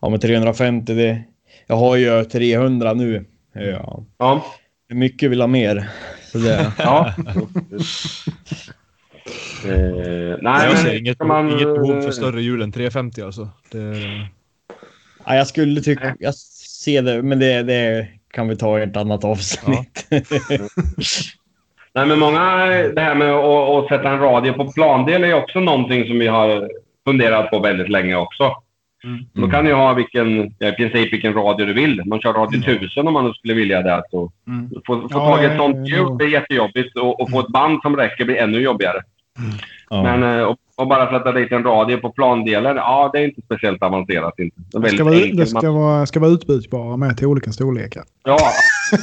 [0.00, 1.22] Ja, men 350, det...
[1.66, 3.24] Jag har ju 300 nu.
[3.52, 4.04] Ja.
[4.18, 4.44] Ja.
[4.88, 5.88] Mycket vill ha mer.
[6.22, 6.72] Så det...
[6.78, 7.14] ja.
[9.64, 13.48] eh, nej, jag ser inget, man, inget behov för eh, större hjul än 350 alltså.
[13.70, 13.78] Det,
[15.26, 16.16] ja, jag skulle tycka...
[16.18, 20.06] Jag ser det, men det, det kan vi ta i ett annat avsnitt.
[21.94, 25.60] Nej, men många, det här med att, att sätta en radio på plandel är också
[25.60, 26.70] någonting som vi har
[27.04, 28.56] funderat på väldigt länge också.
[29.04, 29.24] Mm.
[29.32, 32.02] Då kan du ha vilken, i princip vilken radio du vill.
[32.06, 34.02] Man kör radio 1000 om man skulle vilja det.
[34.10, 34.70] Så Mm.
[34.86, 37.78] få, få Ja, tag i ett sånt hjul blir jättejobbigt och, och få ett band
[37.82, 38.98] som räcker blir ännu jobbigare.
[39.90, 40.02] Ja.
[40.02, 43.42] Men eh, och, och bara sätta dit en radio på plandelen, ja det är inte
[43.42, 44.38] speciellt avancerat.
[44.38, 44.56] Inte.
[44.72, 48.02] Det Det ska, vara, det ska, vara, ska vara utbytbara med till olika storlekar.
[48.24, 48.38] ja,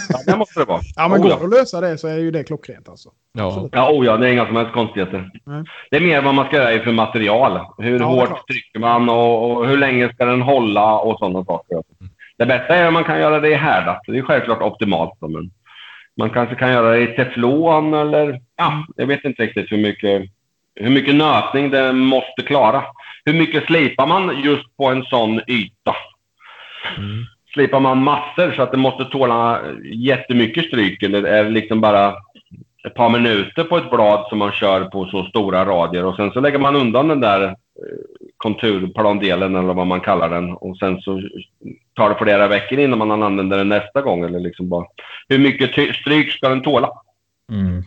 [0.10, 0.82] ja, det måste det vara.
[0.96, 1.38] Ja, men Oh, går ja.
[1.38, 3.10] det att lösa det så är ju det klockrent alltså.
[3.34, 3.70] ja.
[3.72, 5.30] Ja, oh ja, det är inga som helst konstigheter.
[5.46, 5.64] Nej.
[5.92, 7.60] Det är mer vad man ska göra för material.
[7.78, 11.84] Hur Ja, hårt trycker man och, och hur länge ska den hålla och sådana saker.
[12.38, 14.02] Det bästa är om man kan göra det i härdat.
[14.08, 15.14] Det är självklart optimalt.
[15.22, 15.52] Men
[16.18, 18.42] man kanske kan göra det i teflon eller...
[18.58, 20.22] Ja, jag vet inte riktigt hur mycket,
[20.76, 22.84] hur mycket nötning det måste klara.
[23.26, 25.96] Hur mycket slipar man just på en sån yta?
[26.98, 27.26] Mm.
[27.54, 32.16] Slipar man massor så att det måste tåla jättemycket stryk eller är det liksom bara
[32.88, 36.32] ett par minuter på ett blad som man kör på så stora radier och sen
[36.32, 37.54] så lägger man undan den där eh,
[38.38, 41.22] konturplandelen eller vad man kallar den och sen så
[41.94, 44.86] tar det flera veckor innan man använder den nästa gång eller liksom bara
[45.28, 46.90] hur mycket stryk ska den tåla?
[47.52, 47.84] Mm.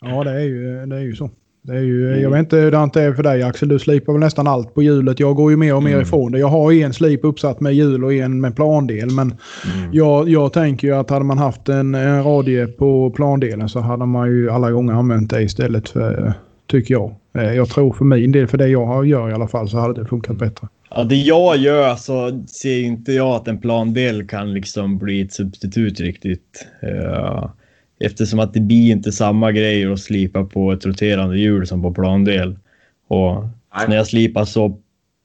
[0.00, 1.30] Ja, det är ju, det är ju så.
[1.66, 3.68] Det är ju, Jag vet inte hur det är för dig Axel.
[3.68, 5.20] Du slipar väl nästan allt på hjulet.
[5.20, 6.02] Jag går ju mer och mer Mm.
[6.02, 6.38] ifrån det.
[6.38, 9.10] Jag har en slip uppsatt med hjul och en med plandel.
[9.10, 9.34] Men
[9.76, 9.92] Mm.
[9.92, 14.06] jag, jag tänker ju att hade man haft en, en radie på plandelen så hade
[14.06, 16.32] man ju alla gånger använt det istället för,
[16.70, 17.14] tycker jag.
[17.38, 20.00] Eh, Jag tror för min del, för det jag gör i alla fall, så hade
[20.02, 20.68] det funkat bättre.
[20.90, 25.32] Ja, det jag gör så ser inte jag att en plandel kan liksom bli ett
[25.32, 26.66] substitut riktigt.
[26.82, 27.46] Uh,
[28.04, 31.94] eftersom att det blir inte samma grejer att slipa på ett roterande hjul som på
[31.94, 32.58] plandel.
[33.08, 33.42] Och
[33.76, 33.88] Nej.
[33.88, 34.80] när jag slipar så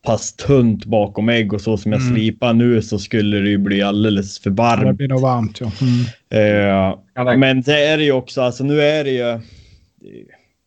[0.06, 2.14] pass tunt bakom ägg och så som jag Mm.
[2.15, 4.97] slipar nu så skulle det ju bli alldeles för Det varmt.
[4.97, 5.72] blir nog varmt ja.
[5.81, 5.99] Mm.
[6.30, 7.39] Eh, verkligen.
[7.39, 9.39] men det är det ju också, alltså nu är det ju...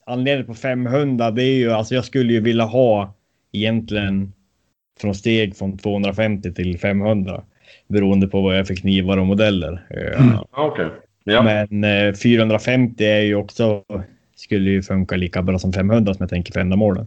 [0.06, 3.14] Anledningen på 500, det är ju alltså jag skulle ju vilja ha
[3.52, 4.32] egentligen
[5.00, 7.42] från steg från 250 till 500.
[7.88, 9.86] Beroende på vad jag är för knivar och modeller.
[9.90, 10.34] Eh, Mm.
[10.34, 10.86] Ja, Okej.
[11.24, 11.42] Ja.
[11.42, 13.82] Men eh, 450 är ju också,
[14.36, 17.06] skulle ju funka lika bra som 500 som jag tänker för ändamålen.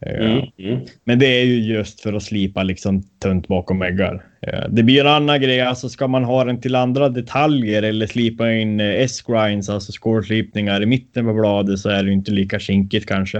[0.00, 0.42] Eh, Mm.
[0.58, 0.80] Mm.
[1.04, 4.22] men det är ju just för att slipa liksom tunt bakom väggar.
[4.40, 8.06] Eh, Det blir en annan grej, alltså ska man ha den till andra detaljer eller
[8.06, 12.30] slipa in eh, S-grinds, alltså skålslipningar i mitten på bladet så är det ju inte
[12.30, 13.38] lika kinkigt kanske.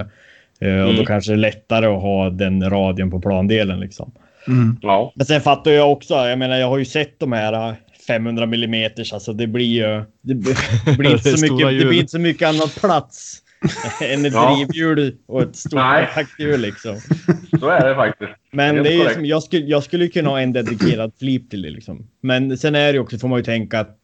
[0.60, 1.04] Eh, Och då Mm.
[1.06, 4.12] kanske det är lättare att ha den radion på plandelen liksom.
[4.48, 4.76] Mm.
[4.82, 5.12] Ja.
[5.16, 7.74] Men sen fattar jag också, jag menar jag har ju sett de här
[8.06, 10.04] 500 mm, alltså det blir ju...
[10.22, 10.56] Det blir,
[10.86, 13.40] det blir, inte, Det är så mycket, det blir inte så mycket annat plats
[14.02, 14.54] än ett Ja.
[14.56, 16.08] drivhjul och ett stort Nej.
[16.14, 16.96] takthjul liksom.
[17.60, 18.30] Så är det faktiskt.
[18.50, 19.14] Men det är ju korrekt.
[19.14, 22.06] som, jag, skulle, jag skulle kunna ha en dedikerad flip till det liksom.
[22.20, 23.98] Men sen är det också, får man ju tänka att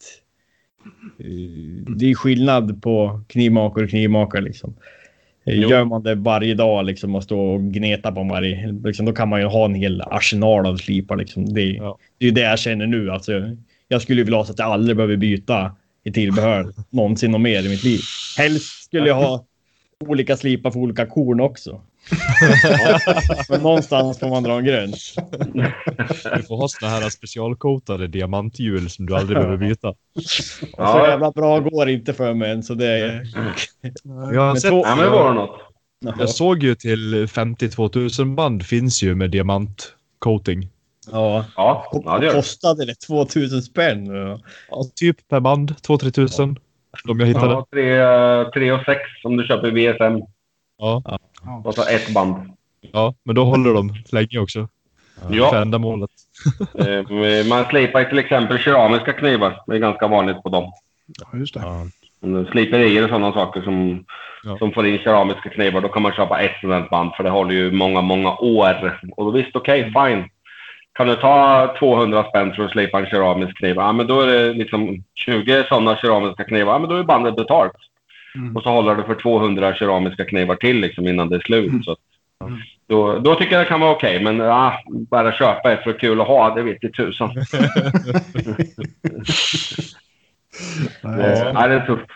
[1.18, 1.26] eh,
[1.96, 4.76] det är skillnad på knivmakare och knivmakare liksom.
[5.46, 5.68] Eh, Jo.
[5.70, 9.28] Gör man det varje dag liksom och stå och gneta på varje, liksom, då kan
[9.28, 11.54] man ju ha en hel arsenal av slipar liksom.
[11.54, 11.98] Det, Ja.
[12.18, 13.10] det är ju det jag känner nu.
[13.10, 13.32] Alltså,
[13.92, 17.40] jag skulle ju vilja ha så att jag aldrig behöver byta i tillbehör någonsin och
[17.40, 18.00] mer i mitt liv.
[18.38, 19.44] Helst skulle jag ha
[20.06, 21.80] olika slipar för olika korn också.
[23.48, 25.14] Men någonstans får man dra en gräns.
[26.36, 29.88] Du får ha såna här specialcoatade diamanthjul som du aldrig behöver byta.
[29.88, 31.08] Och så Ja.
[31.08, 33.22] jävla bra går inte för mig än, så det är...
[34.34, 35.60] Jag, har sett, två- Ja, men det var något.
[36.18, 40.68] jag såg ju till 52 000 band finns ju med diamantcoating.
[41.12, 41.44] Ja.
[41.56, 42.94] Ja, ja det kostade det?
[42.94, 44.06] 2000 spänn?
[44.06, 44.40] Ja.
[44.70, 46.58] Ja, typ per band, 2-3 tusen.
[47.04, 47.52] De jag hittade.
[47.52, 50.22] Ja, tre, tre och sex om du köper VSM.
[50.78, 51.02] Ja.
[51.64, 52.52] Och så ett band.
[52.92, 54.68] ja, men då håller de länge också.
[55.28, 56.10] För Ja, ändamålet.
[56.78, 59.62] eh, man slipar till exempel keramiska knivar.
[59.66, 60.72] Det är ganska vanligt på dem.
[61.20, 61.60] Ja, just det.
[61.60, 61.86] Ja.
[62.52, 64.04] Sliperier och sådana saker som,
[64.44, 64.58] Ja.
[64.58, 65.80] som får in keramiska knivar.
[65.80, 69.00] Då kan man köpa ett sådant band för det håller ju många, många år.
[69.16, 70.24] Och då visst, okej, fine.
[71.00, 73.76] Kan du ta 200 spänn för att slipa en keramisk kniv?
[73.76, 76.72] Ja, men då är det liksom 20 sådana keramiska knivar.
[76.72, 77.72] Ja, men då är bandet betalt.
[78.34, 78.56] Mm.
[78.56, 81.84] Och så håller du för 200 keramiska knivar till liksom innan det är slut.
[81.84, 81.98] Så att
[82.88, 86.20] Då, då tycker jag det kan vara okej, men ah, bara köpa ett för kul
[86.20, 87.30] att ha, det vet i tusan.
[91.02, 92.10] Nej, det är tufft.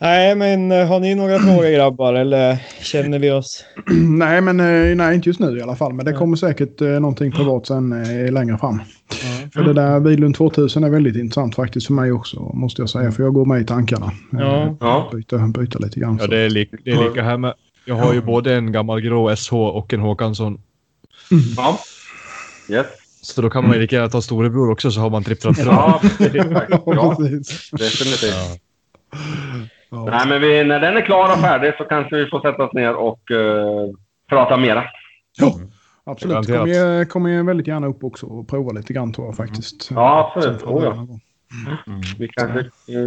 [0.00, 3.64] Nej, men eh, har ni några frågor grabbar eller känner vi oss?
[4.08, 5.92] nej, men eh, nej, inte just nu i alla fall.
[5.92, 8.80] Men det kommer säkert eh, någonting privat sen eh, längre fram.
[9.54, 13.12] För det där Bilund 2000 är väldigt intressant faktiskt för mig också, måste jag säga.
[13.12, 14.12] För jag går med i tankarna.
[14.32, 14.62] Ja.
[14.62, 15.10] Eh, Ja.
[15.12, 16.18] Byta, byta lite grann.
[16.20, 17.54] Ja, det är, lik, det är lika här med.
[17.84, 20.60] Jag har ju både en gammal grå SH och en Håkansson.
[21.56, 21.78] Ja.
[22.70, 22.86] Yes.
[23.22, 25.54] Så då kan man ju lika gärna ta storebror också så har man fram.
[25.58, 26.34] Ja, precis.
[26.34, 27.70] Ja, Ja, precis.
[27.70, 28.34] definitivt.
[28.34, 29.18] Ja.
[29.90, 32.72] Nej, men vi, när den är klar och färdig så kanske vi får sätta oss
[32.72, 33.90] ner och eh,
[34.28, 34.84] prata mera.
[36.04, 36.32] Absolut.
[36.46, 36.58] Garanterat.
[36.60, 39.90] Kommer jag, kommer jag väldigt gärna upp också och prova lite grann tror jag faktiskt.
[39.90, 40.62] Ja, absolut.
[40.62, 40.94] Oh, ja.
[40.96, 41.18] jag gå.
[42.18, 43.00] Vi, kanske, eh,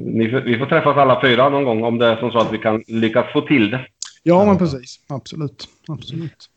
[0.00, 2.52] ni, får- vi får träffas alla fyra någon gång om det är som så att
[2.52, 3.86] vi kan lyckas få till det.
[4.22, 5.00] Ja, men precis.
[5.08, 5.68] Absolut.
[5.88, 6.50] Absolut.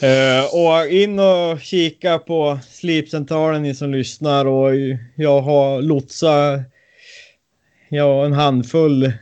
[0.00, 4.70] Eh, och in och kika på Slipcentralen ni som lyssnar och
[5.16, 6.60] jag har lotsat
[7.88, 9.12] ja, en handfull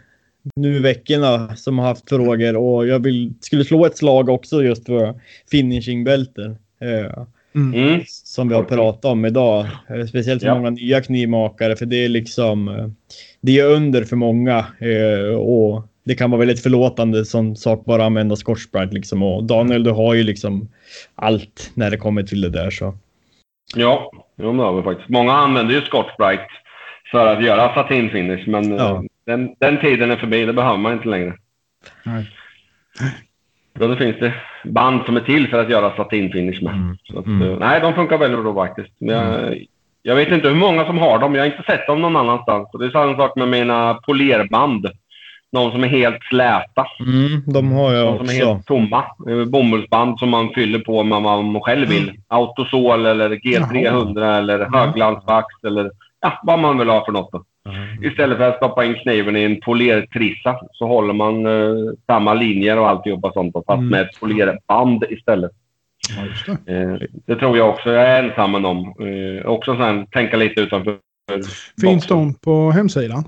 [0.57, 4.63] nu i veckorna som har haft frågor och jag vill, skulle slå ett slag också
[4.63, 5.15] just för
[5.51, 6.57] finishingbälten.
[6.81, 7.25] Eh,
[7.57, 8.01] Mm.
[8.07, 9.67] som vi har pratat om idag.
[9.89, 10.55] Eh, Speciellt för Ja.
[10.55, 12.87] många nya knivmakare för det är liksom eh,
[13.41, 18.05] det är under för många eh, och det kan vara väldigt förlåtande som sak bara
[18.05, 20.69] använda Scotch liksom och Daniel du har ju liksom
[21.15, 22.95] allt när det kommer till det där så.
[23.77, 25.09] Ja, jo, det har vi faktiskt.
[25.09, 26.47] Många använder ju Scotch Brite
[27.11, 29.03] för att göra satinfinish, men eh, Ja.
[29.27, 30.45] den, den tiden är förbi.
[30.45, 31.33] Det behöver man inte längre.
[32.03, 32.31] Nej.
[33.79, 36.75] Då finns det band som är till för att göra satinfinish med.
[36.75, 36.97] Mm.
[37.17, 37.51] Att, Mm.
[37.51, 38.93] eh, Nej, de funkar väldigt bra faktiskt.
[38.99, 39.65] Men jag,
[40.03, 41.35] jag vet inte hur många som har dem.
[41.35, 42.69] Jag har inte sett dem någon annanstans.
[42.73, 44.87] Och det är samma sak med mina polerband.
[45.53, 46.87] De som är helt släta.
[47.01, 48.53] Mm, de har jag De som är också.
[48.55, 49.05] helt tomma.
[49.29, 52.13] Eh, Bomullsband som man fyller på med vad man själv vill.
[52.29, 55.91] Autosol eller G300 eller höglansvax eller
[56.25, 57.33] ja, vad man vill ha för något.
[57.33, 57.45] Då.
[58.03, 62.79] Istället för att stoppa in kniven i en polertrissa så håller man eh, samma linjer
[62.79, 63.53] och alltihopa sånt.
[63.53, 63.89] Fast Mm.
[63.89, 65.51] med ett polerband istället.
[66.17, 66.73] Ja, just det.
[66.83, 67.91] Eh, det tror jag också.
[67.91, 68.95] Jag är ensam om.
[69.01, 70.99] Eh, också sen tänka lite utanför
[71.81, 72.17] Finns boxen.
[72.19, 73.25] de på hemsidan?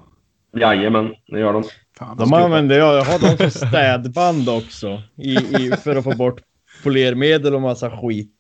[0.57, 1.63] Jajamän, det gör de.
[1.99, 2.97] Fan, De använder jag.
[2.97, 6.41] Jag har dem som städband också i, i, för att få bort
[6.85, 8.31] polermedel och massa skit.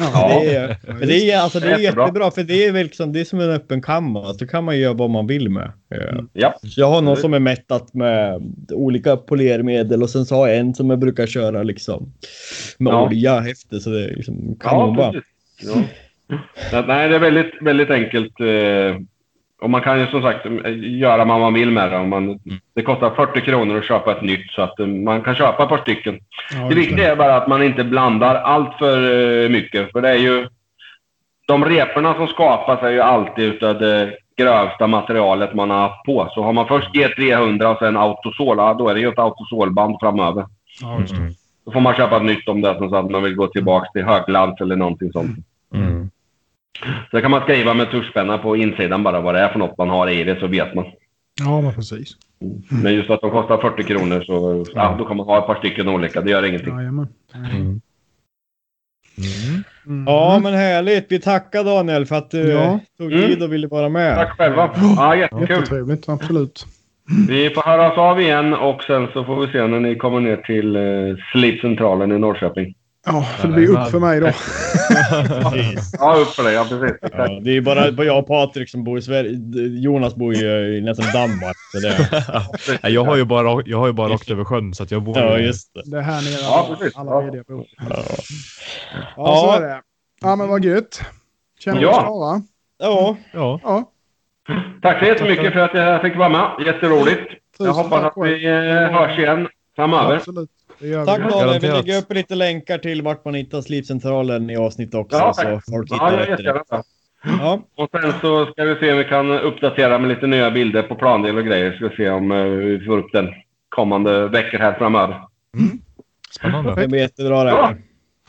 [0.00, 0.40] Ja.
[0.44, 2.02] Det är, men det är, alltså, det är Jättebra.
[2.04, 4.36] jättebra för det är väl liksom, det är som en öppen canvas.
[4.38, 5.72] Då kan man göra vad man vill med.
[5.94, 6.58] Eh, Ja.
[6.62, 10.56] Så jag har någon som är mättat med olika polermedel och sen så har jag
[10.56, 12.12] en som jag brukar köra liksom
[12.78, 13.02] med Ja.
[13.06, 15.28] olja efter så det är liksom Ja, precis.
[15.62, 15.82] Ja.
[16.70, 18.32] Så att, nej, det är väldigt, väldigt enkelt.
[19.60, 21.96] Och man kan ju som sagt eh, göra vad man vill med det.
[21.96, 22.38] Om man,
[22.74, 25.68] det kostar 40 kronor att köpa ett nytt så att eh, man kan köpa ett
[25.68, 26.20] par stycken.
[26.52, 28.96] Ja, Det viktiga är bara att man inte blandar allt för
[29.44, 29.92] eh, mycket.
[29.92, 30.48] För det är ju...
[31.46, 36.28] De reporna som skapas är ju alltid utav det grövsta materialet man har haft på.
[36.34, 40.46] Så har man först G300 och sen autosol, då är det ju ett autosolband framöver.
[40.80, 41.00] Ja.
[41.64, 43.90] Då får man köpa ett nytt om det är så att man vill gå tillbaka
[43.92, 45.38] till höglans eller någonting sånt.
[45.74, 46.10] Mm.
[47.10, 49.88] Så kan man skriva med tuschpenna på insidan bara vad det är för något man
[49.88, 50.84] har i det så vet man.
[51.40, 52.08] Ja, men precis.
[52.82, 55.54] Men just att de kostar 40 kronor så ja, då kan man ha ett par
[55.54, 56.20] stycken olika.
[56.20, 56.76] Det gör ingenting.
[56.76, 57.08] Jajamän.
[57.34, 57.80] Mm.
[59.86, 60.04] Mm.
[60.06, 61.06] Ja men härligt.
[61.08, 62.80] Vi tackar Daniel för att du Ja.
[62.98, 63.26] tog Mm.
[63.28, 64.16] tid och ville vara med.
[64.16, 64.70] Tack själva.
[64.96, 65.48] Ja, jättekul.
[65.50, 66.66] Jättetrevligt, absolut.
[67.28, 70.36] Vi får höras av igen och sen så får vi se när ni kommer ner
[70.36, 70.82] till eh,
[71.32, 72.74] Slipcentralen i Norrköping.
[73.06, 74.26] Ja, för det blir upp för mig då.
[75.98, 76.54] Ja, upp för dig.
[76.54, 76.96] Ja, precis.
[77.12, 79.30] Ja, det är bara bara jag och Patrik som bor i Sverige.
[79.80, 81.56] Jonas bor ju i nästan Danmark.
[81.72, 82.08] Så det...
[82.82, 85.02] Nej, jag har ju bara, jag har ju bara rakt över sjön så att jag
[85.02, 85.82] bor Ja, ju- just det.
[85.90, 86.96] Det är här nere Ja, precis.
[86.96, 87.20] alla Ja.
[87.20, 87.66] lediga bor.
[87.90, 88.02] Ja.
[89.16, 89.80] Ja, så är det.
[90.20, 91.02] Ja, men vad gött.
[91.58, 91.90] Känner Ja.
[91.90, 92.42] oss klara?
[92.78, 93.60] Ja, Ja.
[93.62, 93.90] Ja.
[94.82, 96.50] Tack så jättemycket för att jag fick vara med.
[96.66, 97.20] Jätteroligt.
[97.58, 98.52] Jag hoppas att vi eh,
[98.98, 100.16] hörs igen framöver.
[100.16, 100.50] Absolut.
[100.80, 101.30] Det tack.
[101.30, 101.60] Daniel.
[101.60, 105.18] Vi lägger upp lite länkar till vart man hittar Slipcentralen i avsnitt också.
[105.18, 105.64] Ja, så tack.
[105.70, 106.30] folk Ja, hittar rätt direkt.
[106.40, 106.82] jättegärna.
[107.24, 110.82] Ja, Och sen så ska vi se om vi kan uppdatera med lite nya bilder
[110.82, 111.72] på plandel och grejer.
[111.72, 113.28] Ska vi se om eh, vi får upp den
[113.68, 115.20] kommande veckor här framöver.
[116.38, 116.74] Spännande.
[116.74, 117.50] det blir jättebra det.
[117.50, 117.74] Ja.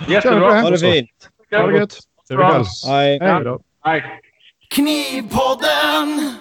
[0.07, 0.61] Jättebra.
[0.61, 1.29] Ha det fint.
[1.51, 1.97] Ha det gött.
[2.27, 2.63] Trevlig kväll.
[2.87, 3.19] Hej.
[3.85, 4.03] Hej.
[4.69, 6.35] Knivpodden!